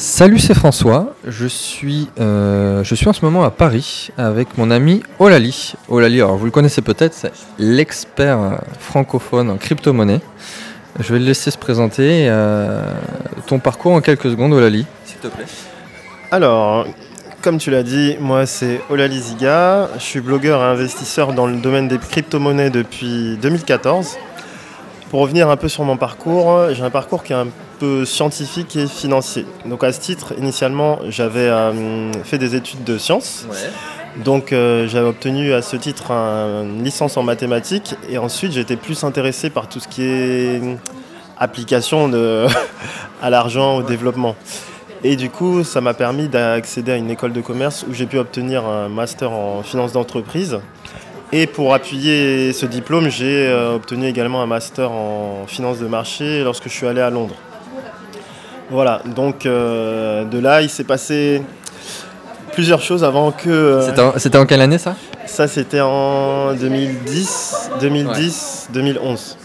Salut, 0.00 0.38
c'est 0.38 0.54
François. 0.54 1.14
Je 1.28 1.46
suis, 1.46 2.08
euh, 2.18 2.82
je 2.82 2.94
suis 2.94 3.06
en 3.06 3.12
ce 3.12 3.22
moment 3.22 3.44
à 3.44 3.50
Paris 3.50 4.08
avec 4.16 4.56
mon 4.56 4.70
ami 4.70 5.02
Olali. 5.18 5.74
Olali, 5.90 6.22
alors 6.22 6.38
vous 6.38 6.46
le 6.46 6.50
connaissez 6.50 6.80
peut-être, 6.80 7.12
c'est 7.12 7.30
l'expert 7.58 8.62
francophone 8.78 9.50
en 9.50 9.58
crypto-monnaie. 9.58 10.22
Je 10.98 11.12
vais 11.12 11.18
le 11.18 11.26
laisser 11.26 11.50
se 11.50 11.58
présenter. 11.58 12.28
euh, 12.30 12.82
ton 13.46 13.58
parcours 13.58 13.92
en 13.92 14.00
quelques 14.00 14.30
secondes, 14.30 14.54
Olali, 14.54 14.86
s'il 15.04 15.18
te 15.18 15.26
plaît. 15.28 15.44
Alors, 16.30 16.86
comme 17.42 17.58
tu 17.58 17.70
l'as 17.70 17.82
dit, 17.82 18.16
moi 18.20 18.46
c'est 18.46 18.80
Olali 18.88 19.20
Ziga. 19.20 19.90
Je 19.98 20.02
suis 20.02 20.22
blogueur 20.22 20.62
et 20.62 20.64
investisseur 20.64 21.34
dans 21.34 21.46
le 21.46 21.56
domaine 21.56 21.88
des 21.88 21.98
crypto-monnaies 21.98 22.70
depuis 22.70 23.36
2014. 23.42 24.16
Pour 25.10 25.20
revenir 25.20 25.50
un 25.50 25.58
peu 25.58 25.68
sur 25.68 25.84
mon 25.84 25.98
parcours, 25.98 26.72
j'ai 26.72 26.82
un 26.84 26.88
parcours 26.88 27.22
qui 27.22 27.34
est 27.34 27.36
un 27.36 27.48
peu 27.80 28.04
scientifique 28.04 28.76
et 28.76 28.86
financier. 28.86 29.44
Donc 29.66 29.82
à 29.82 29.92
ce 29.92 30.00
titre, 30.00 30.34
initialement, 30.38 31.00
j'avais 31.08 31.48
euh, 31.48 32.12
fait 32.22 32.38
des 32.38 32.54
études 32.54 32.84
de 32.84 32.98
sciences. 32.98 33.46
Donc 34.24 34.52
euh, 34.52 34.86
j'avais 34.88 35.06
obtenu 35.08 35.52
à 35.52 35.62
ce 35.62 35.76
titre 35.76 36.10
un- 36.12 36.62
une 36.64 36.84
licence 36.84 37.16
en 37.16 37.22
mathématiques 37.22 37.94
et 38.08 38.18
ensuite 38.18 38.52
j'étais 38.52 38.76
plus 38.76 39.02
intéressé 39.04 39.50
par 39.50 39.68
tout 39.68 39.80
ce 39.80 39.88
qui 39.88 40.02
est 40.04 40.60
application 41.38 42.08
de, 42.08 42.46
à 43.22 43.30
l'argent, 43.30 43.76
au 43.78 43.82
développement. 43.82 44.36
Et 45.02 45.16
du 45.16 45.30
coup, 45.30 45.64
ça 45.64 45.80
m'a 45.80 45.94
permis 45.94 46.28
d'accéder 46.28 46.92
à 46.92 46.96
une 46.96 47.08
école 47.10 47.32
de 47.32 47.40
commerce 47.40 47.86
où 47.88 47.94
j'ai 47.94 48.04
pu 48.06 48.18
obtenir 48.18 48.66
un 48.66 48.88
master 48.90 49.32
en 49.32 49.62
finance 49.62 49.92
d'entreprise. 49.92 50.58
Et 51.32 51.46
pour 51.46 51.72
appuyer 51.72 52.52
ce 52.52 52.66
diplôme, 52.66 53.08
j'ai 53.08 53.46
euh, 53.46 53.76
obtenu 53.76 54.06
également 54.06 54.42
un 54.42 54.46
master 54.46 54.90
en 54.90 55.44
finance 55.46 55.78
de 55.78 55.86
marché 55.86 56.42
lorsque 56.42 56.64
je 56.64 56.74
suis 56.74 56.86
allé 56.86 57.00
à 57.00 57.08
Londres. 57.08 57.36
Voilà, 58.70 59.02
donc 59.16 59.46
euh, 59.46 60.24
de 60.24 60.38
là, 60.38 60.62
il 60.62 60.70
s'est 60.70 60.84
passé 60.84 61.42
plusieurs 62.52 62.80
choses 62.80 63.02
avant 63.04 63.32
que... 63.32 63.48
euh, 63.50 64.16
C'était 64.18 64.36
en, 64.38 64.42
en 64.42 64.46
quelle 64.46 64.60
année 64.60 64.78
ça? 64.78 64.94
ça, 65.26 65.46
c'était 65.48 65.80
en 65.80 66.54
2010, 66.54 67.70
2010, 67.80 68.68
2011. 68.72 69.36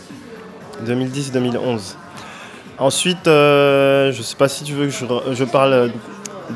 2010-2011. 0.86 1.80
Ensuite, 2.78 3.28
euh, 3.28 4.12
je 4.12 4.22
sais 4.22 4.36
pas 4.36 4.48
si 4.50 4.64
tu 4.64 4.73
veux 4.73 4.88
que 4.88 4.92
je, 4.92 5.06
je 5.34 5.44
parle 5.44 5.92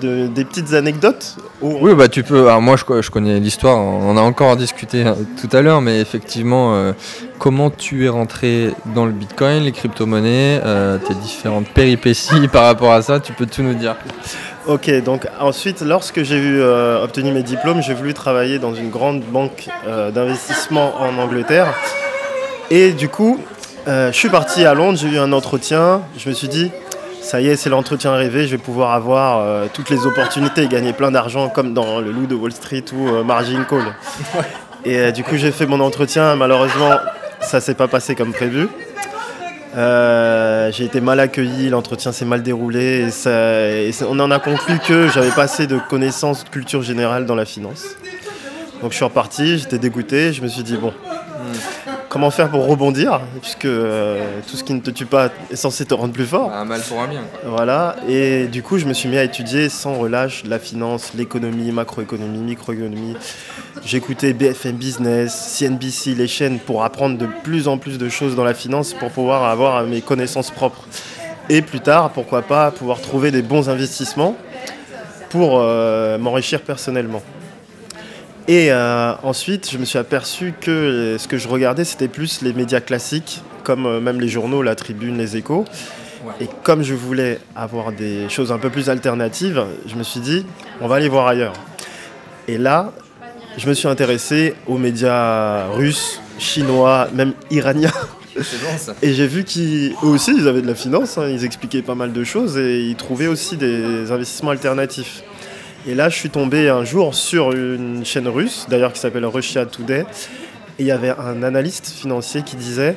de, 0.02 0.28
des 0.28 0.46
petites 0.46 0.74
anecdotes. 0.74 1.36
ou- 1.62 1.78
Oui, 1.82 1.94
bah 1.96 2.08
tu 2.08 2.24
peux. 2.24 2.48
Alors 2.48 2.62
moi, 2.62 2.76
je, 2.78 3.02
je 3.02 3.12
connais 3.12 3.40
l'histoire. 3.40 3.78
On 3.78 4.10
en 4.10 4.18
a 4.18 4.22
encore 4.22 4.56
discuté 4.58 5.06
euh, 5.06 5.14
tout 5.42 5.56
à 5.56 5.62
l'heure, 5.62 5.82
mais 5.82 6.00
effectivement, 6.00 6.76
euh, 6.76 6.94
comment 7.38 7.70
tu 7.70 8.06
es 8.06 8.10
rentré 8.10 8.72
dans 8.96 9.06
le 9.06 9.12
Bitcoin, 9.12 9.64
les 9.64 9.72
crypto-monnaies, 9.72 10.62
euh, 10.66 10.98
tes 10.98 11.14
différentes 11.16 11.68
péripéties 11.70 12.48
par 12.52 12.66
rapport 12.66 12.92
à 12.94 13.02
ça, 13.02 13.20
tu 13.20 13.34
peux 13.34 13.46
tout 13.46 13.62
nous 13.64 13.74
dire. 13.74 13.96
Ok, 14.68 14.90
donc 15.04 15.26
ensuite, 15.40 15.82
lorsque 15.82 16.22
j'ai 16.24 16.38
eu, 16.38 16.60
euh, 16.62 17.04
obtenu 17.04 17.32
mes 17.32 17.44
diplômes, 17.44 17.82
j'ai 17.82 17.94
voulu 17.94 18.14
travailler 18.14 18.60
dans 18.60 18.76
une 18.76 18.90
grande 18.90 19.22
banque 19.24 19.68
euh, 19.88 20.12
d'investissement 20.12 20.94
en 21.00 21.18
Angleterre. 21.18 21.74
Et 22.70 22.92
du 22.92 23.10
coup, 23.10 23.40
je 23.88 24.12
suis 24.12 24.30
parti 24.30 24.66
à 24.66 24.76
Londres, 24.76 25.00
j'ai 25.02 25.08
eu 25.08 25.18
un 25.18 25.32
entretien. 25.32 26.02
Je 26.16 26.30
me 26.30 26.36
suis 26.36 26.48
dit, 26.48 26.70
ça 27.30 27.42
y 27.42 27.48
est, 27.48 27.56
c'est 27.56 27.70
l'entretien 27.70 28.14
rêvé, 28.16 28.46
je 28.48 28.52
vais 28.56 28.58
pouvoir 28.62 28.92
avoir 28.94 29.40
euh, 29.40 29.68
toutes 29.72 29.90
les 29.92 30.06
opportunités 30.06 30.64
et 30.64 30.68
gagner 30.68 30.94
plein 30.94 31.12
d'argent 31.12 31.48
comme 31.50 31.74
dans 31.76 32.00
le 32.00 32.12
loup 32.12 32.26
de 32.26 32.34
Wall 32.34 32.52
Street 32.52 32.84
ou 32.94 33.08
euh, 33.08 33.24
Margin 33.24 33.64
Call. 33.70 33.84
Et 34.84 34.98
euh, 34.98 35.12
du 35.12 35.24
coup, 35.24 35.36
j'ai 35.38 35.52
fait 35.52 35.68
mon 35.68 35.80
entretien. 35.80 36.36
Malheureusement, 36.36 36.92
ça 37.42 37.60
s'est 37.62 37.76
pas 37.76 37.88
passé 37.88 38.16
comme 38.16 38.34
prévu. 38.34 38.68
J'ai 39.76 40.86
été 40.86 41.02
mal 41.02 41.20
accueilli, 41.20 41.70
l'entretien 41.70 42.12
s'est 42.12 42.26
mal 42.26 42.42
déroulé 42.44 43.06
et, 43.08 43.12
ça- 43.12 43.70
et 43.72 43.92
ça- 43.92 44.06
on 44.10 44.20
en 44.20 44.32
a 44.32 44.40
conclu 44.40 44.80
que 44.80 45.08
j'avais 45.08 45.30
pas 45.32 45.44
assez 45.44 45.68
de 45.68 45.78
connaissances 45.90 46.44
de 46.44 46.50
culture 46.50 46.82
générale 46.82 47.26
dans 47.26 47.36
la 47.36 47.46
finance. 47.46 47.84
Donc 48.82 48.92
je 48.92 48.96
suis 48.96 49.06
reparti, 49.06 49.58
j'étais 49.60 49.78
dégoûté, 49.78 50.34
je 50.34 50.42
me 50.42 50.48
suis 50.48 50.64
dit 50.64 50.78
bon, 50.78 50.94
comment 52.10 52.32
faire 52.32 52.50
pour 52.50 52.68
rebondir 52.68 53.22
puisque 53.42 53.66
euh, 53.66 54.40
tout 54.50 54.58
ce 54.58 54.64
qui 54.64 54.74
ne 54.74 54.80
te 54.80 54.90
tue 54.90 55.06
pas 55.06 55.30
est 55.52 55.56
censé 55.56 55.86
te 55.86 55.94
rendre 55.94 56.14
plus 56.14 56.26
fort. 56.26 56.52
Un 56.52 56.66
mal 56.66 56.82
pour 56.82 57.00
un 57.00 57.08
bien. 57.08 57.22
Voilà, 57.46 57.96
et 58.08 58.48
du 58.48 58.64
coup 58.64 58.78
je 58.78 58.86
me 58.86 58.94
suis 58.94 59.08
mis 59.08 59.18
à 59.18 59.24
étudier 59.24 59.70
sans 59.70 59.94
relâche 59.94 60.44
la 60.46 60.60
finance, 60.60 61.14
l'économie, 61.16 61.72
macroéconomie, 61.72 62.40
microéconomie. 62.40 63.16
J'écoutais 63.86 64.34
BFM 64.34 64.76
Business, 64.76 65.58
CNBC, 65.58 66.16
les 66.16 66.28
chaînes 66.28 66.60
pour 66.60 66.84
apprendre 66.84 67.18
de 67.18 67.28
plus 67.44 67.68
en 67.68 67.78
plus 67.78 67.98
de 67.98 68.10
choses 68.10 68.36
dans 68.36 68.44
la 68.44 68.54
finance 68.54 68.94
pour 68.94 69.12
pouvoir 69.12 69.46
avoir 69.46 69.84
mes 69.84 70.02
connaissances 70.02 70.52
propres. 70.52 70.86
Et 71.48 71.62
plus 71.62 71.80
tard, 71.80 72.12
pourquoi 72.12 72.42
pas, 72.42 72.72
pouvoir 72.72 73.02
trouver 73.02 73.32
des 73.32 73.42
bons 73.42 73.70
investissements 73.70 74.36
pour 75.30 75.60
euh, 75.60 76.18
m'enrichir 76.18 76.62
personnellement. 76.62 77.22
Et 78.50 78.72
euh, 78.72 79.14
ensuite, 79.22 79.70
je 79.72 79.78
me 79.78 79.86
suis 79.86 80.00
aperçu 80.00 80.56
que 80.60 80.72
euh, 80.72 81.18
ce 81.20 81.28
que 81.28 81.38
je 81.38 81.48
regardais, 81.48 81.86
c'était 81.86 82.08
plus 82.08 82.42
les 82.42 82.52
médias 82.52 82.82
classiques, 82.82 83.44
comme 83.64 83.86
euh, 83.86 84.02
même 84.02 84.20
les 84.20 84.28
journaux, 84.28 84.64
la 84.64 84.74
Tribune, 84.74 85.20
les 85.20 85.38
Échos. 85.38 85.66
Et 86.42 86.48
comme 86.64 86.82
je 86.82 86.96
voulais 86.96 87.40
avoir 87.56 87.92
des 87.92 88.28
choses 88.28 88.52
un 88.52 88.58
peu 88.58 88.72
plus 88.72 88.90
alternatives, 88.90 89.64
je 89.86 89.94
me 89.94 90.02
suis 90.02 90.20
dit, 90.20 90.48
on 90.82 90.88
va 90.88 90.96
aller 90.96 91.10
voir 91.10 91.28
ailleurs. 91.28 91.54
Et 92.48 92.58
là, 92.58 92.92
je 93.56 93.70
me 93.70 93.76
suis 93.76 93.88
intéressé 93.88 94.56
aux 94.66 94.80
médias 94.80 95.68
russes, 95.68 96.20
chinois, 96.40 97.08
même 97.14 97.34
iraniens. 97.52 97.94
C'est 98.36 98.64
bon 98.64 98.78
ça. 98.80 98.96
Et 99.04 99.14
j'ai 99.14 99.28
vu 99.28 99.44
qu'eux 99.44 100.08
aussi, 100.08 100.34
ils 100.36 100.48
avaient 100.48 100.64
de 100.64 100.68
la 100.68 100.76
finance, 100.76 101.20
hein, 101.20 101.28
ils 101.30 101.46
expliquaient 101.46 101.84
pas 101.84 101.96
mal 101.96 102.14
de 102.14 102.24
choses 102.24 102.58
et 102.58 102.80
ils 102.80 102.96
trouvaient 102.96 103.28
aussi 103.28 103.58
des 103.58 104.12
investissements 104.12 104.52
alternatifs. 104.52 105.22
Et 105.88 105.96
là, 105.96 106.10
je 106.10 106.16
suis 106.16 106.30
tombé 106.30 106.70
un 106.70 106.84
jour 106.84 107.16
sur 107.16 107.54
une 107.54 108.04
chaîne 108.06 108.28
russe, 108.28 108.66
d'ailleurs 108.70 108.92
qui 108.92 109.00
s'appelle 109.00 109.26
Russia 109.26 109.66
Today, 109.66 110.02
et 110.02 110.84
il 110.84 110.86
y 110.86 110.92
avait 110.92 111.10
un 111.10 111.42
analyste 111.44 111.88
financier 111.88 112.44
qui 112.44 112.56
disait 112.56 112.96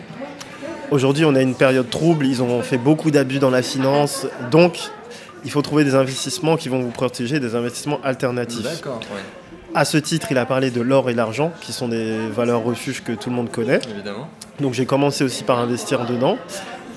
Aujourd'hui, 0.91 1.25
on 1.25 1.34
a 1.34 1.41
une 1.41 1.54
période 1.54 1.88
trouble, 1.88 2.26
ils 2.26 2.43
ont 2.43 2.60
fait 2.62 2.76
beaucoup 2.76 3.10
d'abus 3.10 3.38
dans 3.38 3.50
la 3.50 3.62
finance, 3.62 4.26
donc 4.50 4.78
il 5.44 5.50
faut 5.50 5.62
trouver 5.62 5.84
des 5.84 5.94
investissements 5.94 6.56
qui 6.56 6.69
vont 6.69 6.81
vous 6.81 6.91
protéger, 6.91 7.41
des 7.41 7.54
investissements 7.54 7.98
alternatifs. 8.04 8.62
D'accord, 8.62 9.00
ouais, 9.14 9.22
À 9.75 9.84
ce 9.84 9.97
titre, 9.97 10.28
il 10.31 10.38
a 10.38 10.44
parlé 10.44 10.70
de 10.70 10.81
l'or 10.81 11.09
et 11.09 11.14
l'argent, 11.14 11.53
qui 11.62 11.72
sont 11.72 11.88
des 11.88 12.19
valeurs 12.28 12.62
refuges 12.62 13.03
que 13.03 13.12
tout 13.12 13.31
le 13.31 13.37
monde 13.37 13.50
connaît. 13.50 13.81
évidemment. 13.91 14.28
Donc 14.60 14.75
j'ai 14.75 14.87
commencé 14.87 15.25
aussi 15.25 15.44
par 15.44 15.59
investir 15.59 16.04
dedans. 16.04 16.37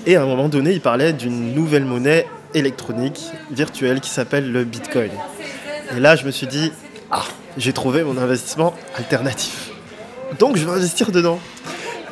Et 0.04 0.16
à 0.16 0.22
un 0.22 0.26
moment 0.26 0.48
donné, 0.48 0.72
il 0.72 0.80
parlait 0.80 1.12
d'une 1.12 1.54
nouvelle 1.54 1.84
monnaie 1.84 2.26
électronique, 2.54 3.20
virtuelle, 3.50 4.00
qui 4.00 4.10
s'appelle 4.10 4.52
le 4.52 4.64
Bitcoin. 4.64 5.10
Et 5.94 6.00
là, 6.00 6.16
je 6.16 6.24
me 6.24 6.30
suis 6.30 6.46
dit, 6.46 6.72
ah, 7.10 7.22
j'ai 7.58 7.72
trouvé 7.72 8.02
mon 8.02 8.16
investissement 8.18 8.74
alternatif. 8.96 9.70
Donc 10.38 10.56
je 10.56 10.64
vais 10.64 10.72
investir 10.72 11.10
dedans. 11.12 11.38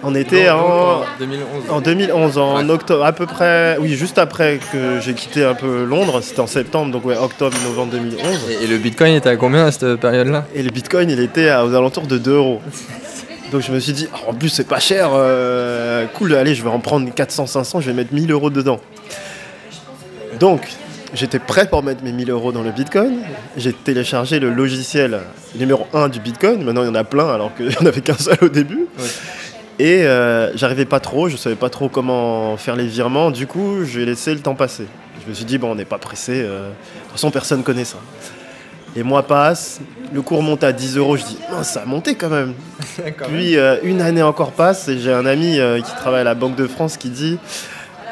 On 0.06 0.14
était 0.14 0.48
Donc, 0.48 0.60
en, 0.60 1.02
2011. 1.18 1.46
en 1.70 1.80
2011, 1.80 2.38
en 2.38 2.56
Ouais. 2.66 2.70
octobre, 2.70 3.04
à 3.06 3.12
peu 3.12 3.24
près, 3.24 3.78
oui, 3.80 3.94
juste 3.94 4.18
après 4.18 4.60
que 4.70 5.00
j'ai 5.00 5.14
quitté 5.14 5.42
un 5.44 5.54
peu 5.54 5.84
Londres, 5.84 6.20
c'était 6.20 6.40
en 6.40 6.46
septembre, 6.46 6.92
donc 6.92 7.06
ouais, 7.06 7.16
octobre, 7.16 7.56
novembre 7.64 7.92
2011. 7.92 8.20
Et, 8.50 8.64
et 8.64 8.66
le 8.66 8.76
Bitcoin 8.76 9.14
était 9.14 9.30
à 9.30 9.36
combien 9.36 9.64
à 9.64 9.72
cette 9.72 9.96
période-là? 9.96 10.44
Et 10.54 10.62
le 10.62 10.70
bitcoin, 10.70 11.08
il 11.08 11.20
était 11.20 11.48
à- 11.48 11.64
aux 11.64 11.72
alentours 11.74 12.06
de 12.06 12.18
2 12.18 12.34
euros. 12.36 12.60
Donc 13.50 13.62
je 13.62 13.72
me 13.72 13.80
suis 13.80 13.94
dit, 13.94 14.06
Ah, 14.12 14.18
en 14.28 14.34
plus 14.34 14.50
c'est 14.50 14.68
pas 14.68 14.78
cher, 14.80 15.08
euh, 15.14 16.04
cool, 16.14 16.34
allez, 16.34 16.54
je 16.54 16.62
vais 16.62 16.68
en 16.70 16.80
prendre 16.80 17.10
400, 17.12 17.46
500, 17.46 17.80
je 17.80 17.86
vais 17.86 17.94
mettre 17.94 18.12
1000 18.12 18.30
euros 18.30 18.50
dedans. 18.50 18.80
Donc 20.38 20.68
j'étais 21.14 21.38
prêt 21.38 21.68
pour 21.68 21.82
mettre 21.82 22.02
mes 22.04 22.12
1000 22.12 22.30
euros 22.30 22.52
dans 22.52 22.62
le 22.62 22.70
bitcoin. 22.70 23.20
J'ai 23.56 23.72
téléchargé 23.72 24.40
le 24.40 24.50
logiciel 24.50 25.20
numéro 25.56 25.86
1 25.92 26.08
du 26.08 26.20
bitcoin. 26.20 26.62
Maintenant 26.62 26.82
il 26.82 26.86
y 26.86 26.90
en 26.90 26.94
a 26.94 27.04
plein 27.04 27.28
alors 27.28 27.54
qu'il 27.54 27.68
n'y 27.68 27.76
en 27.76 27.86
avait 27.86 28.00
qu'un 28.00 28.18
seul 28.18 28.38
au 28.42 28.48
début. 28.48 28.86
Ouais. 28.98 29.04
Et 29.78 30.04
euh, 30.04 30.56
j'arrivais 30.56 30.84
pas 30.84 31.00
trop, 31.00 31.28
je 31.28 31.36
savais 31.36 31.56
pas 31.56 31.70
trop 31.70 31.88
comment 31.88 32.56
faire 32.56 32.76
les 32.76 32.86
virements. 32.86 33.30
Du 33.30 33.46
coup, 33.46 33.84
j'ai 33.84 34.04
laissé 34.04 34.32
le 34.32 34.40
temps 34.40 34.54
passer. 34.54 34.86
Je 35.24 35.28
me 35.30 35.34
suis 35.34 35.44
dit, 35.44 35.58
bon, 35.58 35.72
on 35.72 35.74
n'est 35.74 35.84
pas 35.84 35.98
pressé. 35.98 36.32
euh, 36.34 36.68
de 36.68 36.72
toute 36.74 37.12
façon, 37.12 37.30
personne 37.30 37.62
connaît 37.62 37.84
ça. 37.84 37.96
Les 38.94 39.02
mois 39.02 39.24
passent, 39.24 39.80
le 40.12 40.22
cours 40.22 40.42
monte 40.42 40.62
à 40.62 40.72
10 40.72 40.96
euros. 40.98 41.16
Je 41.16 41.24
dis, 41.24 41.38
mince, 41.50 41.70
ça 41.70 41.82
a 41.82 41.84
monté 41.86 42.14
quand 42.16 42.28
même. 42.28 42.54
Puis 43.26 43.56
euh, 43.56 43.76
une 43.82 44.00
année 44.00 44.22
encore 44.22 44.52
passe 44.52 44.88
et 44.88 44.98
j'ai 44.98 45.12
un 45.12 45.26
ami 45.26 45.58
euh, 45.58 45.80
qui 45.80 45.90
travaille 45.96 46.20
à 46.20 46.24
la 46.24 46.34
Banque 46.36 46.54
de 46.54 46.68
France 46.68 46.96
qui 46.96 47.08
dit 47.08 47.38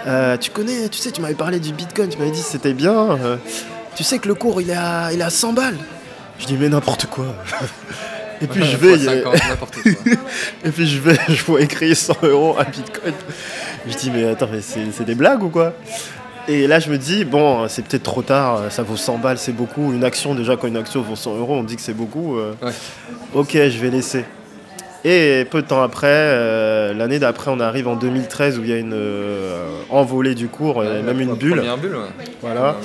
euh, 0.06 0.36
Tu 0.36 0.50
connais, 0.50 0.88
tu 0.88 0.98
sais, 0.98 1.10
tu 1.10 1.20
m'avais 1.20 1.34
parlé 1.34 1.58
du 1.60 1.72
bitcoin, 1.72 2.08
tu 2.08 2.18
m'avais 2.18 2.30
dit 2.30 2.40
que 2.40 2.46
c'était 2.46 2.74
bien. 2.74 2.92
euh, 3.12 3.36
tu 3.96 4.04
sais 4.04 4.18
que 4.18 4.28
le 4.28 4.34
cours 4.34 4.60
il 4.60 4.70
est 4.70 4.74
à, 4.74 5.10
il 5.12 5.20
est 5.20 5.24
à 5.24 5.30
100 5.30 5.52
balles. 5.52 5.76
Je 6.38 6.46
dis 6.46 6.56
Mais 6.58 6.68
n'importe 6.68 7.06
quoi. 7.06 7.26
et 8.40 8.46
puis 8.46 8.64
je 8.64 8.76
vais. 8.76 8.96
Fois 8.98 9.32
50, 9.36 9.48
n'importe 9.50 9.74
quoi. 9.82 9.92
Et 10.64 10.70
puis 10.70 10.86
je 10.86 10.98
vais, 10.98 11.16
je 11.28 11.44
vois 11.44 11.60
écrire 11.60 11.96
100 11.96 12.14
euros 12.24 12.56
à 12.58 12.64
Bitcoin. 12.64 13.14
Je 13.86 13.94
dis, 13.96 14.10
mais 14.10 14.24
attends, 14.28 14.48
mais 14.50 14.60
c'est 14.60 14.80
c'est 14.92 15.04
des 15.04 15.14
blagues 15.14 15.42
ou 15.42 15.48
quoi? 15.48 15.74
Et 16.48 16.66
là, 16.66 16.80
je 16.80 16.90
me 16.90 16.98
dis, 16.98 17.24
bon, 17.24 17.68
c'est 17.68 17.84
peut-être 17.84 18.02
trop 18.02 18.22
tard, 18.22 18.62
ça 18.70 18.82
vaut 18.82 18.96
100 18.96 19.18
balles, 19.18 19.38
c'est 19.38 19.52
beaucoup. 19.52 19.92
Une 19.92 20.02
action, 20.02 20.34
déjà, 20.34 20.56
quand 20.56 20.66
une 20.66 20.76
action 20.76 21.00
vaut 21.00 21.14
100 21.14 21.36
euros, 21.36 21.54
on 21.54 21.62
dit 21.62 21.76
que 21.76 21.82
c'est 21.82 21.92
beaucoup. 21.94 22.36
euh, 22.36 22.54
Ouais. 22.60 22.72
Ok, 23.34 23.52
je 23.54 23.78
vais 23.78 23.90
laisser. 23.90 24.24
Et 25.04 25.46
peu 25.50 25.62
de 25.62 25.66
temps 25.66 25.82
après, 25.82 26.06
euh, 26.10 26.94
l'année 26.94 27.18
d'après, 27.18 27.50
on 27.50 27.58
arrive 27.58 27.88
en 27.88 27.96
2013 27.96 28.58
où 28.58 28.62
il 28.62 28.70
y 28.70 28.72
a 28.72 28.78
une 28.78 28.92
euh, 28.94 29.66
envolée 29.90 30.36
du 30.36 30.46
cours, 30.46 30.80
euh, 30.80 31.02
même 31.02 31.20
une 31.20 31.34
bulle. 31.34 31.62
Bulle, 31.80 31.96
ouais. 31.96 32.24
Voilà. 32.40 32.76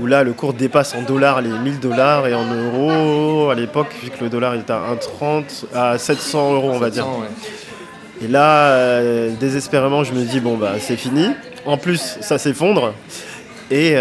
Où 0.00 0.06
là, 0.06 0.24
le 0.24 0.32
cours 0.32 0.54
dépasse 0.54 0.94
en 0.94 1.02
dollars 1.02 1.40
les 1.40 1.50
1000 1.50 1.78
dollars 1.78 2.26
et 2.26 2.34
en 2.34 2.46
euros, 2.46 3.50
à 3.50 3.54
l'époque, 3.54 3.94
vu 4.02 4.10
que 4.10 4.24
le 4.24 4.30
dollar 4.30 4.54
était 4.54 4.72
à 4.72 4.82
1,30, 4.94 5.66
à 5.74 5.98
700 5.98 6.54
euros, 6.54 6.70
on 6.72 6.78
va 6.78 6.90
dire. 6.90 7.04
700, 7.04 7.20
ouais. 7.20 8.24
Et 8.24 8.28
là, 8.28 8.70
euh, 8.70 9.30
désespérément, 9.38 10.02
je 10.02 10.14
me 10.14 10.24
dis, 10.24 10.40
bon, 10.40 10.56
bah, 10.56 10.72
c'est 10.80 10.96
fini. 10.96 11.28
En 11.64 11.76
plus, 11.76 12.18
ça 12.20 12.38
s'effondre. 12.38 12.94
Et 13.70 13.94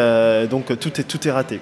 donc, 0.50 0.78
tout 0.80 1.00
est, 1.00 1.04
tout 1.04 1.26
est 1.28 1.32
raté. 1.32 1.62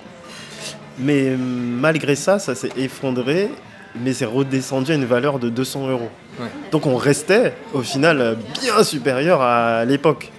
Mais 0.97 1.35
malgré 1.37 2.15
ça, 2.15 2.39
ça 2.39 2.55
s'est 2.55 2.71
effondré, 2.77 3.49
mais 3.95 4.13
c'est 4.13 4.25
redescendu 4.25 4.91
à 4.91 4.95
une 4.95 5.05
valeur 5.05 5.39
de 5.39 5.49
200 5.49 5.87
euros. 5.89 6.09
Ouais. 6.39 6.45
Donc, 6.71 6.85
on 6.85 6.95
restait, 6.95 7.53
au 7.73 7.81
final, 7.81 8.37
bien 8.61 8.83
supérieur 8.83 9.41
à 9.41 9.85
l'époque. 9.85 10.31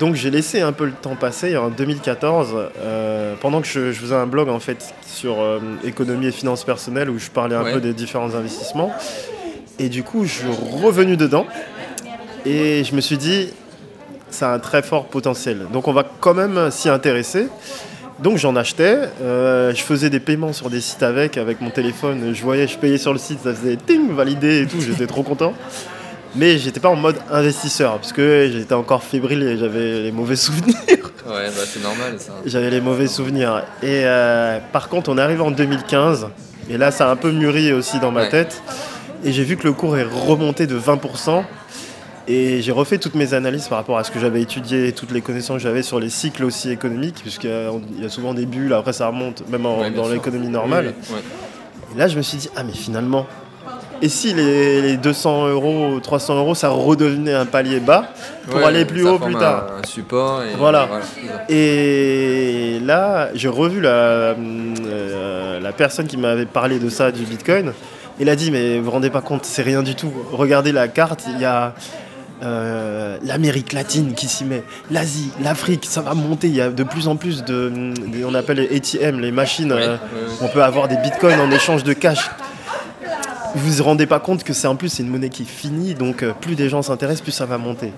Donc, 0.00 0.16
j'ai 0.16 0.30
laissé 0.30 0.60
un 0.60 0.72
peu 0.72 0.86
le 0.86 0.92
temps 0.92 1.14
passer. 1.14 1.56
En 1.56 1.68
2014, 1.68 2.48
euh, 2.80 3.34
pendant 3.40 3.60
que 3.60 3.66
je, 3.68 3.92
je 3.92 4.00
faisais 4.00 4.14
un 4.16 4.26
blog, 4.26 4.48
en 4.48 4.58
fait, 4.58 4.92
sur 5.06 5.40
euh, 5.40 5.60
économie 5.84 6.26
et 6.26 6.32
finances 6.32 6.64
personnelles, 6.64 7.10
où 7.10 7.18
je 7.18 7.30
parlais 7.30 7.54
un 7.54 7.62
Ouais. 7.62 7.72
peu 7.74 7.80
des 7.80 7.92
différents 7.92 8.34
investissements, 8.34 8.92
et 9.78 9.88
du 9.88 10.02
coup, 10.02 10.24
je 10.24 10.32
suis 10.32 10.46
revenu 10.82 11.16
dedans. 11.16 11.46
Et 12.44 12.84
je 12.84 12.94
me 12.94 13.00
suis 13.00 13.16
dit, 13.16 13.48
ça 14.30 14.50
a 14.50 14.54
un 14.54 14.58
très 14.58 14.82
fort 14.82 15.06
potentiel. 15.06 15.66
Donc 15.72 15.88
on 15.88 15.92
va 15.92 16.04
quand 16.20 16.34
même 16.34 16.70
s'y 16.70 16.88
intéresser. 16.90 17.46
Donc 18.20 18.38
j'en 18.38 18.54
achetais, 18.56 18.98
euh, 19.22 19.74
je 19.74 19.82
faisais 19.82 20.08
des 20.08 20.20
paiements 20.20 20.52
sur 20.52 20.70
des 20.70 20.80
sites 20.80 21.02
avec, 21.02 21.36
avec 21.36 21.60
mon 21.60 21.70
téléphone. 21.70 22.32
Je 22.32 22.42
voyais, 22.42 22.68
je 22.68 22.78
payais 22.78 22.96
sur 22.98 23.12
le 23.12 23.18
site, 23.18 23.40
ça 23.42 23.52
faisait 23.52 23.76
ting, 23.76 24.14
validé 24.14 24.62
et 24.62 24.66
tout, 24.66 24.80
j'étais 24.80 25.06
trop 25.06 25.22
content. 25.24 25.52
Mais 26.36 26.58
j'étais 26.58 26.80
pas 26.80 26.88
en 26.88 26.96
mode 26.96 27.16
investisseur, 27.30 27.96
parce 27.98 28.12
que 28.12 28.50
j'étais 28.52 28.74
encore 28.74 29.02
fébrile 29.04 29.42
et 29.42 29.56
j'avais 29.56 30.02
les 30.02 30.12
mauvais 30.12 30.36
souvenirs. 30.36 30.76
Ouais, 31.26 31.46
bah 31.46 31.62
c'est 31.64 31.82
normal 31.82 32.16
ça. 32.18 32.32
J'avais 32.44 32.68
les 32.68 32.82
mauvais 32.82 33.06
souvenirs. 33.06 33.64
Et 33.82 34.02
euh, 34.04 34.58
par 34.74 34.90
contre, 34.90 35.08
on 35.08 35.16
arrive 35.16 35.40
en 35.40 35.50
2015, 35.50 36.26
et 36.68 36.76
là, 36.76 36.90
ça 36.90 37.08
a 37.08 37.12
un 37.12 37.16
peu 37.16 37.30
mûri 37.32 37.72
aussi 37.72 37.98
dans 37.98 38.10
ma 38.10 38.24
Ouais. 38.24 38.28
tête. 38.28 38.62
Et 39.24 39.32
j'ai 39.32 39.42
vu 39.42 39.56
que 39.56 39.64
le 39.66 39.72
cours 39.72 39.96
est 39.96 40.02
remonté 40.04 40.66
de 40.66 40.78
20%. 40.78 41.42
Et 42.26 42.62
j'ai 42.62 42.72
refait 42.72 42.96
toutes 42.98 43.14
mes 43.16 43.34
analyses 43.34 43.68
par 43.68 43.78
rapport 43.78 43.98
à 43.98 44.04
ce 44.04 44.10
que 44.10 44.18
j'avais 44.18 44.40
étudié, 44.40 44.92
toutes 44.92 45.10
les 45.12 45.20
connaissances 45.20 45.58
que 45.58 45.62
j'avais 45.62 45.82
sur 45.82 46.00
les 46.00 46.08
cycles 46.08 46.44
aussi 46.44 46.70
économiques, 46.70 47.16
puisqu'il 47.20 47.50
y 47.50 47.52
a 47.52 47.70
il 47.98 48.02
y 48.02 48.06
a 48.06 48.08
souvent 48.08 48.32
des 48.32 48.46
bulles, 48.46 48.72
après 48.72 48.94
ça 48.94 49.08
remonte, 49.08 49.46
même 49.50 49.66
en- 49.66 49.80
Ouais, 49.80 49.90
bien 49.90 50.02
dans 50.02 50.08
l'économie 50.08 50.48
normale. 50.48 50.94
Oui, 51.10 51.16
oui, 51.16 51.20
Et 51.94 51.98
là, 51.98 52.08
je 52.08 52.16
me 52.16 52.22
suis 52.22 52.38
dit, 52.38 52.48
ah, 52.56 52.62
mais 52.64 52.72
finalement, 52.72 53.26
et 54.00 54.08
si 54.08 54.32
les, 54.34 54.80
les 54.82 54.96
200 54.96 55.48
euros, 55.48 56.00
300 56.02 56.36
euros, 56.38 56.54
ça 56.54 56.70
redevenait 56.70 57.34
un 57.34 57.44
palier 57.46 57.78
bas 57.78 58.06
pour 58.46 58.56
Ouais, 58.56 58.64
aller 58.64 58.84
plus 58.86 59.06
haut 59.06 59.18
plus 59.18 59.34
tard 59.34 59.66
Un 59.82 59.86
support 59.86 60.42
et 60.44 60.56
Voilà. 60.56 60.88
ça. 60.90 61.44
Et 61.54 62.80
là, 62.84 63.28
j'ai 63.34 63.48
revu 63.48 63.80
la, 63.82 63.90
euh, 63.90 65.60
la 65.60 65.72
personne 65.72 66.06
qui 66.06 66.16
m'avait 66.16 66.46
parlé 66.46 66.78
de 66.78 66.88
ça, 66.88 67.12
du 67.12 67.22
Bitcoin. 67.24 67.72
Il 68.18 68.28
a 68.28 68.36
dit, 68.36 68.50
mais 68.50 68.78
vous 68.78 68.84
vous 68.86 68.90
rendez 68.92 69.10
pas 69.10 69.20
compte, 69.20 69.44
c'est 69.44 69.62
rien 69.62 69.82
du 69.82 69.94
tout. 69.94 70.10
Regardez 70.32 70.72
la 70.72 70.88
carte, 70.88 71.24
il 71.28 71.40
y 71.40 71.44
a 71.44 71.74
euh, 72.42 73.16
l'Amérique 73.22 73.72
latine 73.72 74.14
qui 74.14 74.26
s'y 74.26 74.44
met, 74.44 74.64
l'Asie, 74.90 75.30
l'Afrique, 75.42 75.84
ça 75.84 76.00
va 76.00 76.14
monter. 76.14 76.48
Il 76.48 76.54
y 76.54 76.60
a 76.60 76.70
de 76.70 76.82
plus 76.82 77.08
en 77.08 77.16
plus 77.16 77.44
de, 77.44 77.92
on 78.26 78.34
appelle 78.34 78.58
les 78.58 78.76
ATM, 78.76 79.20
les 79.20 79.30
machines. 79.30 79.72
Euh, 79.72 79.96
on 80.40 80.48
peut 80.48 80.62
avoir 80.62 80.88
des 80.88 80.96
bitcoins 80.96 81.40
en 81.40 81.50
échange 81.50 81.84
de 81.84 81.92
cash. 81.92 82.30
Vous 83.54 83.72
vous 83.72 83.84
rendez 83.84 84.06
pas 84.06 84.18
compte 84.18 84.42
que 84.42 84.52
c'est 84.52 84.66
en 84.66 84.74
plus 84.74 84.88
c'est 84.88 85.04
une 85.04 85.10
monnaie 85.10 85.28
qui 85.28 85.42
est 85.42 85.46
finie, 85.46 85.94
donc 85.94 86.22
euh, 86.22 86.32
plus 86.38 86.56
des 86.56 86.68
gens 86.68 86.82
s'intéressent, 86.82 87.22
plus 87.22 87.32
ça 87.32 87.46
va 87.46 87.56
monter. 87.56 87.92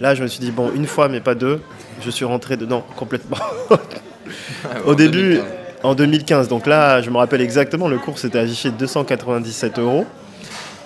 Là, 0.00 0.14
je 0.14 0.22
me 0.22 0.28
suis 0.28 0.40
dit 0.40 0.52
bon, 0.52 0.70
une 0.74 0.86
fois 0.86 1.08
mais 1.08 1.20
pas 1.20 1.34
deux, 1.34 1.60
je 2.00 2.10
suis 2.10 2.24
rentré 2.24 2.56
dedans 2.56 2.84
complètement. 2.96 3.38
Au 4.86 4.94
début, 4.94 5.34
2015. 5.34 5.44
en 5.82 5.94
2015, 5.94 6.48
donc 6.48 6.66
là, 6.66 7.02
je 7.02 7.10
me 7.10 7.16
rappelle 7.16 7.40
exactement, 7.40 7.88
le 7.88 7.98
cours 7.98 8.18
s'était 8.18 8.38
affiché 8.38 8.70
297 8.70 9.80
euros, 9.80 10.06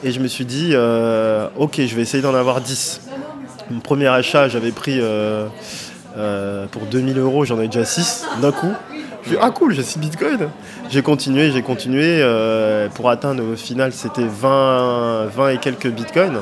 et 0.07 0.13
je 0.13 0.21
me 0.21 0.29
suis 0.29 0.45
dit 0.45 0.71
euh, 0.73 1.49
ok, 1.57 1.81
je 1.85 1.97
vais 1.97 2.03
essayer 2.03 2.23
d'en 2.23 2.35
avoir 2.35 2.61
10. 2.61 3.01
Mon 3.73 3.81
premier 3.81 4.07
achat, 4.07 4.49
j'avais 4.49 4.71
pris 4.71 5.01
euh, 5.01 5.49
euh, 6.17 6.67
pour 6.69 6.83
2000 6.83 7.19
euros, 7.19 7.45
j'en 7.45 7.61
ai 7.61 7.67
déjà 7.67 7.85
6 7.85 8.25
d'un 8.41 8.53
coup. 8.53 8.73
Je 9.25 9.31
dit, 9.31 9.37
ah 9.41 9.51
cool, 9.51 9.75
j'ai 9.75 9.83
6 9.83 9.99
bitcoins. 9.99 10.49
J'ai 10.89 11.03
continué, 11.03 11.51
j'ai 11.51 11.63
continué. 11.63 12.21
pour 12.95 13.11
atteindre 13.11 13.43
au 13.43 13.57
final, 13.57 13.93
c'était 13.93 14.27
20, 14.29 15.27
20 15.27 15.49
et 15.49 15.59
quelques 15.59 15.89
bitcoins. 15.89 16.39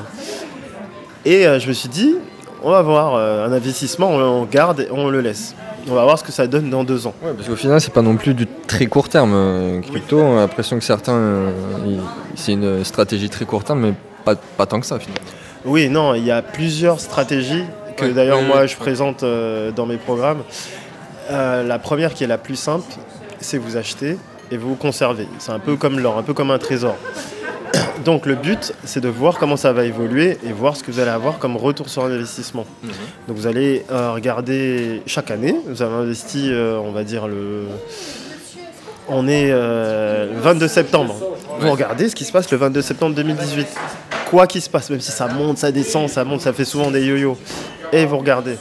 Et 1.25 1.45
je 1.45 1.67
me 1.67 1.73
suis 1.73 1.89
dit, 1.89 2.17
on 2.63 2.71
va 2.71 2.83
voir 2.83 3.15
un 3.17 3.51
investissement, 3.51 4.11
on, 4.11 4.43
on 4.43 4.45
garde 4.45 4.81
et 4.81 4.89
on 4.91 5.09
le 5.09 5.23
laisse. 5.23 5.55
On 5.89 5.95
va 5.95 6.05
voir 6.05 6.19
ce 6.19 6.25
que 6.25 6.33
ça 6.33 6.47
donne 6.47 6.71
dans 6.71 6.83
deux 6.85 7.07
ans. 7.07 7.15
Ouais, 7.23 7.33
parce 7.37 7.49
qu'au 7.49 7.57
final, 7.57 7.81
c'est 7.81 7.93
pas 7.93 8.03
non 8.03 8.17
plus 8.17 8.33
du 8.35 8.47
très 8.47 8.87
court 8.87 9.09
terme. 9.09 9.33
euh, 9.35 9.81
crypto, 9.81 10.19
on 10.19 10.39
a 10.39 10.41
l'impression 10.41 10.79
que 10.79 10.85
certains, 10.85 11.13
euh, 11.15 11.51
c'est 12.37 12.53
une 12.53 12.83
stratégie 12.85 13.29
très 13.29 13.45
court 13.45 13.65
terme, 13.65 13.81
mais 13.81 13.95
pas, 14.25 14.35
pas 14.37 14.67
tant 14.67 14.81
que 14.81 14.87
ça 14.87 14.99
finalement. 14.99 15.21
Oui, 15.67 15.89
non, 15.89 16.15
il 16.15 16.25
y 16.25 16.31
a 16.31 16.41
plusieurs 16.43 17.01
stratégies 17.01 17.65
que 17.97 18.07
Ouais, 18.07 18.13
d'ailleurs 18.13 18.43
moi 18.43 18.67
je 18.67 18.73
ouais. 18.75 18.81
présente 18.81 19.23
euh, 19.23 19.71
dans 19.73 19.87
mes 19.87 19.97
programmes. 19.99 20.43
Euh, 21.31 21.63
la 21.63 21.79
première 21.79 22.13
qui 22.15 22.25
est 22.25 22.27
la 22.29 22.39
plus 22.39 22.57
simple, 22.57 22.85
c'est 23.41 23.59
vous 23.59 23.77
acheter 23.77 24.17
et 24.51 24.57
vous 24.57 24.75
conservez. 24.75 25.29
C'est 25.39 25.53
un 25.53 25.59
peu 25.59 25.77
comme 25.77 25.99
l'or, 26.01 26.19
un 26.19 26.23
peu 26.23 26.35
comme 26.35 26.51
un 26.51 26.59
trésor. 26.59 26.97
Donc 28.05 28.27
le 28.27 28.35
but, 28.35 28.73
c'est 28.85 29.01
de 29.01 29.09
voir 29.09 29.39
comment 29.39 29.57
ça 29.57 29.73
va 29.73 29.85
évoluer 29.85 30.39
et 30.45 30.53
voir 30.53 30.77
ce 30.77 30.83
que 30.83 30.91
vous 30.91 31.01
allez 31.01 31.11
avoir 31.11 31.39
comme 31.39 31.57
retour 31.57 31.89
sur 31.89 32.05
investissement. 32.05 32.67
Donc 33.29 33.37
vous 33.37 33.47
allez 33.47 33.85
euh, 33.91 34.13
regarder 34.13 35.03
chaque 35.07 35.31
année, 35.31 35.57
vous 35.67 35.83
avez 35.83 35.95
investi, 35.95 36.51
euh, 36.51 36.79
on 36.79 36.93
va 36.93 37.05
dire 37.05 37.27
le... 37.27 37.65
On 39.07 39.29
est 39.29 39.51
euh, 39.51 40.33
le 40.33 40.41
22 40.41 40.67
septembre. 40.67 41.15
Vous 41.61 41.71
regardez 41.71 42.09
ce 42.09 42.15
qui 42.15 42.25
se 42.25 42.33
passe 42.33 42.51
le 42.51 42.57
22 42.57 42.81
septembre 42.81 43.15
2018. 43.15 43.67
Quoi 44.31 44.47
qu'il 44.47 44.63
se 44.63 44.71
passe, 44.71 44.89
même 44.89 45.01
si 45.01 45.13
ça 45.13 45.29
monte, 45.29 45.59
ça 45.59 45.71
descend, 45.71 46.09
ça 46.09 46.25
monte, 46.25 46.41
ça 46.41 46.55
fait 46.55 46.65
souvent 46.65 46.91
des 46.91 47.05
yo-yo. 47.05 47.37
Et 47.93 48.07
vous 48.07 48.17
regardez. 48.17 48.57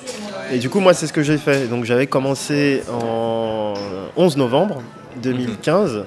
Et 0.52 0.60
du 0.60 0.70
coup, 0.70 0.82
moi, 0.82 0.94
c'est 0.94 1.08
ce 1.08 1.14
que 1.14 1.24
j'ai 1.24 1.38
fait. 1.38 1.68
Donc 1.70 1.86
j'avais 1.86 2.08
commencé 2.08 2.84
en 2.92 3.74
11 4.18 4.36
novembre 4.36 4.82
2015. 5.22 6.04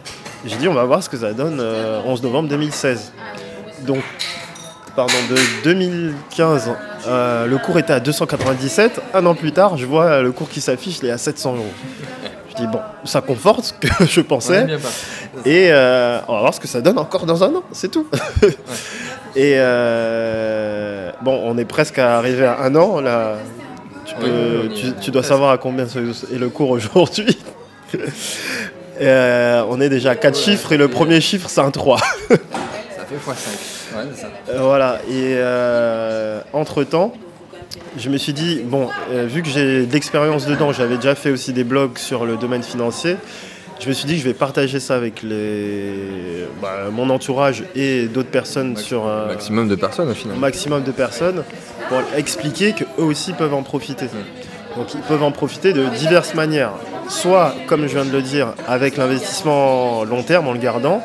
J'ai 0.47 0.57
dit, 0.57 0.69
on 0.69 0.75
va 0.75 0.85
voir 0.85 1.03
ce 1.03 1.09
que 1.09 1.17
ça 1.17 1.33
donne 1.33 1.59
euh, 1.61 2.01
11 2.07 2.23
novembre 2.23 2.49
2016. 2.49 3.13
Donc, 3.87 4.03
pardon, 4.95 5.13
de 5.29 5.37
2015, 5.65 6.71
euh, 7.09 7.47
le 7.47 7.59
cours 7.59 7.79
était 7.79 7.93
à 7.93 8.01
297. 8.01 9.01
Un 9.15 9.27
an 9.27 9.35
plus 9.35 9.53
tard, 9.53 9.77
je 9.77 9.87
vois 9.87 10.23
le 10.23 10.31
cours 10.33 10.49
qui 10.49 10.61
s'affiche, 10.61 10.99
il 11.03 11.09
est 11.09 11.11
à 11.11 11.19
700 11.19 11.57
euros. 11.57 11.65
Je 12.51 12.55
dis, 12.63 12.67
bon, 12.69 12.79
ça 13.05 13.21
conforte 13.21 13.65
ce 13.65 13.73
que 13.73 13.89
je 14.09 14.21
pensais. 14.21 14.67
Et 15.45 15.69
euh, 15.73 16.21
on 16.29 16.35
va 16.35 16.41
voir 16.41 16.55
ce 16.55 16.61
que 16.61 16.69
ça 16.69 16.81
donne 16.81 16.99
encore 16.99 17.27
dans 17.27 17.43
un 17.43 17.55
an, 17.55 17.63
c'est 17.73 17.91
tout. 17.91 18.07
Et 19.37 19.55
euh, 19.57 21.11
bon, 21.23 21.39
on 21.45 21.59
est 21.59 21.67
presque 21.67 21.99
arrivé 21.99 22.47
à 22.47 22.61
un 22.63 22.75
an. 22.77 23.01
Là, 23.01 23.35
tu, 24.07 24.15
peux- 24.15 25.11
dois 25.11 25.23
savoir 25.23 25.51
à 25.51 25.59
combien 25.59 25.85
est 25.85 26.39
le 26.39 26.49
cours 26.49 26.71
aujourd'hui. 26.71 27.37
Euh, 29.01 29.65
on 29.69 29.81
est 29.81 29.89
déjà 29.89 30.11
à 30.11 30.17
4 30.17 30.39
chiffres 30.39 30.73
et 30.73 30.77
le 30.77 30.89
premier 30.89 31.21
chiffre 31.21 31.49
c'est 31.49 31.61
un 31.61 31.71
3. 31.71 31.99
Ça 31.99 32.07
fait 32.27 32.37
x5. 33.17 33.97
Ouais, 33.97 34.03
c'est 34.15 34.21
ça. 34.23 34.29
Euh, 34.51 34.61
voilà, 34.61 35.01
et 35.11 35.37
entre 36.53 36.85
temps, 36.85 37.13
je 37.99 38.09
me 38.11 38.17
suis 38.19 38.33
dit, 38.33 38.61
bon, 38.65 38.89
euh, 39.11 39.27
vu 39.27 39.43
que 39.43 39.49
j'ai 39.49 39.87
de 39.87 39.93
l'expérience 39.93 40.47
dedans, 40.47 40.73
j'avais 40.73 40.97
déjà 40.97 41.15
fait 41.15 41.31
aussi 41.31 41.53
des 41.53 41.65
blogs 41.65 41.99
sur 41.99 42.25
le 42.27 42.37
domaine 42.37 42.63
financier, 42.63 43.17
je 43.81 43.89
me 43.89 43.93
suis 43.93 44.07
dit 44.07 44.15
que 44.15 44.21
je 44.21 44.25
vais 44.25 44.35
partager 44.35 44.81
ça 44.81 44.97
avec 44.97 45.23
les, 45.23 46.47
bah, 46.63 46.85
mon 46.91 47.11
entourage 47.11 47.63
et 47.75 48.07
d'autres 48.07 48.31
personnes 48.31 48.77
sur 48.77 49.07
un 49.07 49.27
Maximum 49.27 49.69
de 49.69 49.75
personnes 49.75 50.09
au 50.09 50.15
final. 50.15 50.37
maximum 50.39 50.83
de 50.83 50.93
personnes 50.93 51.43
pour 51.89 51.99
expliquer 52.17 52.73
qu'eux 52.73 52.87
aussi 53.03 53.35
peuvent 53.35 53.53
en 53.55 53.63
profiter. 53.63 54.07
Donc 54.77 54.95
ils 54.95 55.01
peuvent 55.01 55.23
en 55.23 55.33
profiter 55.33 55.73
de 55.73 55.85
diverses 55.87 56.35
manières. 56.35 56.73
Soit, 57.09 57.55
comme 57.67 57.83
je 57.87 57.95
viens 57.95 58.05
de 58.05 58.11
le 58.11 58.23
dire, 58.23 58.55
avec 58.69 58.97
l'investissement 58.97 60.05
long 60.05 60.23
terme 60.23 60.49
en 60.49 60.53
le 60.53 60.59
gardant, 60.59 61.03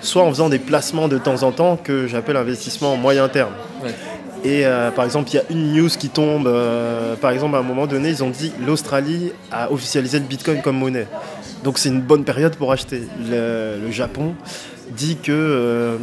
soit 0.00 0.22
en 0.22 0.28
faisant 0.30 0.48
des 0.48 0.58
placements 0.58 1.08
de 1.08 1.18
temps 1.18 1.42
en 1.42 1.52
temps 1.52 1.76
que 1.76 2.06
j'appelle 2.06 2.36
investissement 2.36 2.96
moyen 2.96 3.28
terme. 3.28 3.52
Ouais. 3.82 3.90
Et 4.42 4.64
euh, 4.64 4.90
par 4.90 5.04
exemple, 5.04 5.30
il 5.30 5.36
y 5.36 5.38
a 5.38 5.42
une 5.50 5.72
news 5.74 5.88
qui 5.88 6.08
tombe. 6.08 6.46
euh, 6.46 7.14
par 7.16 7.30
exemple, 7.30 7.56
à 7.56 7.58
un 7.58 7.62
moment 7.62 7.86
donné, 7.86 8.08
ils 8.08 8.24
ont 8.24 8.30
dit 8.30 8.52
l'Australie 8.64 9.32
a 9.50 9.70
officialisé 9.70 10.18
le 10.18 10.24
Bitcoin 10.24 10.62
comme 10.62 10.78
monnaie. 10.78 11.08
Donc 11.64 11.78
c'est 11.78 11.90
une 11.90 12.00
bonne 12.00 12.24
période 12.24 12.56
pour 12.56 12.72
acheter. 12.72 13.02
Le, 13.28 13.78
le 13.84 13.90
Japon 13.90 14.34
dit 14.90 15.16
que 15.16 15.32
euh, 15.32 15.96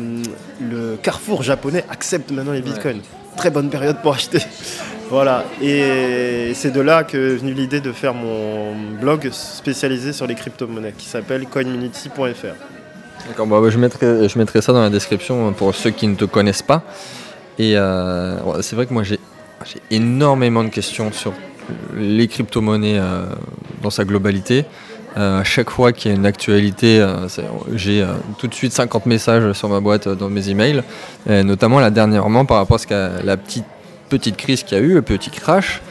le 0.62 0.98
carrefour 1.02 1.44
japonais 1.44 1.84
accepte 1.90 2.32
maintenant 2.32 2.54
les 2.54 2.62
bitcoins. 2.62 3.02
Très 3.36 3.50
bonne 3.50 3.70
période 3.70 3.98
pour 4.02 4.14
acheter. 4.14 4.40
Voilà. 5.10 5.46
Et 5.62 6.52
c'est 6.54 6.72
de 6.72 6.82
là 6.82 7.04
que 7.04 7.18
est 7.18 7.36
venue 7.38 7.54
l'idée 7.54 7.80
de 7.80 7.92
faire 7.92 8.14
mon 8.14 8.74
blog 9.00 9.30
spécialisé 9.32 10.14
sur 10.14 10.28
les 10.28 10.36
crypto-monnaies 10.36 10.94
qui 10.98 11.08
s'appelle 11.08 11.46
coinmunity.fr. 11.48 12.56
D'accord, 13.28 13.48
bah, 13.48 13.58
je, 13.70 13.78
mettrai, 13.78 14.62
ça 14.62 14.74
dans 14.74 14.82
la 14.82 14.90
description 14.90 15.52
pour 15.54 15.76
ceux 15.76 15.90
qui 15.90 16.08
ne 16.08 16.16
te 16.16 16.26
connaissent 16.26 16.62
pas. 16.62 16.84
Et 17.60 17.78
euh, 17.78 18.62
c'est 18.62 18.76
vrai 18.76 18.86
que 18.86 18.94
moi 18.94 19.04
j'ai 19.04 19.20
énormément 19.90 20.64
de 20.64 20.70
questions 20.70 21.12
sur 21.12 21.34
les 21.96 22.28
crypto-monnaies 22.28 23.00
euh, 23.00 23.26
dans 23.82 23.90
sa 23.90 24.06
globalité. 24.06 24.66
Euh, 25.18 25.40
à 25.40 25.44
chaque 25.44 25.72
fois 25.72 25.92
qu'il 25.94 26.12
y 26.12 26.14
a 26.14 26.18
une 26.18 26.28
actualité, 26.28 27.06
j'ai 27.74 28.06
tout 28.38 28.48
de 28.48 28.54
suite 28.54 28.74
50 28.74 29.08
messages 29.08 29.52
sur 29.54 29.68
ma 29.68 29.80
boîte 29.80 30.08
dans 30.08 30.30
mes 30.30 30.50
emails, 30.50 30.84
notamment 31.28 31.80
là 31.80 31.90
dernièrement 31.90 32.46
par 32.46 32.58
rapport 32.58 32.76
à, 32.76 32.80
ce 32.80 33.26
la 33.26 33.36
petite, 33.36 33.66
petite 34.10 34.38
crise 34.38 34.64
qu'il 34.64 34.78
y 34.78 34.82
a 34.82 34.84
eu, 34.84 34.94
le 34.94 35.02
petit 35.02 35.30
crash 35.30 35.82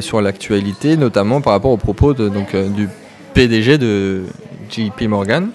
sur 0.00 0.20
l'actualité, 0.20 0.96
notamment 0.96 1.40
par 1.40 1.54
rapport 1.54 1.70
aux 1.70 1.78
propos 1.78 2.12
de, 2.12 2.28
donc, 2.28 2.54
du 2.54 2.88
PDG 3.32 3.78
de 3.78 4.24
JP 4.70 5.02
Morgan. 5.02 5.50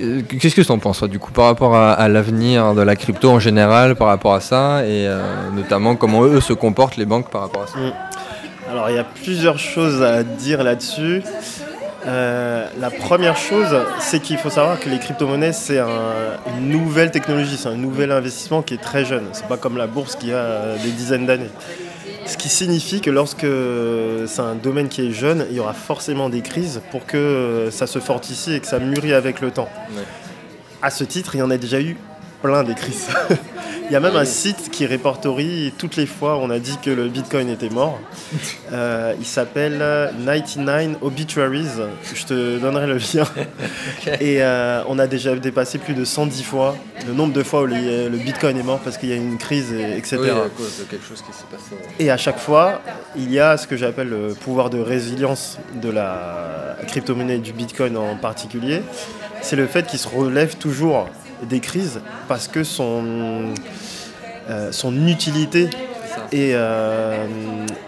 Euh, 0.00 0.22
qu'est-ce 0.40 0.54
que 0.54 0.60
tu 0.60 0.72
en 0.72 0.78
penses, 0.78 1.04
du 1.04 1.18
coup, 1.18 1.32
par 1.32 1.46
rapport 1.46 1.76
à, 1.76 2.08
l'avenir 2.08 2.74
de 2.74 2.82
la 2.82 2.96
crypto 2.96 3.30
en 3.30 3.38
général, 3.38 3.94
par 3.94 4.08
rapport 4.08 4.34
à 4.34 4.40
ça, 4.40 4.84
et 4.84 5.06
euh, 5.06 5.22
notamment 5.54 5.94
comment 5.94 6.22
eux 6.24 6.40
se 6.40 6.52
comportent, 6.52 6.96
les 6.96 7.04
banques, 7.04 7.30
par 7.30 7.42
rapport 7.42 7.62
à 7.62 7.66
ça? 7.66 7.78
Mm. 7.78 7.92
Alors, 8.70 8.90
il 8.90 8.96
y 8.96 8.98
a 8.98 9.04
plusieurs 9.04 9.58
choses 9.58 10.02
à 10.02 10.22
dire 10.24 10.64
là-dessus. 10.64 11.22
Euh, 12.06 12.68
la 12.78 12.90
première 12.90 13.36
chose, 13.36 13.74
c'est 13.98 14.20
qu'il 14.20 14.36
faut 14.38 14.50
savoir 14.50 14.78
que 14.78 14.88
les 14.88 14.98
crypto-monnaies, 14.98 15.52
c'est 15.52 15.78
une 15.78 16.68
nouvelle 16.68 17.10
technologie, 17.10 17.56
c'est 17.56 17.68
un 17.68 17.76
nouvel 17.76 18.12
investissement 18.12 18.62
qui 18.62 18.74
est 18.74 18.82
très 18.82 19.04
jeune. 19.04 19.24
C'est 19.32 19.46
pas 19.46 19.56
comme 19.56 19.76
la 19.76 19.86
bourse 19.86 20.16
qui 20.16 20.32
a 20.32 20.76
des 20.82 20.90
dizaines 20.90 21.26
d'années. 21.26 21.50
Ce 22.26 22.36
qui 22.36 22.48
signifie 22.48 23.00
que 23.00 23.10
lorsque 23.10 23.46
c'est 24.26 24.40
un 24.40 24.54
domaine 24.54 24.88
qui 24.88 25.06
est 25.06 25.12
jeune, 25.12 25.46
il 25.50 25.56
y 25.56 25.60
aura 25.60 25.74
forcément 25.74 26.28
des 26.28 26.40
crises 26.40 26.80
pour 26.90 27.06
que 27.06 27.68
ça 27.70 27.86
se 27.86 27.98
fortifie 27.98 28.54
et 28.54 28.60
que 28.60 28.66
ça 28.66 28.78
mûrit 28.78 29.12
avec 29.12 29.40
le 29.40 29.50
temps. 29.50 29.68
À 30.82 30.90
ce 30.90 31.04
titre, 31.04 31.34
il 31.34 31.38
y 31.38 31.42
en 31.42 31.50
a 31.50 31.56
déjà 31.56 31.80
eu 31.80 31.96
plein 32.44 32.62
des 32.62 32.74
crises. 32.74 33.08
Il 33.86 33.92
y 33.92 33.96
a 33.96 34.00
même 34.00 34.16
un 34.16 34.24
site 34.24 34.70
qui 34.70 34.86
répertorie 34.86 35.72
toutes 35.76 35.96
les 35.96 36.06
fois 36.06 36.36
où 36.36 36.40
on 36.40 36.50
a 36.50 36.58
dit 36.58 36.76
que 36.82 36.90
le 36.90 37.08
Bitcoin 37.08 37.48
était 37.50 37.68
mort. 37.68 37.98
Euh, 38.72 39.14
il 39.18 39.26
s'appelle 39.26 39.78
99 40.24 40.96
Obituaries. 41.02 41.68
Je 42.14 42.24
te 42.24 42.58
donnerai 42.58 42.86
le 42.86 42.96
lien. 42.96 43.26
Et 44.20 44.42
euh, 44.42 44.82
on 44.88 44.98
a 44.98 45.06
déjà 45.06 45.36
dépassé 45.36 45.76
plus 45.76 45.92
de 45.92 46.04
110 46.04 46.42
fois 46.42 46.76
le 47.06 47.12
nombre 47.12 47.34
de 47.34 47.42
fois 47.42 47.62
où 47.62 47.66
le, 47.66 48.08
Bitcoin 48.16 48.56
est 48.58 48.62
mort 48.62 48.80
parce 48.80 48.96
qu'il 48.96 49.10
y 49.10 49.12
a 49.12 49.16
une 49.16 49.36
crise, 49.36 49.72
etc. 49.72 50.16
Oui, 50.18 50.30
à 50.30 50.48
cause 50.56 50.78
de 50.78 50.84
quelque 50.84 51.06
chose 51.06 51.20
qui 51.20 51.36
s'est 51.36 51.44
passé. 51.50 51.82
Et 51.98 52.10
à 52.10 52.16
chaque 52.16 52.38
fois, 52.38 52.80
il 53.16 53.30
y 53.30 53.38
a 53.38 53.58
ce 53.58 53.66
que 53.66 53.76
j'appelle 53.76 54.08
le 54.08 54.28
pouvoir 54.34 54.70
de 54.70 54.80
résilience 54.80 55.58
de 55.74 55.90
la 55.90 56.76
crypto-monnaie 56.88 57.38
du 57.38 57.52
Bitcoin 57.52 57.98
en 57.98 58.16
particulier. 58.16 58.80
C'est 59.42 59.56
le 59.56 59.66
fait 59.66 59.86
qu'il 59.86 59.98
se 59.98 60.08
relève 60.08 60.56
toujours 60.56 61.06
des 61.42 61.60
crises 61.60 62.00
parce 62.28 62.48
que 62.48 62.64
son, 62.64 63.52
euh, 64.50 64.72
son 64.72 65.06
utilité 65.06 65.70
et, 66.32 66.50
euh, 66.54 67.26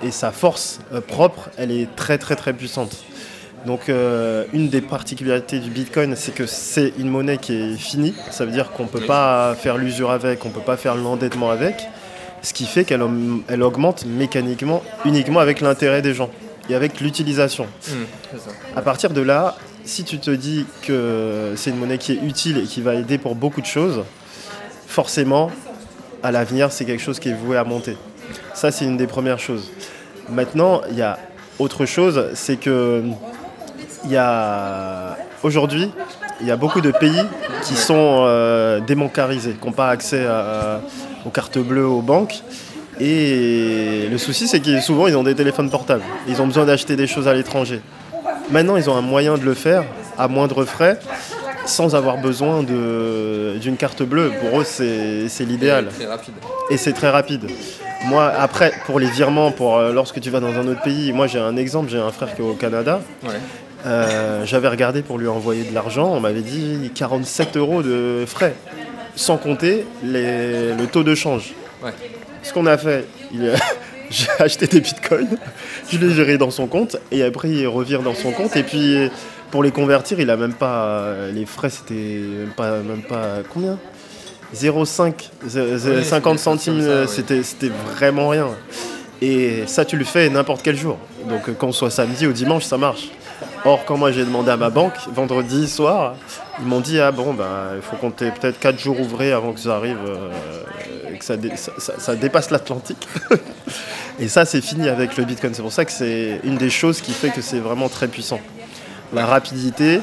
et, 0.03 0.11
sa 0.11 0.33
force 0.33 0.81
euh, 0.93 1.01
propre, 1.01 1.51
elle 1.57 1.71
est 1.71 1.95
très 1.97 2.19
très 2.19 2.37
très 2.37 2.53
puissante. 2.53 2.97
Donc 3.67 3.89
une 3.89 4.69
des 4.69 4.81
particularités 4.81 5.59
du 5.59 5.71
Bitcoin, 5.71 6.15
c'est 6.15 6.33
que 6.33 6.47
c'est 6.47 6.93
une 6.99 7.09
monnaie 7.09 7.37
qui 7.37 7.53
est 7.53 7.75
finie. 7.75 8.15
Ça 8.31 8.45
veut 8.45 8.53
dire 8.53 8.71
qu'on 8.71 8.85
ne 8.85 8.89
peut 8.89 9.05
pas 9.05 9.57
faire 9.57 9.77
l'usure 9.77 10.13
avec, 10.13 10.45
on 10.45 10.51
ne 10.51 10.55
peut 10.55 10.61
pas 10.61 10.77
faire 10.77 10.95
l'endettement 10.95 11.51
avec. 11.51 11.83
Ce 12.43 12.55
qui 12.55 12.65
fait 12.65 12.85
qu'elle 12.85 13.03
elle 13.49 13.63
augmente 13.65 14.07
mécaniquement 14.07 14.85
uniquement 15.05 15.41
avec 15.41 15.61
l'intérêt 15.61 16.01
des 16.01 16.15
gens 16.15 16.31
et 16.71 16.77
avec 16.77 17.01
l'utilisation. 17.01 17.67
Mmh, 17.89 17.93
à 18.77 18.83
partir 18.83 19.11
de 19.11 19.21
là, 19.21 19.57
si 19.87 20.05
tu 20.05 20.19
te 20.19 20.31
dis 20.31 20.67
que 20.83 21.53
c'est 21.57 21.71
une 21.71 21.79
monnaie 21.79 21.99
qui 21.99 22.13
est 22.13 22.23
utile 22.23 22.59
et 22.59 22.65
qui 22.65 22.83
va 22.83 22.95
aider 22.95 23.19
pour 23.19 23.35
beaucoup 23.35 23.61
de 23.61 23.67
choses, 23.67 24.03
forcément, 24.87 25.51
à 26.23 26.33
l'avenir, 26.33 26.73
c'est 26.73 26.85
quelque 26.85 27.03
chose 27.03 27.21
qui 27.21 27.29
est 27.29 27.35
voué 27.35 27.57
à 27.57 27.65
monter. 27.65 27.97
Ça, 28.53 28.73
c'est 28.73 28.85
une 28.85 28.97
des 28.97 29.07
premières 29.07 29.39
choses. 29.39 29.71
Maintenant, 30.29 30.83
il 30.91 30.97
y 30.97 31.03
a 31.03 31.19
autre 31.59 31.87
chose, 31.87 32.31
c'est 32.35 32.57
que 32.57 33.05
il 34.05 34.11
y 34.11 34.17
a 34.17 35.17
aujourd'hui, 35.43 35.91
il 36.41 36.47
y 36.47 36.51
a 36.51 36.57
beaucoup 36.57 36.81
de 36.81 36.91
pays 36.91 37.23
qui 37.63 37.75
sont 37.75 38.25
euh, 38.27 38.81
démoncarisés, 38.81 39.53
qui 39.53 39.67
n'ont 39.67 39.73
pas 39.73 39.89
accès 39.89 40.27
aux 41.25 41.31
cartes 41.31 41.59
bleues, 41.59 41.87
aux 41.87 42.03
banques. 42.03 42.43
Et 42.99 44.09
le 44.11 44.19
souci, 44.19 44.49
c'est 44.49 44.61
que 44.61 44.81
souvent, 44.81 45.07
ils 45.07 45.17
ont 45.17 45.23
des 45.23 45.35
téléphones 45.35 45.71
portables. 45.71 46.03
Ils 46.29 46.41
ont 46.43 46.47
besoin 46.47 46.65
d'acheter 46.65 46.97
des 46.97 47.07
choses 47.07 47.29
à 47.29 47.35
l'étranger. 47.35 47.83
Maintenant, 48.51 48.77
ils 48.77 48.89
ont 48.89 48.97
un 48.97 49.03
moyen 49.03 49.37
de 49.37 49.45
le 49.45 49.55
faire 49.55 49.85
à 50.19 50.29
moindre 50.29 50.65
frais 50.65 50.99
sans 51.67 51.97
avoir 51.97 52.19
besoin 52.19 52.63
d'une 52.63 53.77
carte 53.77 54.03
bleue. 54.03 54.33
Pour 54.41 54.61
eux, 54.61 54.65
c'est 54.65 55.45
l'idéal. 55.45 55.89
Et 56.71 56.77
c'est 56.77 56.93
très 56.93 57.11
rapide. 57.11 57.47
Moi, 58.05 58.27
après, 58.27 58.73
pour 58.85 59.01
les 59.01 59.09
virements, 59.09 59.51
pour 59.51 59.79
euh, 59.79 59.93
lorsque 59.93 60.21
tu 60.21 60.31
vas 60.31 60.39
dans 60.39 60.53
un 60.53 60.69
autre 60.69 60.83
pays, 60.83 61.13
moi 61.13 61.27
j'ai 61.27 61.41
un 61.41 61.57
exemple, 61.57 61.91
j'ai 61.91 61.99
un 61.99 62.13
frère 62.13 62.35
qui 62.37 62.43
est 62.43 62.45
au 62.45 62.53
Canada. 62.53 63.01
Euh, 63.85 64.45
j'avais 64.45 64.69
regardé 64.69 65.03
pour 65.03 65.19
lui 65.19 65.27
envoyer 65.27 65.65
de 65.65 65.75
l'argent, 65.75 66.13
on 66.13 66.21
m'avait 66.21 66.43
dit 66.43 66.91
47 66.95 67.57
euros 67.57 67.83
de 67.83 68.25
frais, 68.27 68.55
sans 69.17 69.39
compter 69.39 69.87
le 70.05 70.85
taux 70.87 71.03
de 71.03 71.15
change. 71.15 71.55
Ce 72.43 72.53
qu'on 72.53 72.67
a 72.67 72.79
fait, 72.79 73.07
il, 73.33 73.53
j'ai 74.11 74.29
acheté 74.39 74.67
des 74.67 74.81
bitcoins, 74.81 75.39
je 75.91 75.99
les 75.99 76.15
géré 76.15 76.39
dans 76.39 76.51
son 76.51 76.67
compte 76.67 76.97
et 77.11 77.23
après 77.23 77.51
il 77.51 77.67
revient 77.67 78.01
dans 78.03 78.15
son 78.15 78.33
compte 78.33 78.57
et 78.57 78.63
puis 78.63 79.11
pour 79.51 79.63
les 79.63 79.71
convertir, 79.71 80.21
il 80.21 80.31
a 80.31 80.37
même 80.37 80.55
pas 80.55 81.29
les 81.33 81.47
frais 81.47 81.71
c'était 81.71 81.95
même 81.95 82.53
pas 82.57 82.79
même 82.79 83.03
pas 83.03 83.39
combien? 83.53 83.79
0,5 84.55 86.05
50 86.05 86.39
centimes, 86.39 87.07
c'était 87.07 87.43
c'était 87.43 87.71
vraiment 87.95 88.29
rien. 88.29 88.49
Et 89.21 89.65
ça 89.67 89.85
tu 89.85 89.97
le 89.97 90.05
fais 90.05 90.29
n'importe 90.29 90.63
quel 90.63 90.77
jour. 90.77 90.99
Donc 91.29 91.57
qu'on 91.59 91.73
soit 91.73 91.91
samedi 91.91 92.27
ou 92.27 92.33
dimanche, 92.33 92.65
ça 92.65 92.79
marche. 92.79 93.09
Or, 93.65 93.85
quand 93.85 93.97
moi 93.97 94.13
j'ai 94.13 94.25
demandé 94.25 94.51
à 94.51 94.57
ma 94.57 94.71
banque, 94.71 94.95
vendredi 95.13 95.69
soir, 95.69 96.15
ils 96.61 96.67
m'ont 96.67 96.81
dit 96.81 97.01
Ah 97.01 97.13
bon, 97.13 97.35
ben, 97.35 97.73
il 97.77 97.83
faut 97.83 97.97
compter 97.97 98.31
peut-être 98.31 98.59
4 98.59 98.79
jours 98.79 99.01
ouvrés 99.01 99.33
avant 99.33 99.53
que 99.53 99.61
ça 99.61 99.77
arrive, 99.77 99.99
euh, 100.07 100.31
et 101.13 101.19
que 101.19 101.25
ça, 101.25 101.37
ça 101.99 102.17
dépasse 102.17 102.51
l'Atlantique. 102.51 103.07
Et 104.19 104.29
ça, 104.29 104.47
c'est 104.47 104.63
fini 104.63 104.89
avec 104.89 105.17
le 105.19 105.25
Bitcoin. 105.25 105.53
C'est 105.53 105.63
pour 105.63 105.73
ça 105.73 105.85
que 105.85 105.93
c'est 105.93 106.41
une 106.43 106.57
des 106.57 106.71
choses 106.71 107.03
qui 107.03 107.13
fait 107.13 107.29
que 107.29 107.43
c'est 107.43 107.59
vraiment 107.59 107.91
très 107.91 108.09
puissant. 108.09 108.41
La 109.13 109.27
rapidité, 109.27 110.01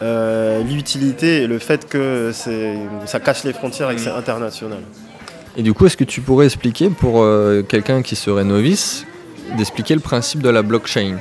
euh, 0.00 0.62
l'utilité 0.62 1.42
et 1.42 1.46
le 1.46 1.58
fait 1.58 1.88
que 1.88 2.32
ça 2.32 3.20
cache 3.20 3.44
les 3.44 3.52
frontières 3.52 3.90
et 3.90 3.96
que 3.96 4.00
c'est 4.00 4.10
international. 4.10 4.80
Et 5.56 5.62
du 5.62 5.74
coup, 5.74 5.86
est-ce 5.86 5.98
que 5.98 6.04
tu 6.04 6.22
pourrais 6.22 6.46
expliquer 6.46 6.88
pour 6.88 7.22
euh, 7.22 7.62
quelqu'un 7.62 8.00
qui 8.00 8.16
serait 8.16 8.44
novice, 8.44 9.04
d'expliquer 9.58 9.94
le 9.94 10.00
principe 10.00 10.42
de 10.42 10.48
la 10.48 10.62
blockchain? 10.62 11.18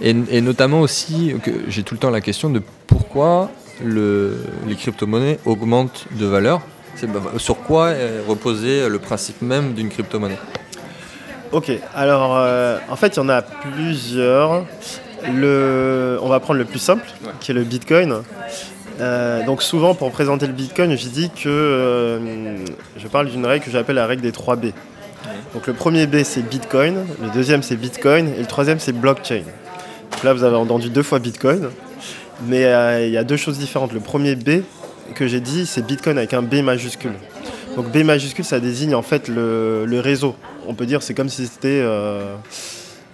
Et, 0.00 0.12
notamment 0.40 0.82
aussi, 0.82 1.34
que 1.42 1.50
j'ai 1.68 1.82
tout 1.82 1.94
le 1.94 2.00
temps 2.00 2.10
la 2.10 2.20
question 2.20 2.50
de 2.50 2.60
pourquoi 2.86 3.50
le, 3.84 4.38
les 4.66 4.74
crypto-monnaies 4.74 5.38
augmentent 5.44 6.06
de 6.12 6.26
valeur. 6.26 6.62
Sur 7.36 7.58
quoi 7.58 7.92
reposait 8.26 8.88
le 8.88 8.98
principe 8.98 9.42
même 9.42 9.74
d'une 9.74 9.90
crypto-monnaie? 9.90 10.38
Ok, 11.52 11.70
alors 11.94 12.36
euh, 12.36 12.78
en 12.90 12.96
fait 12.96 13.16
il 13.16 13.16
y 13.16 13.20
en 13.20 13.28
a 13.28 13.42
plusieurs. 13.42 14.64
On 15.24 16.28
va 16.28 16.40
prendre 16.40 16.58
le 16.58 16.64
plus 16.64 16.78
simple, 16.78 17.06
qui 17.40 17.50
est 17.52 17.54
le 17.54 17.64
Bitcoin. 17.64 18.22
Euh, 19.00 19.44
donc 19.44 19.62
souvent 19.62 19.94
pour 19.94 20.10
présenter 20.10 20.46
le 20.46 20.52
Bitcoin, 20.52 20.96
je 20.96 21.08
dis 21.08 21.30
que 21.30 21.48
euh, 21.48 22.56
je 22.96 23.08
parle 23.08 23.28
d'une 23.28 23.44
règle 23.44 23.64
que 23.64 23.70
j'appelle 23.70 23.96
la 23.96 24.06
règle 24.06 24.22
des 24.22 24.32
3 24.32 24.56
B. 24.56 24.66
Donc 25.54 25.66
le 25.66 25.72
premier 25.72 26.06
B 26.06 26.22
c'est 26.24 26.42
Bitcoin, 26.42 27.04
le 27.22 27.28
deuxième 27.30 27.62
c'est 27.62 27.76
Bitcoin 27.76 28.28
et 28.28 28.40
le 28.40 28.46
troisième 28.46 28.80
c'est 28.80 28.92
blockchain. 28.92 29.42
Donc 30.12 30.22
là 30.24 30.32
vous 30.32 30.44
avez 30.44 30.56
entendu 30.56 30.88
deux 30.88 31.02
fois 31.02 31.18
Bitcoin, 31.18 31.68
mais 32.44 32.62
il 33.06 33.12
y 33.12 33.18
a 33.18 33.24
deux 33.24 33.36
choses 33.36 33.58
différentes. 33.58 33.92
Le 33.92 34.00
premier 34.00 34.34
B 34.34 34.62
que 35.14 35.26
j'ai 35.26 35.40
dit 35.40 35.66
c'est 35.66 35.86
Bitcoin 35.86 36.18
avec 36.18 36.34
un 36.34 36.42
B 36.42 36.56
majuscule. 36.56 37.14
Donc 37.76 37.90
B 37.92 37.98
majuscule 37.98 38.44
ça 38.44 38.60
désigne 38.60 38.94
en 38.94 39.02
fait 39.02 39.28
le 39.28 40.00
réseau 40.00 40.34
on 40.66 40.74
peut 40.74 40.86
dire 40.86 41.02
c'est 41.02 41.14
comme 41.14 41.28
si 41.28 41.46
c'était 41.46 41.80
euh, 41.82 42.36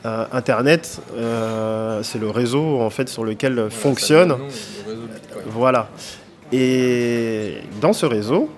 Internet, 0.04 1.00
euh, 1.16 2.02
c'est 2.02 2.18
le 2.18 2.30
réseau 2.30 2.80
en 2.80 2.90
fait 2.90 3.08
sur 3.08 3.24
lequel 3.24 3.70
fonctionne. 3.70 4.36
Voilà. 5.46 5.88
Et 6.52 7.58
dans 7.80 7.92
ce 7.92 8.06
réseau, 8.06 8.50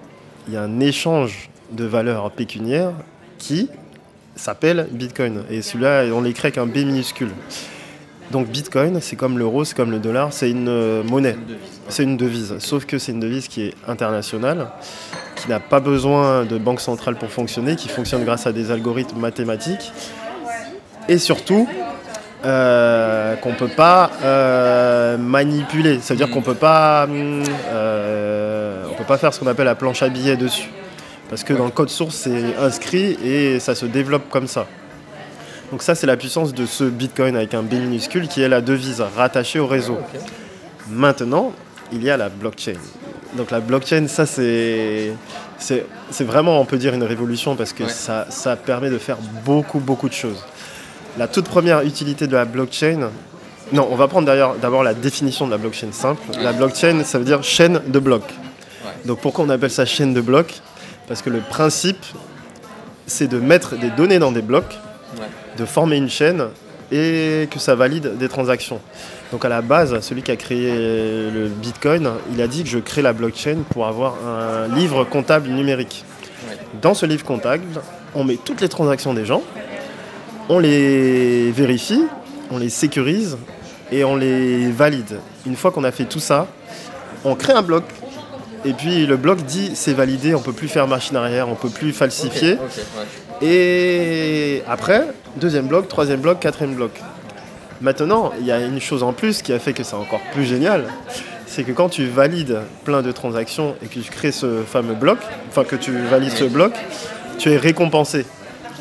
il 0.48 0.54
y 0.54 0.56
a 0.56 0.62
un 0.62 0.80
échange 0.80 1.50
de 1.72 1.84
valeurs 1.84 2.30
pécuniaires 2.30 2.92
qui 3.38 3.68
s'appelle 4.36 4.88
Bitcoin. 4.90 5.42
Et 5.50 5.62
celui-là, 5.62 6.04
on 6.12 6.22
l'écrit 6.22 6.46
avec 6.46 6.58
un 6.58 6.66
B 6.66 6.78
minuscule. 6.78 7.30
Donc 8.30 8.48
Bitcoin, 8.48 9.00
c'est 9.00 9.16
comme 9.16 9.38
l'euro, 9.38 9.64
c'est 9.64 9.76
comme 9.76 9.90
le 9.90 9.98
dollar, 9.98 10.32
c'est 10.32 10.50
une 10.50 10.68
euh, 10.68 11.02
monnaie, 11.02 11.36
c'est 11.88 12.02
une 12.02 12.16
devise. 12.16 12.54
Sauf 12.58 12.84
que 12.86 12.98
c'est 12.98 13.12
une 13.12 13.20
devise 13.20 13.48
qui 13.48 13.62
est 13.62 13.74
internationale 13.86 14.68
qui 15.36 15.48
n'a 15.48 15.60
pas 15.60 15.80
besoin 15.80 16.44
de 16.44 16.58
banque 16.58 16.80
centrale 16.80 17.16
pour 17.16 17.30
fonctionner, 17.30 17.76
qui 17.76 17.88
fonctionne 17.88 18.24
grâce 18.24 18.46
à 18.46 18.52
des 18.52 18.70
algorithmes 18.70 19.18
mathématiques. 19.18 19.92
Et 21.08 21.18
surtout, 21.18 21.68
euh, 22.44 23.36
qu'on 23.36 23.54
peut 23.54 23.68
pas 23.68 24.10
euh, 24.22 25.16
manipuler. 25.16 25.98
C'est-à-dire 26.02 26.28
Mm. 26.28 26.30
qu'on 26.30 26.42
peut 26.42 26.54
pas, 26.54 27.06
euh, 27.08 28.84
on 28.90 28.94
peut 28.94 29.04
pas 29.04 29.16
faire 29.16 29.32
ce 29.32 29.40
qu'on 29.40 29.46
appelle 29.46 29.64
la 29.64 29.74
planche 29.74 30.02
à 30.02 30.10
billets 30.10 30.36
dessus, 30.36 30.68
parce 31.30 31.42
que 31.42 31.54
dans 31.54 31.64
le 31.64 31.70
code 31.70 31.88
source 31.88 32.14
c'est 32.14 32.56
inscrit 32.60 33.16
et 33.24 33.60
ça 33.60 33.74
se 33.74 33.86
développe 33.86 34.28
comme 34.28 34.46
ça. 34.46 34.66
Donc 35.74 35.82
ça 35.82 35.96
c'est 35.96 36.06
la 36.06 36.16
puissance 36.16 36.54
de 36.54 36.66
ce 36.66 36.84
Bitcoin 36.84 37.34
avec 37.34 37.52
un 37.52 37.62
B 37.64 37.72
minuscule 37.72 38.28
qui 38.28 38.40
est 38.42 38.48
la 38.48 38.60
devise 38.60 39.02
rattachée 39.16 39.58
au 39.58 39.66
réseau. 39.66 39.98
Maintenant, 40.88 41.50
il 41.90 42.04
y 42.04 42.10
a 42.10 42.16
la 42.16 42.28
blockchain. 42.28 42.74
Donc 43.36 43.50
la 43.50 43.58
blockchain, 43.58 44.06
ça 44.06 44.24
c'est 44.24 45.14
c'est 45.58 45.84
c'est 46.12 46.22
vraiment, 46.22 46.60
on 46.60 46.64
peut 46.64 46.76
dire, 46.76 46.94
une 46.94 47.02
révolution 47.02 47.56
parce 47.56 47.72
que 47.72 47.82
Ouais. 47.82 47.88
ça, 47.88 48.28
ça 48.30 48.54
permet 48.54 48.88
de 48.88 48.98
faire 48.98 49.16
beaucoup, 49.44 49.80
beaucoup 49.80 50.08
de 50.08 50.14
choses. 50.14 50.44
La 51.18 51.26
toute 51.26 51.46
première 51.46 51.80
utilité 51.80 52.28
de 52.28 52.34
la 52.36 52.44
blockchain, 52.44 53.10
non, 53.72 53.88
on 53.90 53.96
va 53.96 54.06
prendre 54.06 54.28
d'ailleurs 54.28 54.54
d'abord 54.54 54.84
la 54.84 54.94
définition 54.94 55.44
de 55.44 55.50
la 55.50 55.58
blockchain 55.58 55.90
simple. 55.90 56.22
La 56.40 56.52
blockchain, 56.52 57.02
ça 57.02 57.18
veut 57.18 57.24
dire 57.24 57.42
chaîne 57.42 57.80
de 57.88 57.98
blocs. 57.98 58.22
Ouais. 58.84 58.92
Donc 59.06 59.18
pourquoi 59.20 59.44
on 59.44 59.50
appelle 59.50 59.72
ça 59.72 59.84
chaîne 59.86 60.14
de 60.14 60.20
blocs? 60.20 60.54
Parce 61.08 61.20
que 61.20 61.30
le 61.30 61.40
principe, 61.40 62.04
c'est 63.08 63.26
de 63.26 63.40
mettre 63.40 63.74
des 63.74 63.90
données 63.90 64.20
dans 64.20 64.30
des 64.30 64.40
blocs, 64.40 64.78
Ouais. 65.18 65.26
de 65.58 65.64
former 65.64 65.96
une 65.96 66.08
chaîne 66.08 66.48
et 66.92 67.48
que 67.50 67.58
ça 67.58 67.74
valide 67.74 68.16
des 68.18 68.28
transactions. 68.28 68.80
Donc 69.32 69.44
à 69.44 69.48
la 69.48 69.62
base, 69.62 69.98
celui 70.00 70.22
qui 70.22 70.30
a 70.30 70.36
créé 70.36 70.70
le 71.30 71.48
Bitcoin, 71.48 72.10
il 72.32 72.40
a 72.40 72.46
dit 72.46 72.62
que 72.62 72.68
je 72.68 72.78
crée 72.78 73.02
la 73.02 73.12
blockchain 73.12 73.58
pour 73.70 73.86
avoir 73.86 74.14
un 74.26 74.74
livre 74.74 75.04
comptable 75.04 75.48
numérique. 75.48 76.04
Ouais. 76.48 76.56
Dans 76.82 76.94
ce 76.94 77.06
livre 77.06 77.24
comptable, 77.24 77.64
on 78.14 78.22
met 78.24 78.38
toutes 78.42 78.60
les 78.60 78.68
transactions 78.68 79.14
des 79.14 79.24
gens, 79.24 79.42
on 80.48 80.58
les 80.58 81.50
vérifie, 81.50 82.04
on 82.50 82.58
les 82.58 82.68
sécurise 82.68 83.38
et 83.90 84.04
on 84.04 84.14
les 84.16 84.70
valide. 84.70 85.18
Une 85.46 85.56
fois 85.56 85.72
qu'on 85.72 85.84
a 85.84 85.90
fait 85.90 86.04
tout 86.04 86.20
ça, 86.20 86.46
on 87.24 87.34
crée 87.34 87.54
un 87.54 87.62
bloc. 87.62 87.84
Et 88.66 88.72
puis 88.72 89.06
le 89.06 89.16
bloc 89.16 89.42
dit 89.42 89.72
c'est 89.74 89.92
validé, 89.92 90.34
on 90.34 90.40
peut 90.40 90.52
plus 90.52 90.68
faire 90.68 90.86
machine 90.86 91.16
arrière, 91.16 91.48
on 91.48 91.54
peut 91.54 91.70
plus 91.70 91.92
falsifier. 91.92 92.52
Ouais. 92.52 92.58
Et 93.46 94.62
après, 94.66 95.06
deuxième 95.36 95.66
bloc, 95.66 95.86
troisième 95.86 96.20
bloc, 96.20 96.40
quatrième 96.40 96.74
bloc. 96.74 96.92
Maintenant, 97.82 98.32
il 98.40 98.46
y 98.46 98.52
a 98.52 98.58
une 98.58 98.80
chose 98.80 99.02
en 99.02 99.12
plus 99.12 99.42
qui 99.42 99.52
a 99.52 99.58
fait 99.58 99.74
que 99.74 99.82
c'est 99.82 99.96
encore 99.96 100.22
plus 100.32 100.44
génial. 100.44 100.86
C'est 101.46 101.62
que 101.62 101.72
quand 101.72 101.90
tu 101.90 102.06
valides 102.06 102.60
plein 102.84 103.02
de 103.02 103.12
transactions 103.12 103.76
et 103.82 103.86
que 103.88 104.00
tu 104.00 104.10
crées 104.10 104.32
ce 104.32 104.62
fameux 104.62 104.94
bloc, 104.94 105.18
enfin 105.50 105.64
que 105.64 105.76
tu 105.76 105.92
valides 105.92 106.32
ce 106.32 106.44
bloc, 106.44 106.72
tu 107.38 107.50
es 107.50 107.58
récompensé. 107.58 108.24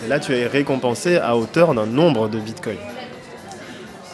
Et 0.06 0.08
là, 0.08 0.22
tu 0.22 0.34
es 0.34 0.48
récompensé 0.48 1.18
à 1.18 1.36
hauteur 1.36 1.74
d'un 1.74 1.86
nombre 1.86 2.30
de 2.30 2.40
bitcoins. 2.40 2.78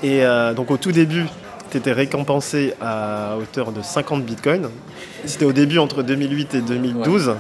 Et 0.02 0.26
euh, 0.26 0.56
donc 0.56 0.72
au 0.72 0.78
tout 0.78 0.92
début, 0.92 1.26
tu 1.70 1.78
étais 1.78 1.94
récompensé 1.94 2.74
à 2.82 3.36
hauteur 3.40 3.72
de 3.72 3.84
50 3.84 4.26
bitcoins. 4.26 4.70
C'était 5.26 5.46
au 5.46 5.54
début 5.54 5.78
entre 5.78 6.02
2008 6.02 6.56
et 6.56 6.62
2012. 6.62 7.36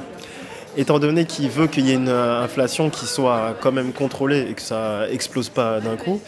Étant 0.77 0.99
donné 0.99 1.25
qu'il 1.25 1.49
veut 1.49 1.67
qu'il 1.67 1.87
y 1.87 1.91
ait 1.91 1.95
une 1.95 2.09
euh, 2.09 2.43
inflation 2.43 2.89
qui 2.89 3.05
soit 3.05 3.55
quand 3.59 3.71
même 3.71 3.91
contrôlée 3.91 4.47
et 4.49 4.53
que 4.53 4.61
ça 4.61 5.09
explose 5.09 5.49
pas 5.49 5.79
d'un 5.79 5.95
coup, 5.95 6.21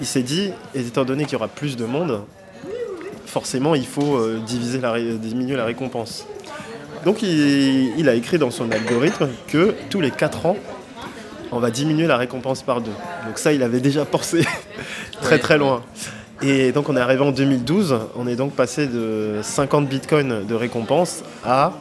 il 0.00 0.06
s'est 0.06 0.22
dit, 0.22 0.52
et 0.74 0.80
étant 0.80 1.04
donné 1.04 1.24
qu'il 1.24 1.32
y 1.34 1.36
aura 1.36 1.48
plus 1.48 1.76
de 1.76 1.84
monde, 1.84 2.22
forcément 3.26 3.74
il 3.74 3.86
faut 3.86 4.16
euh, 4.16 4.40
diviser 4.46 4.80
la 4.80 4.98
diminuer 5.00 5.56
la 5.56 5.64
récompense. 5.64 6.26
Donc 7.04 7.22
il, 7.22 7.98
il 7.98 8.08
a 8.08 8.14
écrit 8.14 8.38
dans 8.38 8.50
son 8.50 8.70
algorithme 8.70 9.28
que 9.48 9.74
tous 9.90 10.00
les 10.00 10.10
4 10.10 10.46
ans, 10.46 10.56
on 11.50 11.58
va 11.58 11.70
diminuer 11.70 12.06
la 12.06 12.16
récompense 12.16 12.62
par 12.62 12.80
deux. 12.80 12.92
Donc 13.26 13.38
ça, 13.38 13.52
il 13.52 13.62
avait 13.62 13.80
déjà 13.80 14.04
pensé 14.04 14.46
très 15.22 15.38
très 15.38 15.58
loin. 15.58 15.82
Et 16.40 16.70
donc 16.70 16.88
on 16.88 16.96
est 16.96 17.00
arrivé 17.00 17.22
en 17.22 17.32
2012, 17.32 17.98
on 18.14 18.28
est 18.28 18.36
donc 18.36 18.52
passé 18.52 18.86
de 18.86 19.40
50 19.42 19.88
bitcoins 19.88 20.46
de 20.46 20.54
récompense 20.54 21.24
à 21.44 21.72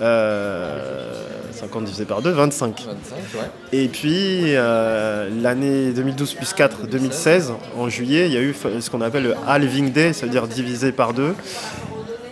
euh, 0.00 1.25
50 1.56 1.84
divisé 1.84 2.04
par 2.04 2.22
2, 2.22 2.30
25. 2.30 2.86
25, 2.86 3.40
ouais. 3.40 3.50
Et 3.72 3.88
puis 3.88 4.54
euh, 4.54 5.28
l'année 5.42 5.92
2012 5.92 6.34
plus 6.34 6.52
4, 6.52 6.86
2016, 6.86 7.52
en 7.76 7.88
juillet, 7.88 8.26
il 8.26 8.32
y 8.32 8.36
a 8.36 8.40
eu 8.40 8.54
ce 8.54 8.90
qu'on 8.90 9.00
appelle 9.00 9.24
le 9.24 9.34
halving 9.46 9.92
day, 9.92 10.12
c'est-à-dire 10.12 10.46
divisé 10.46 10.92
par 10.92 11.14
2. 11.14 11.34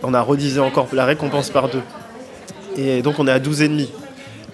On 0.02 0.12
a 0.14 0.20
redivisé 0.20 0.60
encore 0.60 0.88
la 0.92 1.06
récompense 1.06 1.50
par 1.50 1.68
2. 1.70 1.80
Et 2.76 3.02
donc 3.02 3.18
on 3.18 3.26
est 3.26 3.32
à 3.32 3.38
12,5. 3.38 3.88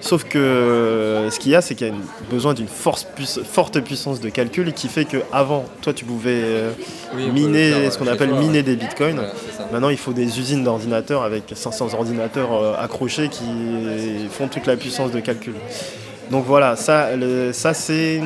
Sauf 0.01 0.25
que 0.25 0.39
euh, 0.39 1.31
ce 1.31 1.39
qu'il 1.39 1.53
y 1.53 1.55
a, 1.55 1.61
c'est 1.61 1.75
qu'il 1.75 1.87
y 1.87 1.91
a 1.91 1.93
une- 1.93 2.01
besoin 2.31 2.55
d'une 2.55 2.69
force 2.69 3.07
puiss- 3.17 3.45
forte 3.45 3.81
puissance 3.81 4.19
de 4.21 4.31
calcul 4.31 4.73
qui 4.73 4.89
fait 4.89 5.05
que 5.05 5.19
avant, 5.31 5.67
toi 5.83 5.93
tu 5.93 6.05
pouvais 6.07 6.41
euh, 6.43 6.71
Oui, 7.15 7.29
miner 7.31 7.71
faire, 7.73 7.93
ce 7.93 7.99
qu'on 7.99 8.05
chez 8.07 8.11
appelle 8.13 8.31
toi, 8.31 8.39
miner 8.39 8.59
ouais. 8.59 8.63
des 8.63 8.77
bitcoins. 8.77 9.17
Voilà. 9.17 9.33
Maintenant, 9.73 9.89
il 9.91 9.99
faut 9.99 10.13
des 10.15 10.39
usines 10.39 10.65
d'ordinateurs 10.65 11.23
avec 11.23 11.45
500 11.55 11.93
ordinateurs 11.95 12.53
euh, 12.55 12.75
accrochés 12.83 13.29
qui 13.29 13.45
font 14.31 14.49
toute 14.49 14.67
la 14.67 14.77
puissance 14.77 15.13
de 15.13 15.21
calcul. 15.21 15.55
Donc 16.31 16.45
voilà, 16.47 16.77
ça, 16.77 17.15
le- 17.17 17.53
ça 17.53 17.75
c'est 17.75 18.23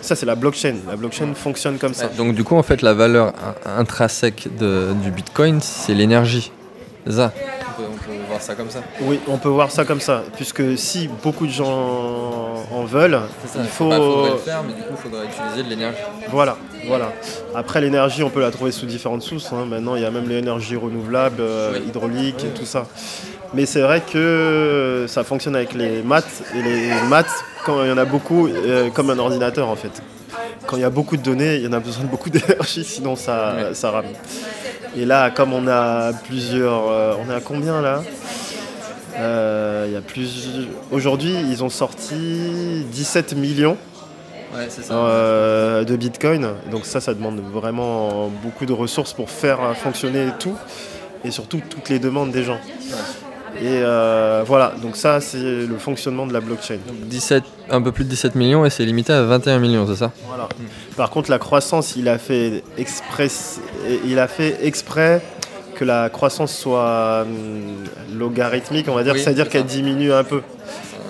ça 0.00 0.16
c'est 0.16 0.26
la 0.26 0.34
blockchain. 0.34 0.74
La 0.88 0.96
blockchain 0.96 1.32
fonctionne 1.34 1.78
comme 1.78 1.94
ça. 1.94 2.08
Donc 2.08 2.34
du 2.34 2.42
coup, 2.42 2.56
en 2.56 2.62
fait, 2.64 2.82
la 2.82 2.92
valeur 2.94 3.34
in- 3.66 3.80
intrinsèque 3.80 4.48
de- 4.58 4.92
du 5.02 5.10
Bitcoin, 5.12 5.60
c'est 5.60 5.94
l'énergie. 5.94 6.50
C'est 7.06 7.12
ça? 7.12 7.32
Voir 8.34 8.42
ça 8.42 8.54
comme 8.54 8.70
ça. 8.70 8.80
Oui, 9.00 9.20
on 9.28 9.38
peut 9.38 9.48
voir 9.48 9.70
ça 9.70 9.84
comme 9.84 10.00
ça, 10.00 10.22
puisque 10.34 10.76
si 10.76 11.08
beaucoup 11.22 11.46
de 11.46 11.52
gens 11.52 12.64
en 12.72 12.84
veulent, 12.84 13.20
ça. 13.46 13.60
il 13.62 13.68
faut 13.68 13.88
Bah, 13.88 13.96
faudrait 13.96 14.30
le 14.32 14.36
faire, 14.38 14.62
mais 14.66 14.72
du 14.72 14.82
coup, 14.82 14.88
il 14.92 14.96
faudrait 14.96 15.26
utiliser 15.26 15.62
de 15.62 15.68
l'énergie. 15.68 15.98
voilà, 16.30 16.56
voilà. 16.86 17.12
Après 17.54 17.80
l'énergie, 17.80 18.22
on 18.24 18.30
peut 18.30 18.40
la 18.40 18.50
trouver 18.50 18.72
sous 18.72 18.86
différentes 18.86 19.22
sources. 19.22 19.52
hein. 19.52 19.66
Maintenant, 19.68 19.94
il 19.94 20.02
y 20.02 20.04
a 20.04 20.10
même 20.10 20.28
l'énergie 20.28 20.74
renouvelable, 20.76 21.36
euh, 21.40 21.72
Oui. 21.74 21.84
hydraulique 21.88 22.44
et 22.44 22.58
tout 22.58 22.64
ça. 22.66 22.86
Mais 23.54 23.66
c'est 23.66 23.82
vrai 23.82 24.00
que 24.00 25.04
ça 25.08 25.22
fonctionne 25.22 25.54
avec 25.54 25.74
les 25.74 26.02
maths 26.02 26.42
et 26.56 26.62
les 26.62 26.88
maths, 27.08 27.44
quand 27.64 27.84
il 27.84 27.88
y 27.88 27.92
en 27.92 27.98
a 27.98 28.04
beaucoup, 28.04 28.48
euh, 28.48 28.90
comme 28.90 29.10
un 29.10 29.18
ordinateur 29.18 29.68
en 29.68 29.76
fait. 29.76 30.02
Quand 30.66 30.76
il 30.76 30.80
y 30.80 30.84
a 30.84 30.90
beaucoup 30.90 31.16
de 31.16 31.22
données, 31.22 31.56
il 31.56 31.62
y 31.62 31.68
en 31.68 31.72
a 31.72 31.78
besoin 31.78 32.02
de 32.04 32.08
beaucoup 32.08 32.30
d'énergie, 32.36 32.82
sinon 32.84 33.14
ça, 33.14 33.54
Ouais. 33.56 33.74
ça 33.74 33.90
rame. 33.92 34.06
Et 34.96 35.04
là, 35.04 35.30
comme 35.30 35.52
on 35.52 35.66
a 35.66 36.12
plusieurs, 36.12 36.88
euh, 36.88 37.14
on 37.26 37.30
est 37.30 37.34
à 37.34 37.40
combien 37.40 37.80
là? 37.80 38.02
Euh, 39.18 39.84
Il 39.88 39.92
y 39.92 39.96
a 39.96 40.00
plus. 40.00 40.48
Aujourd'hui, 40.90 41.34
ils 41.50 41.62
ont 41.64 41.68
sorti 41.68 42.84
17 42.92 43.34
millions 43.36 43.76
Ouais, 44.54 44.66
c'est 44.68 44.84
ça. 44.84 44.94
euh, 44.94 45.84
de 45.84 45.96
Bitcoin. 45.96 46.48
Donc 46.70 46.86
ça, 46.86 47.00
ça 47.00 47.12
demande 47.12 47.40
vraiment 47.40 48.28
beaucoup 48.42 48.66
de 48.66 48.72
ressources 48.72 49.12
pour 49.12 49.28
faire 49.30 49.76
fonctionner 49.76 50.28
tout 50.38 50.56
et 51.24 51.30
surtout 51.32 51.60
toutes 51.68 51.88
les 51.88 51.98
demandes 51.98 52.30
des 52.30 52.44
gens. 52.44 52.58
Et 53.60 53.80
euh, 53.82 54.42
voilà, 54.46 54.74
donc 54.82 54.96
ça, 54.96 55.20
c'est 55.20 55.38
le 55.38 55.76
fonctionnement 55.78 56.26
de 56.26 56.32
la 56.32 56.40
blockchain. 56.40 56.78
Donc 56.86 56.96
17, 57.08 57.44
un 57.70 57.80
peu 57.82 57.92
plus 57.92 58.04
de 58.04 58.10
17 58.10 58.34
millions 58.34 58.64
et 58.64 58.70
c'est 58.70 58.84
limité 58.84 59.12
à 59.12 59.22
21 59.22 59.58
millions, 59.58 59.86
c'est 59.86 59.96
ça? 59.96 60.10
Voilà. 60.28 60.48
Par 60.96 61.10
contre, 61.10 61.30
la 61.30 61.38
croissance, 61.38 61.94
il 61.96 62.08
a 62.08 62.18
fait 62.18 62.62
exprès, 62.78 63.28
il 64.04 64.18
a 64.18 64.28
fait 64.28 64.58
exprès 64.66 65.22
que 65.74 65.84
la 65.84 66.08
croissance 66.08 66.54
soit 66.56 67.22
hum, 67.22 67.84
logarithmique, 68.16 68.86
on 68.88 68.94
va 68.94 69.02
dire, 69.02 69.14
Oui, 69.14 69.20
c'est-à-dire 69.20 69.46
c'est 69.46 69.52
qu'elle 69.52 69.64
diminue 69.66 70.12
un 70.12 70.24
peu. 70.24 70.42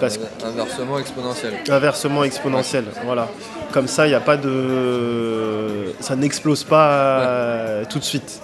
Parce 0.00 0.18
Inversement 0.44 0.98
exponentiel. 0.98 1.52
inversement 1.68 2.24
exponentielle. 2.24 2.84
Voilà. 3.04 3.28
Comme 3.72 3.86
ça, 3.88 4.06
il 4.06 4.10
n'y 4.10 4.14
a 4.14 4.20
pas 4.20 4.36
de. 4.36 5.92
Ça 6.00 6.16
n'explose 6.16 6.64
pas 6.64 6.90
euh, 6.90 7.84
tout 7.88 7.98
de 7.98 8.04
suite. 8.04 8.40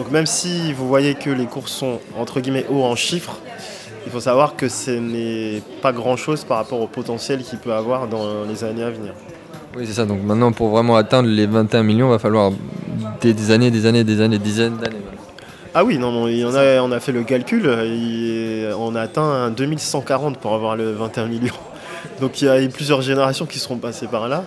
Donc, 0.00 0.10
même 0.12 0.24
si 0.24 0.72
vous 0.72 0.88
voyez 0.88 1.14
que 1.14 1.28
les 1.28 1.44
cours 1.44 1.68
sont 1.68 2.00
entre 2.18 2.40
guillemets 2.40 2.64
hauts 2.70 2.84
en 2.84 2.96
chiffres, 2.96 3.36
il 4.06 4.10
faut 4.10 4.20
savoir 4.20 4.56
que 4.56 4.66
ce 4.70 4.92
n'est 4.92 5.60
pas 5.82 5.92
grand 5.92 6.16
chose 6.16 6.42
par 6.44 6.56
rapport 6.56 6.80
au 6.80 6.86
potentiel 6.86 7.42
qu'il 7.42 7.58
peut 7.58 7.74
avoir 7.74 8.08
dans 8.08 8.44
les 8.48 8.64
années 8.64 8.82
à 8.82 8.88
venir. 8.88 9.12
Oui, 9.76 9.84
c'est 9.86 9.92
ça. 9.92 10.06
Donc 10.06 10.22
maintenant, 10.22 10.52
pour 10.52 10.70
vraiment 10.70 10.96
atteindre 10.96 11.28
les 11.28 11.44
21 11.44 11.82
millions, 11.82 12.06
il 12.08 12.12
va 12.12 12.18
falloir 12.18 12.50
des, 13.20 13.34
des 13.34 13.50
années, 13.50 13.70
des 13.70 13.84
années, 13.84 14.02
des 14.02 14.22
années, 14.22 14.38
des 14.38 14.42
dizaines 14.44 14.78
d'années. 14.78 14.96
Ah 15.74 15.84
oui, 15.84 15.98
non, 15.98 16.10
non, 16.12 16.28
il 16.28 16.38
y 16.38 16.44
en 16.46 16.54
a, 16.54 16.80
on 16.80 16.92
a 16.92 16.98
fait 16.98 17.12
le 17.12 17.22
calcul, 17.22 17.66
il- 17.84 18.72
on 18.78 18.94
a 18.94 19.02
atteint 19.02 19.22
un 19.22 19.50
2140 19.50 20.38
pour 20.38 20.54
avoir 20.54 20.76
le 20.76 20.92
21 20.92 21.26
millions. 21.26 21.52
Donc 22.22 22.40
il 22.40 22.46
y 22.46 22.48
a 22.48 22.58
eu 22.62 22.70
plusieurs 22.70 23.02
générations 23.02 23.44
qui 23.44 23.58
seront 23.58 23.76
passées 23.76 24.06
par 24.06 24.28
là. 24.30 24.44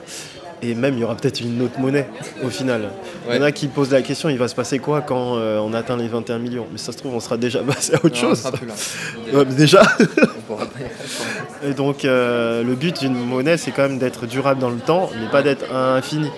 Et 0.65 0.75
même, 0.75 0.93
il 0.93 1.01
y 1.01 1.03
aura 1.03 1.15
peut-être 1.15 1.41
une 1.41 1.61
autre 1.61 1.77
monnaie 1.79 2.07
au 2.41 2.47
final. 2.49 2.89
Il 3.29 3.35
y 3.35 3.37
en 3.37 3.41
a 3.41 3.51
qui 3.51 3.67
posent 3.67 3.91
la 3.91 4.01
question, 4.01 4.29
il 4.29 4.37
va 4.37 4.47
se 4.47 4.55
passer 4.55 4.79
quoi 4.79 5.01
quand 5.01 5.35
euh, 5.35 5.59
on 5.59 5.73
atteint 5.73 5.97
les 5.97 6.07
21 6.07 6.39
millions? 6.39 6.65
Mais 6.71 6.77
ça 6.77 6.93
se 6.93 6.97
trouve, 6.97 7.13
on 7.13 7.19
sera 7.19 7.35
déjà 7.35 7.59
passé 7.63 7.93
à 7.93 7.97
autre 7.97 8.15
Non, 8.15 8.27
on 8.27 8.29
chose. 8.29 8.39
sera 8.41 8.51
plus 8.53 8.65
là. 8.67 8.73
Ouais, 9.33 9.45
mais 9.47 9.55
déjà. 9.55 9.81
On 9.99 10.41
pourra 10.47 10.65
pas 10.65 10.79
y 10.79 10.83
répondre. 10.83 11.67
Et 11.67 11.73
donc, 11.73 12.05
euh, 12.05 12.63
le 12.63 12.75
but 12.75 12.97
d'une 13.01 13.13
monnaie, 13.13 13.57
c'est 13.57 13.71
quand 13.71 13.83
même 13.83 13.97
d'être 13.99 14.25
durable 14.25 14.61
dans 14.61 14.69
le 14.69 14.77
temps, 14.79 15.09
mais 15.19 15.29
pas 15.29 15.41
d'être 15.43 15.69
infini. 15.73 16.29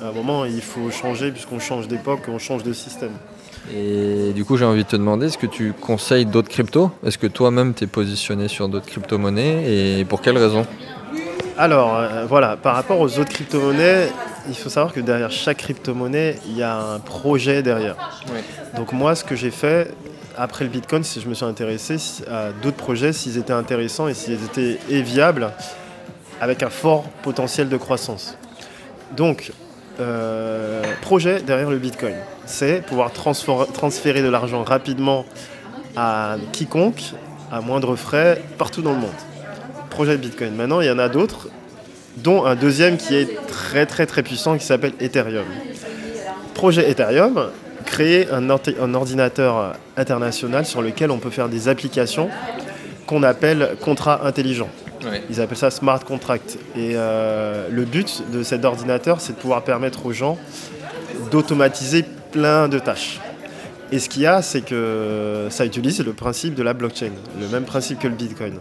À 0.00 0.08
un 0.08 0.12
moment, 0.12 0.44
il 0.44 0.60
faut 0.62 0.90
changer, 0.90 1.32
puisqu'on 1.32 1.58
change 1.58 1.88
d'époque, 1.88 2.20
on 2.28 2.38
change 2.38 2.62
de 2.62 2.72
système. 2.72 3.12
Et 3.74 4.32
du 4.34 4.44
coup, 4.44 4.56
j'ai 4.56 4.64
envie 4.64 4.82
de 4.82 4.88
te 4.88 4.96
demander, 4.96 5.26
est-ce 5.26 5.38
que 5.38 5.46
tu 5.46 5.72
conseilles 5.72 6.26
d'autres 6.26 6.48
cryptos? 6.48 6.90
Est-ce 7.06 7.18
que 7.18 7.28
toi-même, 7.28 7.74
tu 7.74 7.84
es 7.84 7.86
positionné 7.86 8.48
sur 8.48 8.68
d'autres 8.68 8.86
crypto-monnaies? 8.86 9.98
Et 10.00 10.04
pour 10.04 10.20
quelles 10.20 10.38
raisons 10.38 10.66
Alors, 11.58 11.96
euh, 11.96 12.24
voilà, 12.26 12.56
par 12.56 12.74
rapport 12.74 12.98
aux 13.00 13.18
autres 13.18 13.30
crypto-monnaies, 13.30 14.08
il 14.48 14.54
faut 14.54 14.70
savoir 14.70 14.92
que 14.92 15.00
derrière 15.00 15.30
chaque 15.30 15.58
crypto-monnaie, 15.58 16.38
il 16.46 16.56
y 16.56 16.62
a 16.62 16.76
un 16.76 16.98
projet 16.98 17.62
derrière. 17.62 17.96
Donc 18.76 18.92
moi, 18.92 19.14
ce 19.14 19.22
que 19.22 19.36
j'ai 19.36 19.50
fait 19.50 19.92
après 20.36 20.64
le 20.64 20.70
Bitcoin, 20.70 21.04
c'est 21.04 21.20
que 21.20 21.24
je 21.24 21.28
me 21.28 21.34
suis 21.34 21.44
intéressé 21.44 21.96
à 22.30 22.50
d'autres 22.62 22.78
projets, 22.78 23.12
s'ils 23.12 23.36
étaient 23.36 23.52
intéressants 23.52 24.08
et 24.08 24.14
s'ils 24.14 24.42
étaient 24.44 24.78
viables, 24.88 25.50
avec 26.40 26.62
un 26.62 26.70
fort 26.70 27.04
potentiel 27.22 27.68
de 27.68 27.76
croissance. 27.76 28.36
Donc, 29.14 29.52
euh, 30.00 30.82
projet 31.02 31.42
derrière 31.42 31.70
le 31.70 31.78
Bitcoin, 31.78 32.14
c'est 32.46 32.84
pouvoir 32.84 33.12
transférer 33.12 34.22
de 34.22 34.28
l'argent 34.28 34.64
rapidement 34.64 35.26
à 35.96 36.36
quiconque, 36.52 37.12
à 37.52 37.60
moindre 37.60 37.94
frais, 37.94 38.42
partout 38.56 38.80
dans 38.80 38.92
le 38.92 39.00
monde. 39.00 39.10
Projet 39.92 40.16
de 40.16 40.22
Bitcoin. 40.22 40.54
Maintenant, 40.54 40.80
il 40.80 40.86
y 40.86 40.90
en 40.90 40.98
a 40.98 41.10
d'autres 41.10 41.48
dont 42.16 42.46
un 42.46 42.54
deuxième 42.54 42.96
qui 42.96 43.14
est 43.14 43.28
très 43.46 43.84
très 43.84 44.06
très 44.06 44.22
puissant 44.22 44.56
qui 44.56 44.64
s'appelle 44.64 44.94
Ethereum. 45.00 45.44
Projet 46.54 46.90
Ethereum, 46.90 47.50
créer 47.84 48.26
un, 48.30 48.48
ordinateur 48.94 49.74
international 49.98 50.64
sur 50.64 50.80
lequel 50.80 51.10
on 51.10 51.18
peut 51.18 51.28
faire 51.28 51.50
des 51.50 51.68
applications 51.68 52.30
qu'on 53.06 53.22
appelle 53.22 53.76
contrats 53.82 54.26
intelligents. 54.26 54.70
Ils 55.28 55.42
appellent 55.42 55.58
ça 55.58 55.70
smart 55.70 56.02
contract. 56.02 56.56
Et 56.74 56.92
euh, 56.94 57.68
le 57.70 57.84
but 57.84 58.22
de 58.32 58.42
cet 58.42 58.64
ordinateur, 58.64 59.20
c'est 59.20 59.34
de 59.34 59.38
pouvoir 59.38 59.62
permettre 59.62 60.06
aux 60.06 60.12
gens 60.12 60.38
d'automatiser 61.30 62.02
plein 62.30 62.66
de 62.66 62.78
tâches. 62.78 63.20
Et 63.90 63.98
ce 63.98 64.08
qu'il 64.08 64.22
y 64.22 64.26
a, 64.26 64.40
c'est 64.40 64.62
que 64.62 65.48
ça 65.50 65.66
utilise 65.66 66.00
le 66.00 66.14
principe 66.14 66.54
de 66.54 66.62
la 66.62 66.72
blockchain, 66.72 67.10
le 67.38 67.48
même 67.48 67.64
principe 67.64 67.98
que 67.98 68.08
le 68.08 68.14
Bitcoin. 68.14 68.54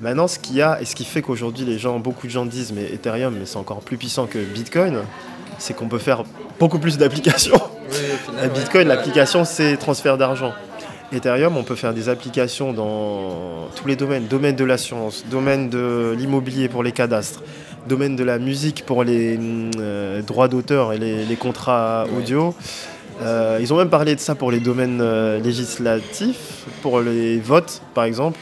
Maintenant, 0.00 0.28
ce 0.28 0.38
qu'il 0.38 0.56
y 0.56 0.62
a, 0.62 0.80
et 0.80 0.84
ce 0.84 0.94
qui 0.94 1.04
fait 1.04 1.22
qu'aujourd'hui, 1.22 1.64
les 1.64 1.78
gens, 1.78 1.98
beaucoup 1.98 2.26
de 2.26 2.32
gens 2.32 2.46
disent, 2.46 2.72
mais 2.72 2.84
Ethereum, 2.92 3.34
mais 3.36 3.46
c'est 3.46 3.56
encore 3.56 3.80
plus 3.80 3.96
puissant 3.96 4.26
que 4.26 4.38
Bitcoin, 4.38 4.98
c'est 5.58 5.74
qu'on 5.74 5.88
peut 5.88 5.98
faire 5.98 6.24
beaucoup 6.60 6.78
plus 6.78 6.98
d'applications. 6.98 7.60
Bitcoin, 8.54 8.86
l'application, 8.86 9.44
c'est 9.44 9.76
transfert 9.76 10.16
d'argent. 10.16 10.52
Ethereum, 11.12 11.56
on 11.56 11.64
peut 11.64 11.74
faire 11.74 11.94
des 11.94 12.08
applications 12.08 12.72
dans 12.72 13.68
tous 13.74 13.88
les 13.88 13.96
domaines. 13.96 14.26
Domaine 14.26 14.56
de 14.56 14.64
l'assurance, 14.64 15.24
domaine 15.30 15.70
de 15.70 16.14
l'immobilier 16.16 16.68
pour 16.68 16.82
les 16.82 16.92
cadastres, 16.92 17.42
domaine 17.88 18.14
de 18.14 18.24
la 18.24 18.38
musique 18.38 18.84
pour 18.84 19.04
les 19.04 19.38
euh, 19.78 20.20
droits 20.22 20.48
d'auteur 20.48 20.92
et 20.92 20.98
les, 20.98 21.36
contrats 21.36 22.04
audio. 22.16 22.54
Euh, 23.22 23.58
ils 23.60 23.72
ont 23.72 23.76
même 23.76 23.88
parlé 23.88 24.14
de 24.14 24.20
ça 24.20 24.34
pour 24.34 24.52
les 24.52 24.60
domaines 24.60 25.00
euh, 25.00 25.40
législatifs, 25.40 26.66
pour 26.82 27.00
les 27.00 27.38
votes 27.38 27.82
par 27.94 28.04
exemple, 28.04 28.38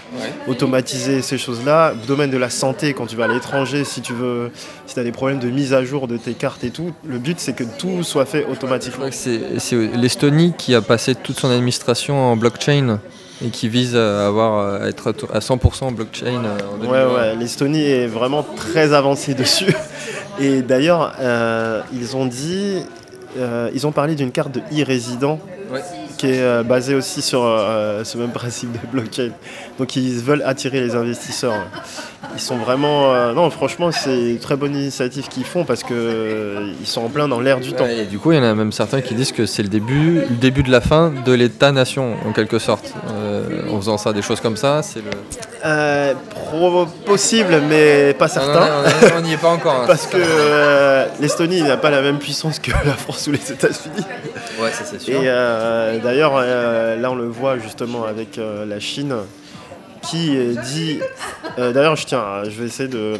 automatiser 0.48 1.22
ces 1.22 1.38
choses-là. 1.38 1.94
Domaine 2.06 2.30
de 2.30 2.36
la 2.36 2.50
santé, 2.50 2.92
quand 2.92 3.06
tu 3.06 3.16
vas 3.16 3.24
à 3.24 3.28
l'étranger, 3.28 3.84
si 3.84 4.02
tu 4.02 4.12
veux, 4.12 4.50
si 4.86 4.94
tu 4.94 5.00
as 5.00 5.04
des 5.04 5.12
problèmes 5.12 5.38
de 5.38 5.48
mise 5.48 5.72
à 5.72 5.84
jour 5.84 6.08
de 6.08 6.16
tes 6.16 6.34
cartes 6.34 6.62
et 6.64 6.70
tout, 6.70 6.92
le 7.06 7.18
but 7.18 7.40
c'est 7.40 7.54
que 7.54 7.64
tout 7.64 8.02
soit 8.02 8.26
fait 8.26 8.46
automatiquement. 8.50 9.06
C'est 9.10 9.40
l'Estonie 9.94 10.52
qui 10.56 10.74
a 10.74 10.82
passé 10.82 11.14
toute 11.14 11.38
son 11.38 11.50
administration 11.50 12.18
en 12.18 12.36
blockchain 12.36 13.00
et 13.44 13.48
qui 13.48 13.68
vise 13.68 13.96
à, 13.96 14.26
avoir, 14.26 14.82
à 14.82 14.88
être 14.88 15.14
à 15.32 15.38
100% 15.38 15.84
en 15.84 15.92
blockchain. 15.92 16.42
Euh, 16.44 16.58
en 16.74 16.86
ouais, 16.86 17.14
ouais, 17.14 17.36
l'Estonie 17.36 17.82
est 17.82 18.06
vraiment 18.06 18.42
très 18.56 18.92
avancée 18.92 19.34
dessus. 19.34 19.74
Et 20.38 20.60
d'ailleurs, 20.60 21.14
ils 21.94 22.14
ont 22.14 22.26
dit 22.26 22.82
euh, 23.36 23.70
ils 23.74 23.86
ont 23.86 23.92
parlé 23.92 24.14
d'une 24.14 24.30
carte 24.30 24.52
de 24.52 24.60
e-résident 24.72 25.38
qui 26.16 26.28
est 26.28 26.40
euh, 26.40 26.62
basée 26.62 26.94
aussi 26.94 27.20
sur 27.20 27.42
euh, 27.44 28.02
ce 28.04 28.16
même 28.16 28.30
principe 28.30 28.72
de 28.72 28.78
blockchain. 28.90 29.30
Donc 29.78 29.96
ils 29.96 30.18
veulent 30.18 30.42
attirer 30.46 30.80
les 30.80 30.94
investisseurs. 30.94 31.54
Ils 32.34 32.40
sont 32.40 32.56
vraiment... 32.56 33.32
non, 33.32 33.48
franchement, 33.50 33.90
c'est 33.92 34.32
une 34.32 34.38
très 34.38 34.56
bonne 34.56 34.74
initiative 34.74 35.28
qu'ils 35.28 35.44
font 35.44 35.64
parce 35.64 35.82
qu'ils 35.82 36.74
sont 36.84 37.02
en 37.02 37.08
plein 37.08 37.28
dans 37.28 37.40
l'air 37.40 37.60
du 37.60 37.72
temps. 37.72 37.86
Et 37.86 38.04
du 38.04 38.18
coup, 38.18 38.32
il 38.32 38.36
y 38.36 38.38
en 38.38 38.44
a 38.44 38.54
même 38.54 38.72
certains 38.72 39.00
qui 39.00 39.14
disent 39.14 39.32
que 39.32 39.46
c'est 39.46 39.62
le 39.62 39.68
début, 39.68 40.20
le 40.20 40.36
début 40.36 40.62
de 40.62 40.70
la 40.70 40.82
fin 40.82 41.12
de 41.24 41.32
l'État-nation, 41.32 42.14
en 42.26 42.32
quelque 42.32 42.58
sorte. 42.58 42.92
en 43.70 43.76
faisant 43.78 43.96
ça, 43.96 44.12
des 44.12 44.22
choses 44.22 44.40
comme 44.40 44.56
ça, 44.56 44.82
c'est 44.82 45.00
le... 45.00 45.10
possible, 47.04 47.62
mais 47.68 48.14
pas 48.14 48.28
certain. 48.28 48.84
on 49.16 49.20
n'y 49.20 49.32
est 49.32 49.36
pas 49.36 49.50
encore. 49.50 49.82
Hein. 49.82 49.84
parce 49.86 50.06
que 50.06 50.16
l'Estonie 51.20 51.62
n'a 51.62 51.76
pas 51.76 51.90
la 51.90 52.02
même 52.02 52.18
puissance 52.18 52.58
que 52.58 52.70
la 52.70 52.92
France 52.92 53.26
ou 53.26 53.32
les 53.32 53.52
États-Unis. 53.52 54.04
Ouais, 54.60 54.70
ça 54.72 54.84
c'est 54.84 55.00
sûr. 55.00 55.22
Et 55.22 55.28
euh, 55.28 55.98
d'ailleurs, 55.98 56.32
euh, 56.36 56.96
là 56.96 57.10
on 57.10 57.14
le 57.14 57.26
voit 57.26 57.58
justement 57.58 58.04
avec 58.04 58.38
euh, 58.38 58.64
la 58.64 58.80
Chine 58.80 59.14
qui 60.10 60.36
dit. 60.72 60.98
d'ailleurs, 61.56 61.96
je 61.96 62.06
tiens, 62.06 62.44
je 62.44 62.50
vais 62.50 62.66
essayer 62.66 62.88
de 62.88 63.14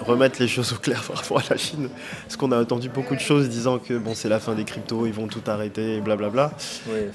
remettre 0.00 0.40
les 0.40 0.48
choses 0.48 0.72
au 0.72 0.76
clair 0.76 1.02
par 1.02 1.16
rapport 1.16 1.38
à 1.38 1.44
la 1.50 1.56
Chine, 1.56 1.88
parce 2.24 2.36
qu'on 2.36 2.52
a 2.52 2.60
entendu 2.60 2.88
beaucoup 2.88 3.14
de 3.14 3.20
choses 3.20 3.48
disant 3.48 3.78
que 3.78 3.98
bon, 3.98 4.14
c'est 4.14 4.28
la 4.28 4.40
fin 4.40 4.54
des 4.54 4.64
cryptos, 4.64 5.06
ils 5.06 5.12
vont 5.12 5.26
tout 5.26 5.42
arrêter, 5.46 5.96
et 5.96 6.00
blablabla. 6.00 6.52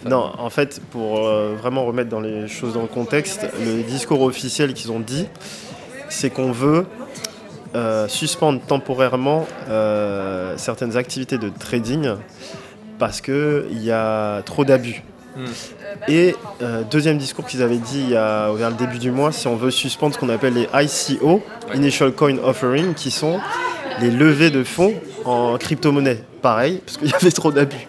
non, 0.05 0.31
en 0.37 0.49
fait, 0.49 0.81
pour 0.91 1.21
vraiment 1.21 1.85
remettre 1.85 2.09
dans 2.09 2.21
les 2.21 2.47
choses 2.47 2.73
dans 2.73 2.81
le 2.81 2.87
contexte, 2.87 3.45
le 3.63 3.83
discours 3.83 4.21
officiel 4.21 4.73
qu'ils 4.73 4.91
ont 4.91 4.99
dit, 4.99 5.27
c'est 6.09 6.29
qu'on 6.29 6.51
veut 6.51 6.85
euh, 7.75 8.07
suspendre 8.07 8.61
temporairement 8.61 9.45
euh, 9.67 10.53
certaines 10.55 10.95
activités 10.95 11.37
de 11.37 11.49
trading 11.49 12.13
parce 12.99 13.19
qu'il 13.19 13.83
y 13.83 13.91
a 13.91 14.41
trop 14.43 14.63
d'abus. 14.63 15.03
Hmm. 15.35 15.45
Et 16.07 16.35
euh, 16.61 16.83
deuxième 16.83 17.17
discours 17.17 17.45
qu'ils 17.45 17.61
avaient 17.61 17.77
dit 17.77 18.01
il 18.01 18.09
y 18.11 18.15
a, 18.15 18.51
vers 18.53 18.69
le 18.69 18.75
début 18.75 18.99
du 18.99 19.11
mois, 19.11 19.31
si 19.31 19.47
on 19.47 19.55
veut 19.55 19.71
suspendre 19.71 20.15
ce 20.15 20.19
qu'on 20.19 20.29
appelle 20.29 20.53
les 20.53 20.67
ICO, 20.73 21.41
Initial 21.73 22.11
Coin 22.13 22.37
Offering, 22.43 22.93
qui 22.93 23.11
sont 23.11 23.39
les 24.01 24.11
levées 24.11 24.49
de 24.49 24.63
fonds 24.63 24.93
en 25.25 25.57
crypto-monnaie. 25.57 26.23
Pareil, 26.41 26.81
parce 26.85 26.97
qu'il 26.97 27.09
y 27.09 27.13
avait 27.13 27.31
trop 27.31 27.51
d'abus. 27.51 27.87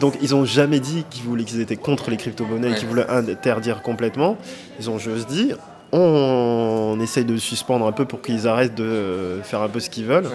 Donc 0.00 0.14
ils 0.22 0.30
n'ont 0.30 0.44
jamais 0.44 0.80
dit 0.80 1.04
qu'ils 1.10 1.24
voulaient 1.24 1.44
qu'ils 1.44 1.60
étaient 1.60 1.76
contre 1.76 2.10
les 2.10 2.16
crypto-monnaies, 2.16 2.74
qu'ils 2.74 2.88
voulaient 2.88 3.08
interdire 3.08 3.82
complètement. 3.82 4.36
Ils 4.80 4.90
ont 4.90 4.98
juste 4.98 5.28
dit 5.28 5.52
on, 5.92 6.98
essaye 7.02 7.24
de 7.24 7.36
suspendre 7.36 7.86
un 7.86 7.92
peu 7.92 8.06
pour 8.06 8.22
qu'ils 8.22 8.48
arrêtent 8.48 8.74
de 8.74 9.40
faire 9.42 9.60
un 9.60 9.68
peu 9.68 9.80
ce 9.80 9.90
qu'ils 9.90 10.06
veulent. 10.06 10.26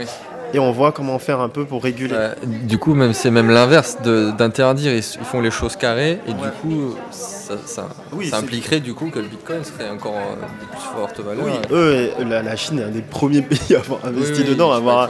Et 0.54 0.60
on 0.60 0.72
voit 0.72 0.92
comment 0.92 1.20
faire 1.20 1.42
un 1.42 1.50
peu 1.50 1.66
pour 1.66 1.84
réguler. 1.84 2.14
Euh, 2.16 2.34
du 2.46 2.78
coup, 2.78 2.94
même 2.94 3.14
c'est 3.14 3.32
même 3.32 3.50
l'inverse 3.50 3.98
d'interdire. 4.02 4.94
Ils, 4.94 5.04
font 5.04 5.42
les 5.42 5.52
choses 5.52 5.76
carrées 5.76 6.20
et 6.28 6.34
du 6.34 6.50
coup, 6.62 6.96
ça, 7.12 7.88
impliquerait 8.34 8.80
du 8.80 8.94
coup 8.94 9.10
que 9.10 9.20
le 9.20 9.28
Bitcoin 9.28 9.64
serait 9.64 9.90
encore 9.90 10.16
euh, 10.16 10.36
de 10.36 10.70
plus 10.72 10.82
forte 10.96 11.20
valeur. 11.20 11.46
Oui, 11.46 11.52
eux, 11.72 12.12
la, 12.26 12.56
Chine 12.56 12.80
est 12.80 12.84
un 12.84 12.90
des 12.90 13.02
premiers 13.02 13.42
pays 13.42 13.76
à 13.76 13.80
avoir 13.80 14.06
investi 14.06 14.44
dedans, 14.44 14.72
à 14.72 14.78
avoir, 14.78 15.10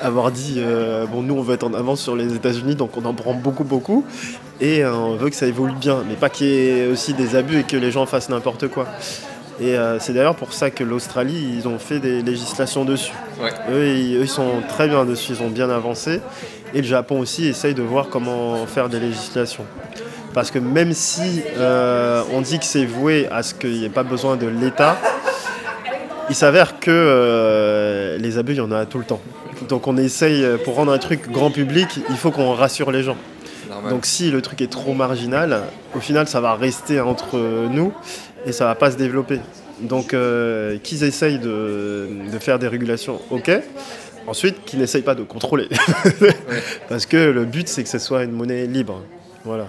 avoir 0.00 0.30
dit 0.30 0.56
euh, 0.58 1.06
bon, 1.06 1.22
nous 1.22 1.34
on 1.34 1.42
veut 1.42 1.54
être 1.54 1.64
en 1.64 1.74
avance 1.74 2.00
sur 2.00 2.14
les 2.14 2.34
États-Unis, 2.34 2.74
donc 2.74 2.96
on 2.96 3.04
en 3.04 3.14
prend 3.14 3.34
beaucoup, 3.34 3.64
beaucoup, 3.64 4.04
et 4.60 4.84
on 4.84 5.16
veut 5.16 5.30
que 5.30 5.36
ça 5.36 5.46
évolue 5.46 5.74
bien, 5.74 6.04
mais 6.08 6.14
pas 6.14 6.28
qu'il 6.28 6.46
y 6.46 6.68
ait 6.68 6.86
aussi 6.86 7.14
des 7.14 7.34
abus 7.34 7.60
et 7.60 7.64
que 7.64 7.76
les 7.76 7.90
gens 7.90 8.06
fassent 8.06 8.28
n'importe 8.28 8.68
quoi. 8.68 8.86
Et 9.60 9.76
euh, 9.76 9.98
c'est 9.98 10.14
d'ailleurs 10.14 10.36
pour 10.36 10.54
ça 10.54 10.70
que 10.70 10.82
l'Australie, 10.82 11.54
ils 11.58 11.68
ont 11.68 11.78
fait 11.78 11.98
des 11.98 12.22
législations 12.22 12.86
dessus. 12.86 13.12
Eux, 13.70 13.88
ils, 13.88 14.28
sont 14.28 14.62
très 14.68 14.88
bien 14.88 15.04
dessus, 15.04 15.32
ils 15.38 15.42
ont 15.42 15.50
bien 15.50 15.68
avancé. 15.68 16.20
Et 16.72 16.78
le 16.78 16.86
Japon 16.86 17.20
aussi 17.20 17.46
essaye 17.46 17.74
de 17.74 17.82
voir 17.82 18.08
comment 18.08 18.66
faire 18.66 18.88
des 18.88 18.98
législations. 18.98 19.66
Parce 20.32 20.50
que 20.50 20.58
même 20.58 20.94
si 20.94 21.42
euh, 21.58 22.22
on 22.32 22.40
dit 22.40 22.58
que 22.58 22.64
c'est 22.64 22.86
voué 22.86 23.28
à 23.30 23.42
ce 23.42 23.52
qu'il 23.52 23.72
n'y 23.72 23.84
ait 23.84 23.90
pas 23.90 24.02
besoin 24.02 24.36
de 24.36 24.46
l'État, 24.46 24.96
il 26.30 26.34
s'avère 26.34 26.80
que 26.80 26.90
euh, 26.90 28.16
les 28.16 28.38
abus, 28.38 28.52
il 28.52 28.58
y 28.58 28.60
en 28.60 28.72
a 28.72 28.86
tout 28.86 28.98
le 28.98 29.04
temps. 29.04 29.20
Donc 29.68 29.86
on 29.88 29.98
essaye, 29.98 30.42
pour 30.64 30.76
rendre 30.76 30.92
un 30.92 30.98
truc 30.98 31.30
grand 31.30 31.50
public, 31.50 32.00
il 32.08 32.16
faut 32.16 32.30
qu'on 32.30 32.54
rassure 32.54 32.90
les 32.90 33.02
gens. 33.02 33.16
Donc 33.88 34.06
si 34.06 34.30
le 34.30 34.42
truc 34.42 34.60
est 34.62 34.70
trop 34.70 34.94
marginal, 34.94 35.62
au 35.94 36.00
final 36.00 36.26
ça 36.26 36.40
va 36.40 36.54
rester 36.54 37.00
entre 37.00 37.38
nous 37.68 37.92
et 38.46 38.52
ça 38.52 38.66
va 38.66 38.74
pas 38.74 38.90
se 38.90 38.96
développer. 38.96 39.40
Donc 39.80 40.12
euh, 40.12 40.78
qu'ils 40.82 41.04
essayent 41.04 41.38
de, 41.38 42.08
faire 42.38 42.58
des 42.58 42.68
régulations, 42.68 43.20
ok. 43.30 43.50
Ensuite, 44.26 44.64
qu'ils 44.64 44.78
n'essayent 44.78 45.02
pas 45.02 45.14
de 45.14 45.22
contrôler. 45.22 45.68
Parce 46.88 47.06
que 47.06 47.16
le 47.16 47.44
but, 47.44 47.68
c'est 47.68 47.82
que 47.82 47.88
ce 47.88 47.98
soit 47.98 48.24
une 48.24 48.32
monnaie 48.32 48.66
libre. 48.66 49.02
Voilà. 49.44 49.66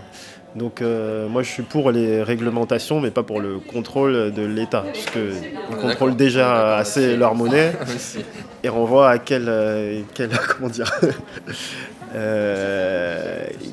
Donc 0.55 0.81
euh, 0.81 1.29
moi, 1.29 1.41
je 1.41 1.49
suis 1.49 1.63
pour 1.63 1.91
les 1.91 2.21
réglementations, 2.21 2.99
mais 2.99 3.11
pas 3.11 3.23
pour 3.23 3.39
le 3.39 3.59
contrôle 3.59 4.33
de 4.33 4.43
l'État. 4.43 4.83
Puisqu'ils 4.91 5.77
contrôlent 5.77 6.17
déjà 6.17 6.75
assez 6.75 7.15
leur 7.15 7.33
monnaie. 7.33 7.71
et 8.63 8.69
on 8.69 8.83
voit 8.83 9.09
à 9.09 9.17
quel, 9.17 9.45
euh, 9.47 10.01
quel 10.13 10.29
comment 10.49 10.69
dire, 10.69 10.91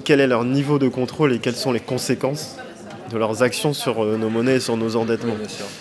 quel 0.04 0.20
est 0.20 0.26
leur 0.28 0.44
niveau 0.44 0.78
de 0.78 0.88
contrôle 0.88 1.32
et 1.32 1.40
quelles 1.40 1.56
sont 1.56 1.72
les 1.72 1.80
conséquences 1.80 2.56
de 3.10 3.18
leurs 3.18 3.42
actions 3.42 3.72
sur 3.72 4.02
euh, 4.02 4.16
nos 4.16 4.28
monnaies 4.28 4.56
et 4.56 4.60
sur 4.60 4.76
nos 4.76 4.96
endettements. 4.96 5.36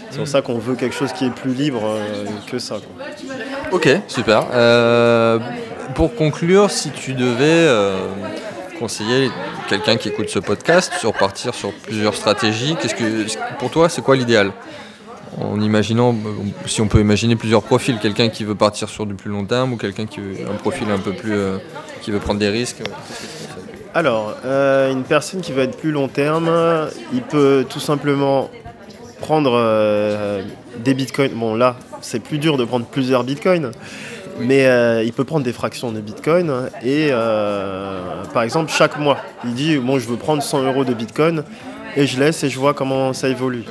c'est 0.09 0.17
pour 0.17 0.27
ça 0.27 0.41
qu'on 0.41 0.57
veut 0.57 0.75
quelque 0.75 0.95
chose 0.95 1.13
qui 1.13 1.25
est 1.25 1.29
plus 1.29 1.53
libre 1.53 1.81
euh, 1.83 2.25
que 2.49 2.59
ça. 2.59 2.77
Ok, 3.71 3.89
super. 4.07 4.47
Euh, 4.53 5.39
pour 5.95 6.15
conclure, 6.15 6.71
si 6.71 6.91
tu 6.91 7.13
devais 7.13 7.67
conseiller 8.79 9.29
quelqu'un 9.67 9.97
qui 9.97 10.09
écoute 10.09 10.29
ce 10.29 10.39
podcast 10.39 10.93
sur 10.99 11.13
partir 11.13 11.55
sur 11.55 11.73
plusieurs 11.73 12.13
stratégies, 12.13 12.75
qu'est-ce 12.79 12.95
que 12.95 13.25
pour 13.57 13.71
toi 13.71 13.89
c'est 13.89 14.01
quoi 14.01 14.15
l'idéal? 14.15 14.51
En 15.39 15.59
imaginant, 15.61 16.15
si 16.65 16.81
on 16.81 16.87
peut 16.87 16.99
imaginer 16.99 17.35
plusieurs 17.35 17.61
profils, 17.61 17.99
quelqu'un 17.99 18.29
qui 18.29 18.43
veut 18.43 18.55
partir 18.55 18.89
sur 18.89 19.05
du 19.05 19.13
plus 19.13 19.29
long 19.29 19.45
terme 19.45 19.73
ou 19.73 19.77
quelqu'un 19.77 20.05
qui 20.05 20.19
veut 20.19 20.35
un 20.49 20.55
profil 20.55 20.89
un 20.89 20.97
peu 20.97 21.11
plus, 21.11 21.35
qui 22.01 22.11
veut 22.11 22.19
prendre 22.19 22.39
des 22.39 22.49
risques. 22.49 22.81
Alors, 23.93 24.35
une 24.43 25.03
personne 25.03 25.41
qui 25.41 25.51
veut 25.51 25.63
être 25.63 25.77
plus 25.77 25.91
long 25.91 26.07
terme, 26.07 26.51
il 27.13 27.21
peut 27.21 27.65
tout 27.69 27.79
simplement 27.79 28.49
prendre 29.21 30.41
des 30.83 30.93
bitcoins. 30.93 31.31
Bon 31.33 31.55
là, 31.55 31.75
c'est 32.01 32.19
plus 32.19 32.37
dur 32.37 32.57
de 32.57 32.65
prendre 32.65 32.85
plusieurs 32.85 33.23
bitcoins. 33.23 33.71
Mais 34.39 34.67
euh, 34.67 35.03
il 35.03 35.13
peut 35.13 35.23
prendre 35.23 35.43
des 35.43 35.53
fractions 35.53 35.91
de 35.91 35.99
Bitcoin 35.99 36.51
et 36.83 37.09
euh, 37.11 38.23
par 38.33 38.43
exemple 38.43 38.71
chaque 38.71 38.99
mois, 38.99 39.17
il 39.43 39.53
dit 39.53 39.77
bon 39.77 39.97
je 39.97 40.07
veux 40.07 40.15
prendre 40.15 40.43
100 40.43 40.63
euros 40.63 40.85
de 40.85 40.93
Bitcoin 40.93 41.43
et 41.95 42.05
je 42.05 42.19
laisse 42.19 42.43
et 42.43 42.49
je 42.49 42.59
vois 42.59 42.73
comment 42.73 43.13
ça 43.13 43.29
évolue. 43.29 43.63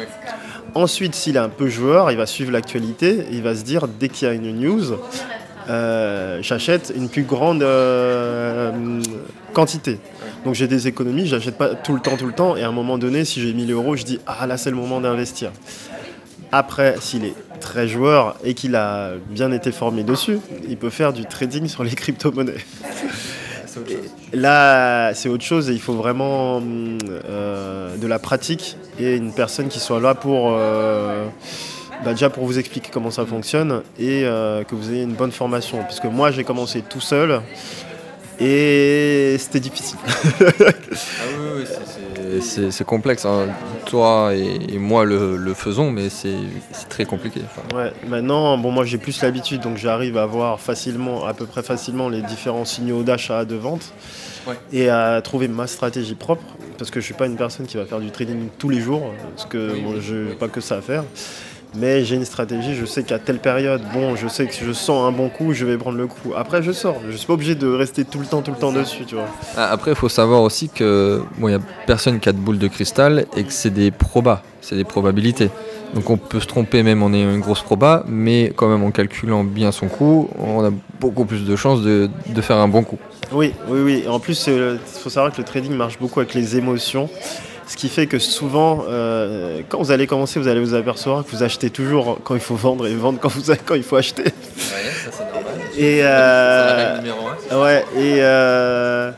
Ensuite, 0.75 1.15
s'il 1.15 1.37
est 1.37 1.41
un 1.41 1.49
peu 1.49 1.69
joueur, 1.69 2.11
il 2.11 2.17
va 2.17 2.27
suivre 2.27 2.51
l'actualité, 2.51 3.27
il 3.31 3.43
va 3.43 3.55
se 3.55 3.63
dire 3.63 3.87
dès 3.87 4.09
qu'il 4.09 4.27
y 4.27 4.31
a 4.31 4.35
une 4.35 4.61
news, 4.61 4.97
euh, 5.69 6.39
j'achète 6.43 6.93
une 6.95 7.09
plus 7.09 7.25
grande 7.25 7.65
quantité. 9.53 9.99
Donc 10.45 10.55
j'ai 10.55 10.69
des 10.69 10.87
économies, 10.87 11.27
j'achète 11.27 11.59
pas 11.59 11.75
tout 11.75 11.95
le 11.95 12.01
temps, 12.01 12.17
tout 12.17 12.27
le 12.27 12.33
temps, 12.33 12.57
et 12.57 12.63
à 12.63 12.69
un 12.69 12.73
moment 12.73 12.99
donné, 12.99 13.25
si 13.25 13.41
j'ai 13.41 13.53
1000 13.53 13.73
euros, 13.73 13.97
je 13.97 14.05
dis 14.05 14.21
ah 14.27 14.47
là 14.47 14.57
c'est 14.57 14.71
le 14.71 14.77
moment 14.77 15.01
d'investir. 15.01 15.51
Après, 16.53 16.97
s'il 17.01 17.25
est 17.25 17.35
très 17.61 17.89
joueur 17.89 18.37
et 18.45 18.55
qu'il 18.55 18.77
a 18.77 19.13
bien 19.31 19.51
été 19.51 19.73
formé 19.73 20.05
dessus, 20.05 20.39
il 20.69 20.77
peut 20.77 20.91
faire 20.91 21.13
du 21.13 21.25
trading 21.25 21.67
sur 21.67 21.83
les 21.83 21.91
crypto-monnaies. 21.91 22.65
Là, 24.33 25.13
c'est 25.15 25.29
autre 25.29 25.45
chose 25.45 25.71
et 25.71 25.73
il 25.73 25.81
faut 25.81 25.95
vraiment 25.95 26.63
euh, 26.63 27.97
de 27.97 28.07
la 28.07 28.19
pratique 28.19 28.77
et 28.99 29.17
une 29.17 29.33
personne 29.33 29.69
qui 29.69 29.81
soit 29.81 30.01
là 30.01 30.15
pour 30.15 30.53
euh, 30.53 31.27
bah, 32.05 32.13
déjà 32.13 32.31
pour 32.31 32.45
vous 32.45 32.59
expliquer 32.59 32.91
comment 32.93 33.11
ça 33.11 33.25
fonctionne 33.27 33.83
et 33.99 34.25
euh, 34.25 34.65
que 34.65 34.75
vous 34.75 34.93
ayez 34.93 35.03
une 35.03 35.15
bonne 35.15 35.33
formation. 35.33 35.79
Parce 35.79 36.01
que 36.01 36.09
moi, 36.09 36.31
j'ai 36.31 36.45
commencé 36.45 36.83
tout 36.83 37.01
seul 37.01 37.41
et 38.39 39.37
c'était 39.39 39.61
difficile. 39.61 39.99
ah 40.07 40.67
oui, 41.57 41.65
c'est 42.41 42.85
complexe. 42.85 43.25
Hein. 43.25 43.47
Toi 43.87 44.35
et, 44.35 44.79
moi 44.79 45.05
le, 45.05 45.55
faisons, 45.55 45.91
mais 45.91 46.09
c'est 46.11 46.35
très 46.89 47.07
compliqué. 47.07 47.41
Ouais, 47.75 47.93
maintenant, 48.07 48.59
bon, 48.59 48.71
moi 48.73 48.85
j'ai 48.85 48.99
plus 48.99 49.23
l'habitude, 49.23 49.63
donc 49.63 49.79
j'arrive 49.79 50.19
à 50.19 50.27
voir 50.27 50.61
facilement, 50.61 51.25
à 51.25 51.33
peu 51.33 51.47
près 51.47 51.63
facilement, 51.63 52.09
les 52.09 52.23
différents 52.23 52.65
signaux 52.65 53.03
d'achat, 53.03 53.45
de 53.45 53.55
vente, 53.55 53.93
et 54.73 54.91
à 54.91 55.21
trouver 55.23 55.49
ma 55.49 55.67
stratégie 55.67 56.15
propre, 56.15 56.45
parce 56.79 56.91
que 56.91 57.01
je 57.01 57.07
suis 57.07 57.15
pas 57.15 57.27
une 57.27 57.37
personne 57.37 57.67
qui 57.67 57.77
va 57.77 57.87
faire 57.87 58.01
du 58.01 58.11
trading 58.11 58.49
tous 58.59 58.69
les 58.69 58.81
jours, 58.81 59.13
parce 59.35 59.47
que 59.47 59.77
je 60.01 60.15
n'ai 60.15 60.35
pas 60.35 60.49
que 60.49 60.61
ça 60.61 60.77
à 60.77 60.81
faire 60.83 61.05
mais 61.75 62.05
j'ai 62.05 62.17
une 62.17 62.25
stratégie, 62.25 62.75
je 62.75 62.85
sais 62.87 63.03
qu'à 63.03 63.19
telle 63.19 63.39
période, 63.39 63.83
bon, 63.93 64.17
je 64.17 64.29
sais 64.29 64.47
que 64.47 64.55
si 64.55 64.65
je 64.65 64.73
sens 64.73 65.07
un 65.07 65.13
bon 65.13 65.29
coup, 65.29 65.53
je 65.53 65.65
vais 65.67 65.77
prendre 65.77 65.99
le 65.99 66.07
coup. 66.07 66.33
Après, 66.37 66.63
je 66.63 66.73
sors. 66.73 67.01
Je 67.11 67.17
suis 67.17 67.27
pas 67.27 67.35
obligé 67.35 67.55
de 67.55 67.67
rester 67.67 68.05
tout 68.05 68.19
le 68.19 68.27
temps, 68.27 68.43
tout 68.43 68.51
le 68.53 68.57
temps 68.57 68.73
dessus, 68.73 69.05
tu 69.05 69.15
vois. 69.15 69.27
Ah, 69.57 69.71
après, 69.71 69.91
il 69.91 69.97
faut 69.97 70.09
savoir 70.09 70.43
aussi 70.43 70.69
que 70.69 71.23
bon, 71.39 71.49
il 71.49 71.53
y 71.53 71.55
a 71.55 71.61
personne 71.87 72.21
qui 72.21 72.29
a 72.29 72.33
de 72.33 72.39
boule 72.39 72.59
de 72.59 72.69
cristal 72.69 73.27
et 73.37 73.45
que 73.45 73.53
c'est 73.53 73.71
des 73.71 73.91
probas, 73.91 74.43
c'est 74.61 74.77
des 74.77 74.85
probabilités. 74.85 75.51
Donc 75.95 76.11
on 76.11 76.17
peut 76.17 76.41
se 76.41 76.47
tromper 76.47 76.83
même 76.83 77.03
en 77.03 77.13
ayant 77.13 77.31
une 77.31 77.41
grosse 77.41 77.63
proba, 77.63 78.05
mais 78.09 78.53
quand 78.57 78.69
même 78.69 78.83
en 78.83 78.91
calculant 78.91 79.45
bien 79.45 79.71
son 79.71 79.87
coup, 79.87 80.29
on 80.39 80.65
a 80.65 80.71
beaucoup 81.01 81.25
plus 81.25 81.45
de 81.45 81.57
chances 81.57 81.83
de, 81.83 82.11
de 82.29 82.41
faire 82.41 82.57
un 82.57 82.69
bon 82.69 82.83
coup. 82.83 82.99
Oui, 83.33 83.53
oui, 83.69 83.81
oui. 83.81 84.05
En 84.09 84.19
plus, 84.21 84.49
il 84.49 84.79
faut 84.85 85.11
savoir 85.11 85.33
que 85.33 85.39
le 85.39 85.45
trading 85.45 85.73
marche 85.73 85.99
beaucoup 85.99 86.21
avec 86.21 86.35
les 86.35 86.57
émotions. 86.57 87.09
Ce 87.67 87.77
qui 87.77 87.89
fait 87.89 88.07
que 88.07 88.19
souvent, 88.21 88.85
euh, 88.89 89.61
quand 89.69 89.79
vous 89.79 89.91
allez 89.91 90.07
commencer, 90.07 90.39
vous 90.39 90.47
allez 90.47 90.61
vous 90.61 90.75
apercevoir 90.75 91.25
que 91.25 91.31
vous 91.31 91.43
achetez 91.43 91.69
toujours 91.71 92.21
quand 92.23 92.35
il 92.35 92.41
faut 92.41 92.55
vendre 92.55 92.87
et 92.87 92.95
vendre 92.95 93.19
quand, 93.21 93.29
vous, 93.29 93.53
quand 93.65 93.75
il 93.75 93.83
faut 93.83 93.97
acheter. 93.97 94.23
Ouais, 94.23 94.31
ça 94.31 95.11
c'est 95.11 95.25
normal. 95.25 95.55
Et, 95.77 95.99
euh, 96.03 97.01
ouais, 97.53 97.85
et, 97.97 98.19
euh, 98.21 99.11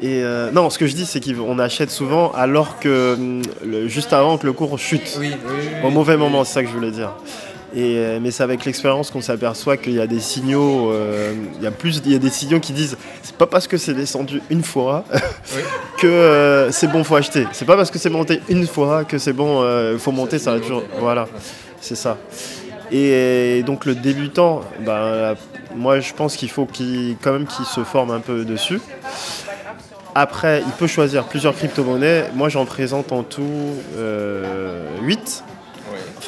et 0.00 0.22
euh, 0.22 0.50
non, 0.52 0.70
ce 0.70 0.78
que 0.78 0.86
je 0.86 0.94
dis, 0.94 1.06
c'est 1.06 1.20
qu'on 1.20 1.58
achète 1.58 1.90
souvent 1.90 2.30
alors 2.32 2.78
que 2.78 3.40
juste 3.86 4.12
avant 4.12 4.38
que 4.38 4.46
le 4.46 4.52
cours 4.52 4.78
chute. 4.78 5.16
Oui, 5.18 5.32
oui, 5.48 5.64
Au 5.82 5.90
mauvais 5.90 6.16
moment, 6.16 6.44
c'est 6.44 6.54
ça 6.54 6.62
que 6.62 6.68
je 6.68 6.74
voulais 6.74 6.92
dire. 6.92 7.14
Euh, 7.76 8.18
mais 8.22 8.30
c'est 8.30 8.42
avec 8.42 8.64
l'expérience 8.64 9.10
qu'on 9.10 9.20
s'aperçoit 9.20 9.76
qu'il 9.76 9.92
y 9.92 10.00
a 10.00 10.06
des 10.06 10.20
signaux, 10.20 10.90
euh, 10.90 11.34
il 11.58 11.62
y 11.62 11.66
a 11.66 11.70
plus, 11.70 12.00
il 12.04 12.12
y 12.12 12.14
a 12.14 12.18
des 12.18 12.30
signaux 12.30 12.58
qui 12.58 12.72
disent 12.72 12.96
c'est 13.22 13.36
pas 13.36 13.46
parce 13.46 13.66
que 13.66 13.76
c'est 13.76 13.92
descendu 13.92 14.40
une 14.48 14.62
fois 14.62 15.04
que 15.98 16.06
euh, 16.06 16.72
c'est 16.72 16.86
bon 16.86 17.04
faut 17.04 17.16
acheter. 17.16 17.46
C'est 17.52 17.66
pas 17.66 17.76
parce 17.76 17.90
que 17.90 17.98
c'est 17.98 18.08
monté 18.08 18.40
une 18.48 18.66
fois 18.66 19.04
que 19.04 19.18
c'est 19.18 19.34
bon 19.34 19.62
il 19.92 19.98
faut 19.98 20.12
monter 20.12 20.38
ça 20.38 20.52
va 20.52 20.60
toujours. 20.60 20.84
Voilà, 21.00 21.28
c'est 21.80 21.96
ça. 21.96 22.16
Et, 22.90 23.62
donc 23.66 23.84
le 23.84 23.94
débutant, 23.94 24.62
bah, 24.80 25.34
moi 25.74 26.00
je 26.00 26.14
pense 26.14 26.36
qu'il 26.36 26.48
faut 26.48 26.64
qu'il 26.64 27.16
quand 27.20 27.32
même 27.32 27.46
qu'il 27.46 27.66
se 27.66 27.84
forme 27.84 28.10
un 28.10 28.20
peu 28.20 28.44
dessus. 28.44 28.80
Après, 30.18 30.62
il 30.66 30.72
peut 30.72 30.86
choisir 30.86 31.24
plusieurs 31.24 31.54
crypto-monnaies. 31.54 32.30
Moi, 32.34 32.48
j'en 32.48 32.64
présente 32.64 33.12
en 33.12 33.22
tout 33.22 33.74
8 35.02 35.44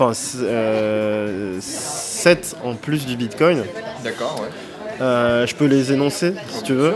enfin 0.00 0.14
7 0.14 0.44
euh, 0.44 1.58
en 2.64 2.74
plus 2.74 3.06
du 3.06 3.16
Bitcoin. 3.16 3.64
D'accord, 4.04 4.40
ouais. 4.40 4.48
Euh, 5.00 5.46
je 5.46 5.54
peux 5.54 5.66
les 5.66 5.92
énoncer 5.92 6.34
si 6.48 6.62
tu 6.64 6.72
veux. 6.72 6.92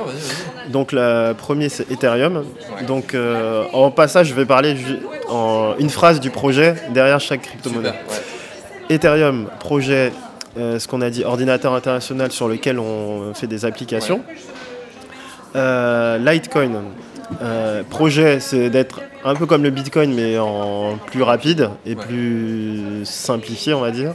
Donc 0.68 0.92
le 0.92 1.32
premier 1.34 1.68
c'est 1.68 1.90
Ethereum. 1.90 2.44
Donc 2.86 3.14
euh, 3.14 3.64
en 3.72 3.90
passage 3.90 4.28
je 4.28 4.34
vais 4.34 4.44
parler 4.44 4.76
en 5.28 5.74
une 5.78 5.90
phrase 5.90 6.18
du 6.20 6.30
projet 6.30 6.74
derrière 6.90 7.20
chaque 7.20 7.42
crypto-monnaie. 7.42 7.94
Ethereum, 8.90 9.48
projet, 9.60 10.12
ce 10.56 10.86
qu'on 10.88 11.00
a 11.00 11.10
dit, 11.10 11.24
ordinateur 11.24 11.74
international 11.74 12.32
sur 12.32 12.48
lequel 12.48 12.78
on 12.78 13.32
fait 13.34 13.46
des 13.46 13.64
applications. 13.64 14.20
Litecoin, 15.54 16.82
euh, 17.40 17.82
projet, 17.82 18.40
c'est 18.40 18.70
d'être 18.70 19.00
un 19.24 19.34
peu 19.34 19.46
comme 19.46 19.62
le 19.62 19.70
Bitcoin, 19.70 20.14
mais 20.14 20.38
en 20.38 20.96
plus 20.98 21.22
rapide 21.22 21.70
et 21.86 21.94
plus 21.94 23.04
simplifié, 23.04 23.74
on 23.74 23.80
va 23.80 23.90
dire. 23.90 24.14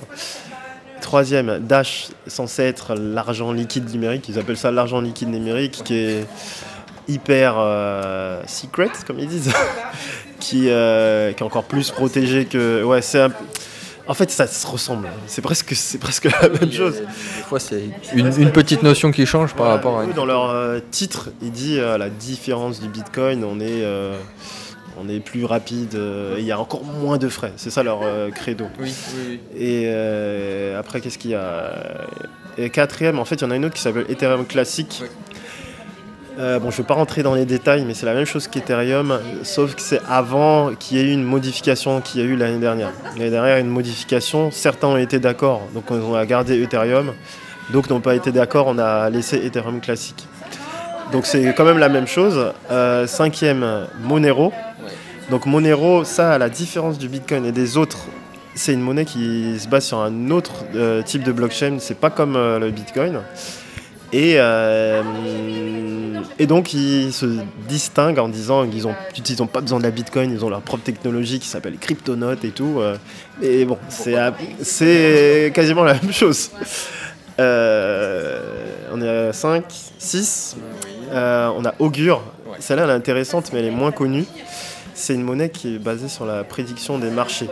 Troisième, 1.01 1.59
Dash, 1.59 2.09
censé 2.27 2.63
être 2.63 2.95
l'argent 2.95 3.51
liquide 3.51 3.89
numérique. 3.91 4.27
Ils 4.29 4.39
appellent 4.39 4.57
ça 4.57 4.71
l'argent 4.71 4.99
liquide 4.99 5.29
numérique, 5.29 5.81
qui 5.85 5.95
est 5.95 6.25
hyper 7.07 7.55
euh, 7.57 8.41
secret, 8.47 8.89
comme 9.05 9.19
ils 9.19 9.27
disent, 9.27 9.53
qui, 10.39 10.69
euh, 10.69 11.31
qui, 11.31 11.43
est 11.43 11.45
encore 11.45 11.63
plus 11.63 11.91
protégé 11.91 12.45
que. 12.45 12.83
Ouais, 12.83 13.01
c'est 13.01 13.21
un, 13.21 13.31
en 14.07 14.13
fait, 14.13 14.31
ça 14.31 14.47
se 14.47 14.65
ressemble. 14.65 15.09
C'est 15.27 15.41
presque, 15.41 15.73
c'est 15.75 15.97
presque 15.97 16.25
la 16.25 16.49
même 16.49 16.71
chose. 16.71 17.01
Des 17.01 17.43
fois, 17.43 17.59
c'est 17.59 17.83
une, 18.13 18.51
petite 18.51 18.83
notion 18.83 19.11
qui 19.11 19.25
change 19.25 19.53
par 19.53 19.67
rapport 19.67 19.99
à. 19.99 20.05
Dans 20.05 20.25
leur 20.25 20.49
euh, 20.49 20.79
titre, 20.91 21.29
il 21.41 21.51
dit 21.51 21.79
euh, 21.79 21.97
la 21.97 22.09
différence 22.09 22.79
du 22.79 22.87
Bitcoin, 22.87 23.43
on 23.43 23.59
est, 23.59 23.83
euh, 23.83 24.17
on 24.97 25.09
est 25.09 25.19
plus 25.19 25.45
rapide, 25.45 25.99
il 26.37 26.43
y 26.43 26.51
a 26.51 26.59
encore 26.59 26.83
moins 26.83 27.17
de 27.17 27.27
frais. 27.27 27.53
C'est 27.57 27.69
ça 27.69 27.83
leur 27.83 27.99
credo. 28.33 28.65
Oui, 28.79 28.93
oui, 29.17 29.39
Et 29.57 29.89
après, 30.77 31.01
qu'est-ce 31.01 31.17
qu'il 31.17 31.31
y 31.31 31.35
a? 31.35 31.73
Et 32.59 32.71
quatrième, 32.71 33.19
en 33.19 33.25
fait, 33.25 33.35
il 33.35 33.41
y 33.41 33.45
en 33.45 33.51
a 33.51 33.55
une 33.55 33.65
autre 33.65 33.75
qui 33.75 33.81
s'appelle 33.81 34.05
Ethereum 34.09 34.45
classique. 34.45 35.03
Euh, 36.39 36.59
bon, 36.59 36.69
je 36.69 36.75
ne 36.75 36.81
vais 36.83 36.87
pas 36.87 36.93
rentrer 36.93 37.23
dans 37.23 37.33
les 37.33 37.45
détails, 37.45 37.83
mais 37.83 37.95
c'est 37.95 38.05
la 38.05 38.13
même 38.13 38.25
chose 38.25 38.47
qu'Ethereum, 38.47 39.19
sauf 39.41 39.73
que 39.73 39.81
c'est 39.81 40.01
avant 40.07 40.75
qu'il 40.75 40.97
y 40.97 41.01
ait 41.01 41.05
eu 41.05 41.11
une 41.11 41.23
modification 41.23 41.99
qu'il 41.99 42.21
y 42.21 42.23
a 42.23 42.27
eu 42.27 42.35
l'année 42.35 42.59
dernière. 42.59 42.91
L'année 43.17 43.31
dernière, 43.31 43.57
une 43.57 43.69
modification, 43.69 44.51
certains 44.51 44.87
ont 44.87 44.97
été 44.97 45.17
d'accord, 45.17 45.63
donc 45.73 45.89
on 45.89 46.13
a 46.13 46.25
gardé 46.27 46.61
Ethereum, 46.61 47.13
d'autres 47.71 47.91
n'ont 47.91 48.01
pas 48.01 48.13
été 48.13 48.31
d'accord, 48.31 48.67
on 48.67 48.77
a 48.77 49.09
laissé 49.09 49.37
Ethereum 49.43 49.81
classique. 49.81 50.27
Donc 51.11 51.25
c'est 51.25 51.53
quand 51.55 51.65
même 51.65 51.79
la 51.79 51.89
même 51.89 52.07
chose. 52.07 52.53
Euh, 52.69 53.07
cinquième, 53.07 53.87
Monero. 54.03 54.53
Donc 55.31 55.47
Monero, 55.47 56.03
ça, 56.03 56.33
à 56.33 56.37
la 56.37 56.49
différence 56.49 56.99
du 56.99 57.09
Bitcoin 57.09 57.45
et 57.45 57.51
des 57.51 57.77
autres, 57.77 58.05
c'est 58.53 58.73
une 58.73 58.81
monnaie 58.81 59.05
qui 59.05 59.57
se 59.59 59.67
base 59.67 59.85
sur 59.85 59.99
un 59.99 60.29
autre 60.29 60.65
euh, 60.75 61.01
type 61.01 61.23
de 61.23 61.31
blockchain. 61.31 61.77
C'est 61.79 61.97
pas 61.97 62.11
comme 62.11 62.33
le 62.33 62.69
Bitcoin. 62.69 63.21
Et, 64.13 64.37
et 66.39 66.47
donc 66.47 66.73
ils 66.73 67.13
se 67.13 67.25
distinguent 67.67 68.19
en 68.19 68.29
disant 68.29 68.67
qu'ils 68.67 69.37
n'ont 69.39 69.47
pas 69.47 69.61
besoin 69.61 69.79
de 69.79 69.83
la 69.83 69.91
Bitcoin, 69.91 70.31
ils 70.31 70.43
ont 70.45 70.49
leur 70.49 70.61
propre 70.61 70.83
technologie 70.83 71.39
qui 71.39 71.47
s'appelle 71.47 71.77
Cryptonote 71.77 72.43
et 72.45 72.51
tout. 72.51 72.79
Euh. 72.79 72.97
et 73.41 73.65
bon, 73.65 73.77
c'est 73.89 75.51
quasiment 75.53 75.83
la 75.83 75.93
même 75.93 76.11
chose. 76.11 76.51
Euh, 77.39 78.67
on 78.91 79.01
est 79.01 79.27
à 79.29 79.33
5, 79.33 79.63
6. 79.97 80.57
on 81.11 81.65
a 81.65 81.73
Augure. 81.79 82.23
Celle-là, 82.59 82.85
elle 82.85 82.89
est 82.89 82.93
intéressante, 82.93 83.51
mais 83.53 83.59
elle 83.59 83.65
est 83.65 83.71
moins 83.71 83.91
connue. 83.91 84.25
C'est 84.93 85.13
une 85.13 85.21
monnaie 85.21 85.49
qui 85.49 85.75
est 85.75 85.79
basée 85.79 86.07
sur 86.07 86.25
la 86.25 86.43
prédiction 86.43 86.97
des 86.97 87.11
marchés. 87.11 87.49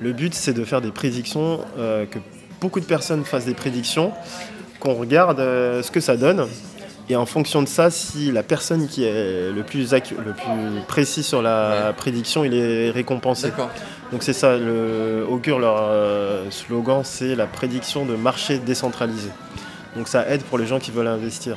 Le 0.00 0.12
but, 0.12 0.34
c'est 0.34 0.52
de 0.52 0.64
faire 0.64 0.80
des 0.80 0.90
prédictions, 0.90 1.60
que 1.76 2.18
beaucoup 2.60 2.80
de 2.80 2.84
personnes 2.84 3.24
fassent 3.24 3.44
des 3.44 3.54
prédictions 3.54 4.12
qu'on 4.82 4.94
regarde 4.94 5.38
euh, 5.38 5.82
ce 5.82 5.92
que 5.92 6.00
ça 6.00 6.16
donne. 6.16 6.48
Et 7.08 7.16
en 7.16 7.26
fonction 7.26 7.62
de 7.62 7.68
ça, 7.68 7.90
si 7.90 8.30
la 8.32 8.42
personne 8.42 8.86
qui 8.88 9.04
est 9.04 9.50
le 9.50 9.62
plus, 9.64 9.92
accu- 9.92 10.16
le 10.24 10.32
plus 10.32 10.80
précis 10.86 11.22
sur 11.22 11.42
la 11.42 11.86
Ouais. 11.88 11.92
prédiction, 11.94 12.44
il 12.44 12.54
est 12.54 12.90
récompensé. 12.90 13.48
Donc 14.12 14.22
c'est 14.22 14.32
ça, 14.32 14.56
le 14.56 15.24
Augure, 15.28 15.58
leur 15.58 15.76
euh, 15.80 16.50
slogan, 16.50 17.02
c'est 17.04 17.34
la 17.34 17.46
prédiction 17.46 18.04
de 18.06 18.14
marché 18.14 18.58
décentralisé. 18.58 19.28
Donc 19.96 20.08
ça 20.08 20.28
aide 20.28 20.42
pour 20.44 20.58
les 20.58 20.66
gens 20.66 20.78
qui 20.78 20.90
veulent 20.90 21.06
investir. 21.08 21.56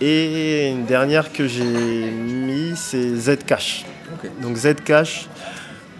Et 0.00 0.68
une 0.68 0.84
dernière 0.84 1.32
que 1.32 1.46
j'ai 1.46 1.64
mis, 1.64 2.72
c'est 2.76 3.14
Zcash. 3.16 3.84
Donc 4.42 4.56
Zcash, 4.56 5.28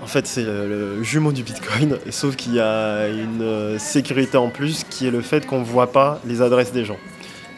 en 0.03 0.07
fait 0.07 0.27
c'est 0.27 0.43
le, 0.43 0.69
le 0.99 1.03
jumeau 1.03 1.33
du 1.33 1.43
Bitcoin, 1.43 1.97
sauf 2.11 2.37
qu'il 2.37 2.55
y 2.55 2.61
a 2.61 3.09
une 3.09 3.43
euh, 3.43 3.79
sécurité 3.79 4.37
en 4.37 4.49
plus 4.51 4.85
qui 4.91 5.07
est 5.07 5.11
le 5.11 5.21
fait 5.23 5.47
qu'on 5.47 5.61
ne 5.61 5.65
voit 5.65 5.91
pas 5.93 6.21
les 6.27 6.43
adresses 6.43 6.73
des 6.73 6.85
gens. 6.85 6.99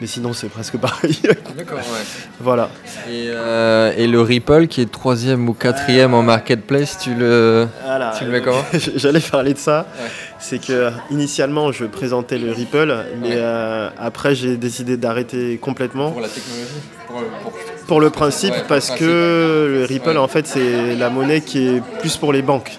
Mais 0.05 0.09
sinon 0.09 0.35
c'est 0.35 0.51
presque 0.51 0.77
pareil. 0.89 1.19
D'accord, 1.57 1.79
ouais. 1.79 2.05
voilà. 2.39 2.69
Et, 3.09 3.29
euh, 3.31 3.91
et 3.97 4.07
le 4.07 4.21
Ripple 4.21 4.67
qui 4.67 4.83
est 4.83 4.91
troisième 4.93 5.49
ou 5.49 5.55
quatrième 5.55 6.13
en 6.13 6.23
marketplace, 6.23 6.99
tu 6.99 7.15
le. 7.15 7.67
Voilà. 7.87 8.13
Tu 8.19 8.27
le 8.27 8.31
mets 8.31 8.43
comment 8.43 8.63
J'allais 8.97 9.21
parler 9.21 9.55
de 9.55 9.59
ça. 9.59 9.87
Ouais. 9.99 10.11
C'est 10.39 10.59
que 10.63 10.91
initialement 11.11 11.73
je 11.73 11.87
présentais 11.87 12.37
le 12.37 12.53
Ripple, 12.53 12.95
mais 13.23 13.29
Ouais. 13.29 13.35
euh, 13.39 13.89
après 13.99 14.35
j'ai 14.35 14.59
décidé 14.59 14.99
d'arrêter 14.99 15.57
complètement 15.57 16.15
la 16.21 16.29
technologie 16.29 16.83
pour, 17.09 17.23
pour 17.87 18.01
le 18.03 18.11
principe 18.11 18.51
pour 18.53 18.61
le 18.61 18.69
parce 18.69 18.89
principe. 18.89 19.07
que 19.07 19.71
le 19.79 19.87
Ripple 19.89 20.19
en 20.19 20.29
fait 20.29 20.47
c'est 20.47 20.97
la 20.97 21.09
monnaie 21.09 21.41
qui 21.41 21.67
est 21.67 21.83
plus 22.01 22.19
pour 22.19 22.35
les 22.35 22.43
banques. 22.43 22.73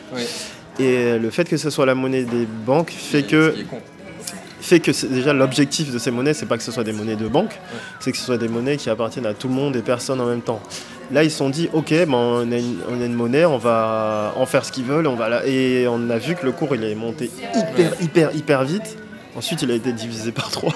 Et 0.77 1.17
le 1.17 1.29
fait 1.31 1.49
que 1.49 1.57
ce 1.57 1.71
soit 1.71 1.87
la 1.87 1.95
monnaie 1.95 2.21
des 2.25 2.45
banques 2.67 2.91
fait 2.91 3.23
que 3.23 3.55
fait 4.65 4.79
que 4.79 4.91
déjà 5.07 5.31
l'objectif 5.31 5.93
de 5.93 5.99
ces 5.99 6.11
monnaies, 6.11 6.33
c'est 6.33 6.47
pas 6.47 6.57
que 6.57 6.63
ce 6.63 6.71
soit 6.71 6.83
des 6.83 6.91
monnaies 6.91 7.15
de 7.15 7.27
banque, 7.27 7.59
c'est 7.99 8.11
que 8.11 8.17
ce 8.17 8.25
soit 8.25 8.37
des 8.37 8.47
monnaies 8.47 8.77
qui 8.77 8.89
appartiennent 8.89 9.27
à 9.27 9.33
tout 9.33 9.47
le 9.47 9.53
monde 9.53 9.75
et 9.75 9.81
personne 9.81 10.19
en 10.19 10.25
même 10.25 10.41
temps. 10.41 10.59
Là, 11.11 11.23
ils 11.23 11.29
se 11.29 11.37
sont 11.37 11.51
dit, 11.51 11.69
ok, 11.71 11.91
ben, 11.91 12.13
on, 12.13 12.51
a 12.51 12.57
une, 12.57 12.77
on 12.89 12.99
a 12.99 13.05
une 13.05 13.13
monnaie, 13.13 13.45
on 13.45 13.59
va 13.59 14.33
en 14.35 14.45
faire 14.47 14.65
ce 14.65 14.71
qu'ils 14.71 14.85
veulent, 14.85 15.05
on 15.05 15.15
va 15.15 15.29
la... 15.29 15.45
et 15.45 15.87
on 15.87 16.09
a 16.09 16.17
vu 16.17 16.33
que 16.33 16.45
le 16.45 16.51
cours 16.51 16.75
il 16.75 16.83
est 16.83 16.95
monté 16.95 17.29
hyper, 17.53 18.01
hyper, 18.01 18.35
hyper 18.35 18.63
vite. 18.63 18.97
Ensuite, 19.35 19.61
il 19.61 19.69
a 19.69 19.75
été 19.75 19.91
divisé 19.91 20.31
par 20.31 20.49
trois. 20.51 20.73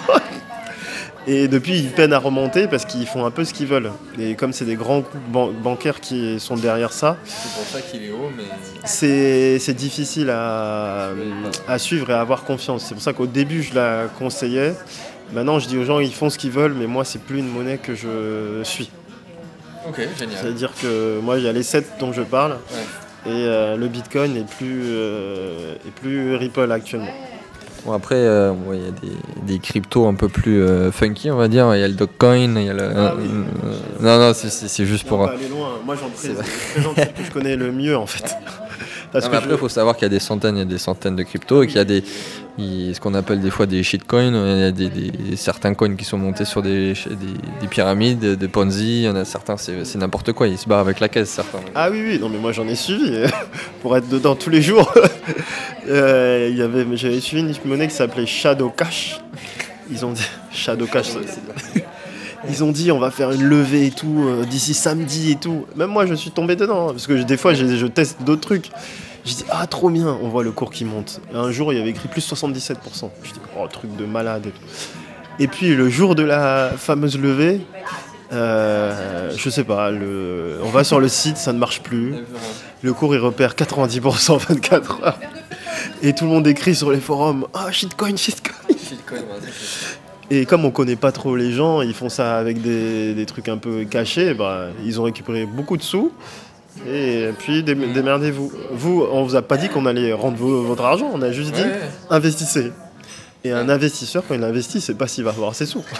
Et 1.31 1.47
depuis, 1.47 1.77
ils 1.77 1.91
peinent 1.91 2.13
à 2.13 2.17
remonter 2.17 2.67
parce 2.67 2.85
qu'ils 2.85 3.05
font 3.05 3.23
un 3.25 3.29
peu 3.29 3.43
ce 3.45 3.53
qu'ils 3.53 3.67
veulent. 3.67 3.91
Et 4.19 4.33
comme 4.33 4.51
c'est 4.51 4.65
des 4.65 4.75
grands 4.75 4.99
groupes 5.01 5.21
ban- 5.31 5.51
bancaires 5.51 5.99
qui 6.01 6.39
sont 6.39 6.55
derrière 6.55 6.91
ça, 6.91 7.17
C'est 7.23 7.51
pour 7.53 7.63
ça 7.65 7.81
qu'il 7.81 8.03
est 8.03 8.09
haut, 8.11 8.31
mais. 8.35 8.43
c'est 8.85 9.73
difficile 9.75 10.31
à, 10.31 11.09
à 11.67 11.77
suivre 11.77 12.09
et 12.09 12.13
à 12.13 12.21
avoir 12.21 12.43
confiance. 12.45 12.85
C'est 12.87 12.95
pour 12.95 13.03
ça 13.03 13.13
qu'au 13.13 13.27
début, 13.27 13.61
je 13.61 13.75
la 13.75 14.05
conseillais. 14.17 14.73
Maintenant, 15.31 15.59
je 15.59 15.67
dis 15.67 15.77
aux 15.77 15.83
gens, 15.83 15.99
ils 15.99 16.13
font 16.13 16.31
ce 16.31 16.39
qu'ils 16.39 16.49
veulent, 16.51 16.73
mais 16.73 16.87
moi, 16.87 17.05
c'est 17.05 17.21
plus 17.21 17.37
une 17.39 17.49
monnaie 17.49 17.77
que 17.77 17.93
je 17.93 18.61
suis. 18.63 18.89
Ok, 19.87 19.97
génial. 20.17 20.37
C'est-à-dire 20.41 20.71
que 20.81 21.19
moi, 21.21 21.37
il 21.37 21.43
y 21.45 21.47
a 21.47 21.51
les 21.53 21.61
7 21.63 21.85
dont 21.99 22.11
je 22.11 22.23
parle, 22.23 22.53
Ouais. 22.53 23.31
et 23.31 23.45
euh, 23.45 23.77
le 23.77 23.87
Bitcoin 23.87 24.35
est 24.35 24.49
plus, 24.49 24.81
euh, 24.85 25.75
est 25.87 25.91
plus 26.01 26.35
Ripple 26.35 26.71
actuellement. 26.71 27.13
Bon, 27.85 27.93
après, 27.93 28.15
euh, 28.15 28.51
ouais, 28.51 28.77
il 28.77 28.83
y 28.83 28.87
a 28.87 28.91
des, 28.91 29.53
des 29.53 29.59
cryptos 29.59 30.05
un 30.07 30.13
peu 30.13 30.27
plus 30.27 30.61
euh, 30.61 30.91
funky, 30.91 31.31
on 31.31 31.37
va 31.37 31.47
dire. 31.47 31.73
Il 31.75 31.79
y 31.79 31.83
a 31.83 31.87
le 31.87 31.93
Dogecoin, 31.93 32.55
il 32.59 32.65
y 32.65 32.69
a 32.69 32.73
le. 32.73 32.89
Ah 32.95 33.13
oui. 33.17 33.25
euh, 33.29 33.73
non, 34.01 34.19
non, 34.19 34.33
c'est- 34.33 34.85
juste 34.85 35.07
pour. 35.07 35.25
pas 35.25 35.31
aller 35.31 35.47
loin. 35.47 35.69
Moi, 35.85 35.95
j'en 35.95 36.09
pré- 36.09 36.33
présente 36.73 36.95
celle 36.95 37.13
que 37.13 37.23
je 37.23 37.31
connais 37.31 37.55
le 37.55 37.71
mieux, 37.71 37.97
en 37.97 38.05
fait. 38.05 38.35
Parce 39.11 39.25
Non, 39.25 39.31
que 39.31 39.35
après, 39.37 39.49
il 39.49 39.53
je- 39.53 39.57
faut 39.57 39.69
savoir 39.69 39.95
qu'il 39.95 40.03
y 40.03 40.05
a 40.05 40.09
des 40.09 40.19
centaines 40.19 40.57
et 40.57 40.65
des 40.65 40.77
centaines 40.77 41.15
de 41.15 41.23
cryptos 41.23 41.63
et 41.63 41.67
qu'il 41.67 41.77
y 41.77 41.79
a 41.79 41.83
des, 41.85 42.03
ce 42.57 42.99
qu'on 42.99 43.13
appelle 43.15 43.39
des 43.41 43.49
fois 43.49 43.65
des 43.65 43.81
shitcoins. 43.81 44.33
Il 44.33 44.59
y 44.59 44.63
a 44.65 44.71
des, 44.71 44.89
des- 44.89 45.35
certains 45.35 45.73
coins 45.73 45.95
qui 45.95 46.05
sont 46.05 46.17
montés 46.17 46.45
sur 46.45 46.61
des, 46.61 46.93
des, 46.93 47.15
des 47.61 47.67
pyramides, 47.67 48.19
des 48.37 48.47
Ponzi. 48.47 48.99
Il 48.99 49.05
y 49.05 49.09
en 49.09 49.15
a 49.15 49.25
certains, 49.25 49.57
c'est 49.57 49.95
n'importe 49.97 50.33
quoi. 50.33 50.47
Ils 50.47 50.57
se 50.59 50.67
barrent 50.67 50.79
avec 50.79 50.99
la 50.99 51.09
caisse, 51.09 51.29
certains. 51.29 51.59
Ah 51.73 51.89
oui, 51.91 52.01
oui, 52.05 52.19
non, 52.19 52.29
mais 52.29 52.37
moi 52.37 52.51
j'en 52.51 52.67
ai 52.67 52.75
suivi 52.75 53.11
pour 53.81 53.97
être 53.97 54.07
dedans 54.09 54.35
tous 54.35 54.49
les 54.49 54.61
jours. 54.61 54.93
Euh, 55.87 56.49
il 56.51 56.55
y 56.57 56.61
avait- 56.61 56.85
J'avais 56.97 57.19
suivi 57.19 57.41
une 57.41 57.55
monnaie 57.67 57.87
qui 57.87 57.95
s'appelait 57.95 58.27
Shadow 58.27 58.69
Cash. 58.69 59.19
Ils 59.89 60.05
ont 60.05 60.11
dit 60.11 60.21
Shadow 60.51 60.85
Cash. 60.85 61.07
Ils 62.47 62.63
ont 62.63 62.71
dit 62.71 62.91
on 62.91 62.99
va 62.99 63.11
faire 63.11 63.31
une 63.31 63.43
levée 63.43 63.87
et 63.87 63.91
tout 63.91 64.23
euh, 64.25 64.45
d'ici 64.45 64.73
samedi 64.73 65.31
et 65.31 65.35
tout. 65.35 65.65
Même 65.75 65.89
moi 65.89 66.05
je 66.05 66.13
suis 66.13 66.31
tombé 66.31 66.55
dedans 66.55 66.89
hein, 66.89 66.91
parce 66.91 67.07
que 67.07 67.13
des 67.13 67.37
fois 67.37 67.53
je, 67.53 67.85
teste 67.87 68.23
d'autres 68.23 68.41
trucs. 68.41 68.69
Je 69.25 69.33
dis 69.33 69.45
ah 69.49 69.67
trop 69.67 69.89
bien, 69.89 70.17
on 70.21 70.29
voit 70.29 70.43
le 70.43 70.51
cours 70.51 70.71
qui 70.71 70.85
monte. 70.85 71.21
Un 71.33 71.51
jour 71.51 71.73
il 71.73 71.79
y 71.79 71.81
avait 71.81 71.89
écrit 71.89 72.07
plus 72.07 72.27
77%. 72.31 73.09
Je 73.23 73.33
dis 73.33 73.39
oh 73.57 73.67
truc 73.67 73.95
de 73.95 74.05
malade 74.05 74.47
et 74.47 74.51
tout. 74.51 74.65
Et 75.39 75.47
puis 75.47 75.75
le 75.75 75.89
jour 75.89 76.15
de 76.15 76.23
la 76.23 76.71
fameuse 76.77 77.17
levée, 77.17 77.61
euh, 78.31 79.31
je 79.35 79.49
sais 79.49 79.63
pas, 79.63 79.91
on 79.91 80.69
va 80.69 80.83
sur 80.83 80.99
le 80.99 81.07
site, 81.07 81.37
ça 81.37 81.53
ne 81.53 81.59
marche 81.59 81.81
plus. 81.81 82.15
Le 82.81 82.93
cours 82.93 83.13
il 83.15 83.19
repère 83.19 83.53
90% 83.53 84.31
en 84.31 84.37
24 84.37 85.03
heures. 85.03 85.19
Et 86.01 86.13
tout 86.13 86.25
le 86.25 86.31
monde 86.31 86.47
écrit 86.47 86.75
sur 86.75 86.91
les 86.91 86.99
forums 86.99 87.47
Ah 87.53 87.71
shitcoin, 87.71 88.15
shitcoin. 88.15 88.55
Et 90.31 90.45
comme 90.45 90.63
on 90.65 90.71
connaît 90.71 90.95
pas 90.95 91.11
trop 91.11 91.35
les 91.35 91.51
gens, 91.51 91.81
ils 91.81 91.93
font 91.93 92.09
ça 92.09 92.37
avec 92.37 92.61
des, 92.61 93.13
des 93.15 93.25
trucs 93.25 93.49
un 93.49 93.57
peu 93.57 93.83
cachés, 93.85 94.33
bah, 94.33 94.67
ils 94.85 94.99
ont 94.99 95.03
récupéré 95.03 95.45
beaucoup 95.45 95.75
de 95.77 95.81
sous. 95.81 96.11
Et 96.87 97.29
puis 97.39 97.63
dé- 97.63 97.73
démerdez-vous. 97.75 98.51
Vous, 98.71 99.05
on 99.11 99.23
vous 99.23 99.35
a 99.35 99.41
pas 99.41 99.57
dit 99.57 99.69
qu'on 99.69 99.85
allait 99.85 100.13
rendre 100.13 100.37
vo- 100.37 100.61
votre 100.63 100.83
argent, 100.85 101.09
on 101.13 101.21
a 101.21 101.31
juste 101.31 101.53
dit 101.53 101.63
investissez. 102.09 102.71
Et 103.43 103.51
un 103.51 103.69
investisseur, 103.69 104.23
quand 104.27 104.35
il 104.35 104.43
investit, 104.43 104.81
c'est 104.81 104.93
pas 104.97 105.07
s'il 105.07 105.23
va 105.23 105.31
avoir 105.31 105.55
ses 105.55 105.65
sous. 105.65 105.83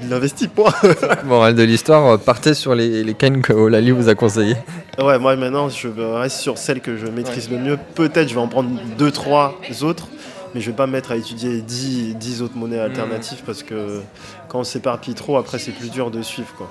Il 0.00 0.12
investit, 0.12 0.46
point. 0.46 0.72
Morale 1.26 1.56
de 1.56 1.64
l'histoire, 1.64 2.06
euh, 2.06 2.16
partez 2.18 2.54
sur 2.54 2.76
les, 2.76 3.02
les 3.02 3.14
cannes 3.14 3.42
que 3.42 3.52
Olali 3.52 3.90
vous 3.90 4.08
a 4.08 4.14
conseillées. 4.14 4.54
Ouais, 5.02 5.18
moi 5.18 5.34
maintenant, 5.34 5.68
je 5.68 5.88
reste 5.88 6.36
sur 6.38 6.56
celle 6.56 6.80
que 6.80 6.96
je 6.96 7.06
maîtrise 7.08 7.50
le 7.50 7.58
mieux. 7.58 7.78
Peut-être 7.96 8.28
je 8.28 8.34
vais 8.34 8.40
en 8.40 8.46
prendre 8.46 8.70
deux, 8.96 9.10
trois 9.10 9.58
autres, 9.82 10.06
mais 10.54 10.60
je 10.60 10.70
vais 10.70 10.76
pas 10.76 10.86
me 10.86 10.92
mettre 10.92 11.12
à 11.12 11.16
étudier 11.16 11.60
10, 11.60 12.16
10 12.16 12.42
autres 12.42 12.56
monnaies 12.56 12.80
alternatives 12.80 13.42
parce 13.44 13.62
que 13.62 14.00
quand 14.48 14.60
on 14.60 14.64
s'éparpille 14.64 15.14
trop, 15.14 15.36
après 15.36 15.58
c'est 15.58 15.72
plus 15.72 15.90
dur 15.90 16.10
de 16.10 16.22
suivre. 16.22 16.48
Quoi. 16.56 16.70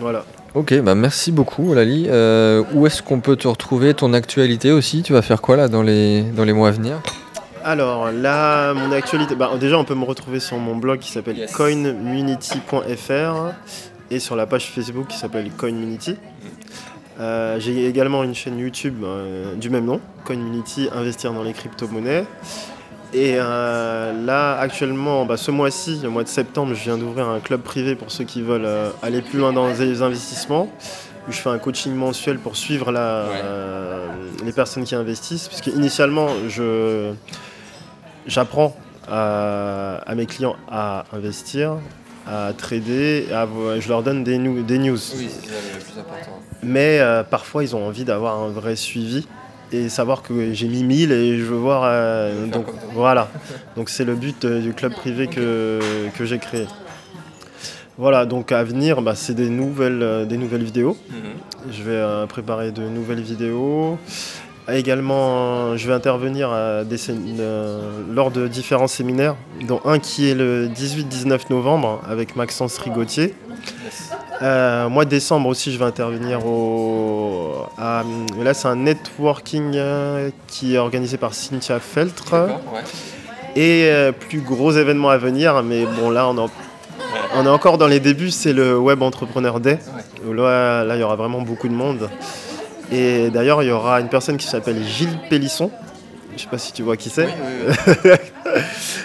Voilà. 0.00 0.24
Ok, 0.54 0.74
bah 0.80 0.94
merci 0.94 1.30
beaucoup 1.32 1.72
Olali. 1.72 2.06
Euh, 2.08 2.62
où 2.72 2.86
est-ce 2.86 3.02
qu'on 3.02 3.20
peut 3.20 3.36
te 3.36 3.48
retrouver 3.48 3.92
Ton 3.94 4.12
actualité 4.14 4.70
aussi? 4.72 5.02
Tu 5.02 5.12
vas 5.12 5.22
faire 5.22 5.40
quoi 5.42 5.56
là 5.56 5.68
dans 5.68 5.82
les, 5.82 6.22
dans 6.22 6.44
les 6.44 6.52
mois 6.52 6.68
à 6.68 6.72
venir? 6.72 7.00
Alors 7.64 8.10
là, 8.12 8.72
mon 8.72 8.92
actualité, 8.92 9.34
bah, 9.34 9.50
déjà 9.60 9.76
on 9.78 9.84
peut 9.84 9.94
me 9.96 10.04
retrouver 10.04 10.38
sur 10.40 10.56
mon 10.58 10.76
blog 10.76 11.00
qui 11.00 11.10
s'appelle 11.10 11.36
Yes. 11.36 11.52
coinmunity.fr 11.52 13.52
et 14.10 14.20
sur 14.20 14.36
la 14.36 14.46
page 14.46 14.70
Facebook 14.70 15.08
qui 15.08 15.18
s'appelle 15.18 15.50
Coinmunity. 15.50 16.16
Euh, 17.20 17.56
J'ai 17.58 17.86
également 17.86 18.22
une 18.24 18.34
chaîne 18.34 18.58
YouTube 18.58 19.02
euh, 19.02 19.54
du 19.56 19.70
même 19.70 19.84
nom, 19.84 20.00
Coinmunity, 20.24 20.88
investir 20.94 21.32
dans 21.32 21.42
les 21.42 21.52
crypto-monnaies. 21.52 22.24
Et 23.14 23.36
euh, 23.36 24.12
là, 24.26 24.58
actuellement, 24.58 25.24
bah, 25.24 25.36
ce 25.38 25.50
mois-ci, 25.50 26.00
le 26.02 26.10
mois 26.10 26.24
de 26.24 26.28
septembre, 26.28 26.74
je 26.74 26.82
viens 26.84 26.98
d'ouvrir 26.98 27.28
un 27.28 27.40
club 27.40 27.62
privé 27.62 27.94
pour 27.94 28.10
ceux 28.10 28.24
qui 28.24 28.42
veulent 28.42 28.66
euh, 28.66 28.90
aller 29.02 29.22
plus 29.22 29.38
loin 29.38 29.52
dans 29.52 29.68
les 29.68 30.02
investissements. 30.02 30.68
Où 31.26 31.32
je 31.32 31.38
fais 31.38 31.50
un 31.50 31.58
coaching 31.58 31.94
mensuel 31.94 32.38
pour 32.38 32.56
suivre 32.56 32.90
la- 32.90 33.00
euh, 33.00 34.06
les 34.44 34.52
personnes 34.52 34.84
qui 34.84 34.94
investissent. 34.94 35.48
Parce 35.48 35.60
qu'initialement, 35.60 36.28
je, 36.48 37.12
j'apprends 38.26 38.74
à, 39.06 40.00
à 40.06 40.14
mes 40.14 40.24
clients 40.26 40.56
à 40.70 41.04
investir, 41.12 41.76
à 42.26 42.52
trader, 42.56 43.26
à 43.32 43.46
je 43.78 43.88
leur 43.88 44.02
donne 44.02 44.24
des, 44.24 44.38
news. 44.38 44.58
Oui, 45.16 45.28
c'est 45.30 45.48
le 45.50 45.84
plus 45.84 45.98
important. 45.98 46.40
Mais 46.62 47.00
parfois, 47.30 47.62
ils 47.62 47.76
ont 47.76 47.86
envie 47.86 48.04
d'avoir 48.04 48.38
un 48.42 48.48
vrai 48.48 48.74
suivi 48.74 49.26
et 49.72 49.88
savoir 49.88 50.22
que 50.22 50.52
j'ai 50.52 50.68
mis 50.68 50.82
1000 50.84 51.12
et 51.12 51.38
je 51.38 51.44
veux 51.44 51.56
voir. 51.56 51.82
euh, 51.84 52.46
donc 52.46 52.66
voilà. 52.94 53.28
Donc 53.76 53.88
c'est 53.90 54.04
le 54.04 54.14
but 54.14 54.44
euh, 54.44 54.60
du 54.60 54.72
club 54.74 54.92
privé 54.94 55.26
que, 55.26 55.78
que 56.16 56.24
j'ai 56.24 56.38
créé. 56.38 56.66
Voilà, 57.96 58.26
donc 58.26 58.52
à 58.52 58.62
venir, 58.62 59.02
bah, 59.02 59.14
c'est 59.16 59.34
des 59.34 59.48
nouvelles, 59.48 60.02
euh, 60.02 60.24
des 60.24 60.36
nouvelles 60.36 60.62
vidéos. 60.62 60.96
Je 61.70 61.82
vais 61.82 62.26
préparer 62.28 62.70
de 62.70 62.82
nouvelles 62.82 63.20
vidéos. 63.22 63.98
Également, 64.70 65.76
je 65.78 65.88
vais 65.88 65.94
intervenir 65.94 66.50
à 66.52 66.84
des 66.84 66.98
sé- 66.98 67.14
lors 68.12 68.30
de 68.30 68.46
différents 68.46 68.86
séminaires, 68.86 69.34
dont 69.66 69.80
un 69.86 69.98
qui 69.98 70.28
est 70.28 70.34
le 70.34 70.68
18-19 70.68 71.48
novembre 71.50 72.02
avec 72.08 72.36
Maxence 72.36 72.76
Rigotier. 72.78 73.34
Euh, 74.40 74.88
mois 74.88 75.04
de 75.04 75.10
décembre 75.10 75.48
aussi, 75.48 75.72
je 75.72 75.78
vais 75.78 75.84
intervenir 75.84 76.46
au. 76.46 77.54
à- 77.76 78.04
là, 78.42 78.54
c'est 78.54 78.68
un 78.68 78.76
networking 78.76 79.72
euh, 79.74 80.30
qui 80.46 80.74
est 80.74 80.78
organisé 80.78 81.16
par 81.16 81.34
Cynthia 81.34 81.80
Feltre. 81.80 82.34
Et 83.56 83.86
euh, 83.90 84.12
plus 84.12 84.40
gros 84.40 84.70
événement 84.72 85.08
à 85.10 85.18
venir, 85.18 85.62
mais 85.64 85.84
bon, 85.86 86.10
là, 86.10 86.28
on, 86.28 86.38
en- 86.38 86.50
on 87.36 87.44
est 87.46 87.48
encore 87.48 87.78
dans 87.78 87.88
les 87.88 87.98
débuts, 87.98 88.30
c'est 88.30 88.52
le 88.52 88.78
Web 88.78 89.02
Entrepreneur 89.02 89.58
Day. 89.58 89.78
Là, 90.32 90.84
là, 90.84 90.94
il 90.96 91.00
y 91.00 91.02
aura 91.02 91.16
vraiment 91.16 91.40
beaucoup 91.40 91.66
de 91.68 91.74
monde. 91.74 92.08
Et 92.92 93.30
d'ailleurs, 93.30 93.62
il 93.64 93.68
y 93.68 93.72
aura 93.72 94.00
une 94.00 94.08
personne 94.08 94.36
qui 94.36 94.46
s'appelle 94.46 94.82
Gilles 94.84 95.18
Pélisson. 95.28 95.70
Je 96.36 96.42
sais 96.42 96.48
pas 96.48 96.58
si 96.58 96.72
tu 96.72 96.82
vois 96.82 96.96
qui 96.96 97.10
c'est. 97.10 97.28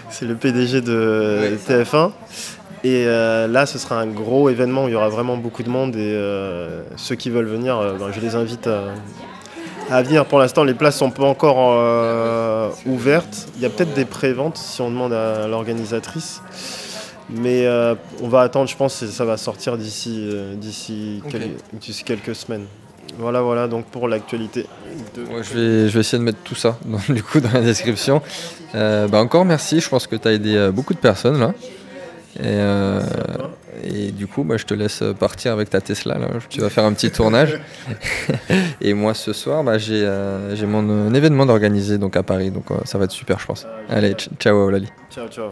C'est 0.10 0.26
le 0.26 0.36
PDG 0.36 0.82
de 0.82 1.40
Oui, 1.54 1.58
ça. 1.66 1.82
TF1. 1.82 2.12
Et 2.84 3.06
là, 3.06 3.66
ce 3.66 3.78
sera 3.78 4.00
un 4.00 4.08
gros 4.08 4.50
événement 4.50 4.86
où 4.86 4.88
il 4.90 4.92
y 4.92 4.96
aura 4.96 5.10
vraiment 5.10 5.38
beaucoup 5.38 5.64
de 5.64 5.70
monde 5.70 5.96
et 5.96 6.18
ceux 6.98 7.16
qui 7.16 7.30
veulent 7.30 7.48
venir, 7.48 7.80
ben, 7.98 8.12
je 8.12 8.20
les 8.20 8.36
invite 8.36 8.68
à, 9.90 10.02
venir. 10.02 10.26
Pour 10.26 10.40
l'instant, 10.40 10.64
les 10.64 10.74
places 10.74 10.98
sont 10.98 11.12
pas 11.12 11.24
encore 11.24 11.78
ouvertes. 12.86 13.48
Il 13.56 13.62
y 13.62 13.66
a 13.66 13.70
peut-être 13.70 13.94
des 13.94 14.06
préventes 14.06 14.58
si 14.58 14.82
on 14.82 14.90
demande 14.90 15.14
à 15.14 15.48
l'organisatrice. 15.48 16.42
Mais 17.30 17.66
on 18.22 18.28
va 18.28 18.42
attendre, 18.42 18.70
je 18.70 18.76
pense 18.76 19.00
que 19.00 19.06
ça 19.08 19.24
va 19.24 19.38
sortir 19.38 19.78
d'ici 19.78 21.22
quelques 22.06 22.36
semaines. 22.36 22.66
Voilà, 23.18 23.42
voilà, 23.42 23.68
donc 23.68 23.86
pour 23.86 24.08
l'actualité. 24.08 24.66
je, 25.16 25.54
vais, 25.54 25.90
je 25.90 25.94
vais 25.94 26.00
essayer 26.00 26.18
de 26.18 26.24
mettre 26.24 26.40
tout 26.44 26.56
ça 26.56 26.78
dans, 26.86 27.00
du 27.14 27.22
coup, 27.22 27.40
dans 27.40 27.52
la 27.52 27.62
description. 27.62 28.22
Euh, 28.76 29.08
bah 29.08 29.20
encore 29.20 29.46
merci, 29.46 29.80
je 29.80 29.90
pense 29.90 30.08
que 30.08 30.16
tu 30.16 30.28
as 30.28 30.34
aidé 30.34 30.56
euh, 30.56 30.72
beaucoup 30.72 30.94
de 30.94 31.00
personnes 31.00 31.40
là. 31.40 31.54
Et, 32.40 32.42
euh, 32.46 33.02
et 33.84 34.12
du 34.12 34.28
coup, 34.28 34.44
bah, 34.44 34.58
je 34.58 34.66
te 34.66 34.74
laisse 34.74 35.04
partir 35.20 35.54
avec 35.54 35.70
ta 35.70 35.82
Tesla. 35.82 36.18
Là. 36.18 36.28
Tu 36.50 36.62
vas 36.62 36.70
faire 36.70 36.86
un 36.86 36.94
petit 36.94 37.12
tournage. 37.12 37.60
et 38.82 38.94
moi, 38.94 39.14
ce 39.14 39.34
soir, 39.34 39.64
bah, 39.64 39.78
j'ai 39.78 40.06
mon 40.66 41.14
événement 41.14 41.46
d'organiser 41.46 41.98
donc 41.98 42.16
à 42.16 42.24
Paris. 42.24 42.52
Donc 42.52 42.66
ça 42.86 42.98
va 42.98 43.06
être 43.06 43.12
super, 43.12 43.40
je 43.40 43.46
pense. 43.46 43.68
Allez, 43.90 44.16
ciao, 44.40 44.56
Olali. 44.56 44.88
Ciao, 45.12 45.28
ciao. 45.28 45.52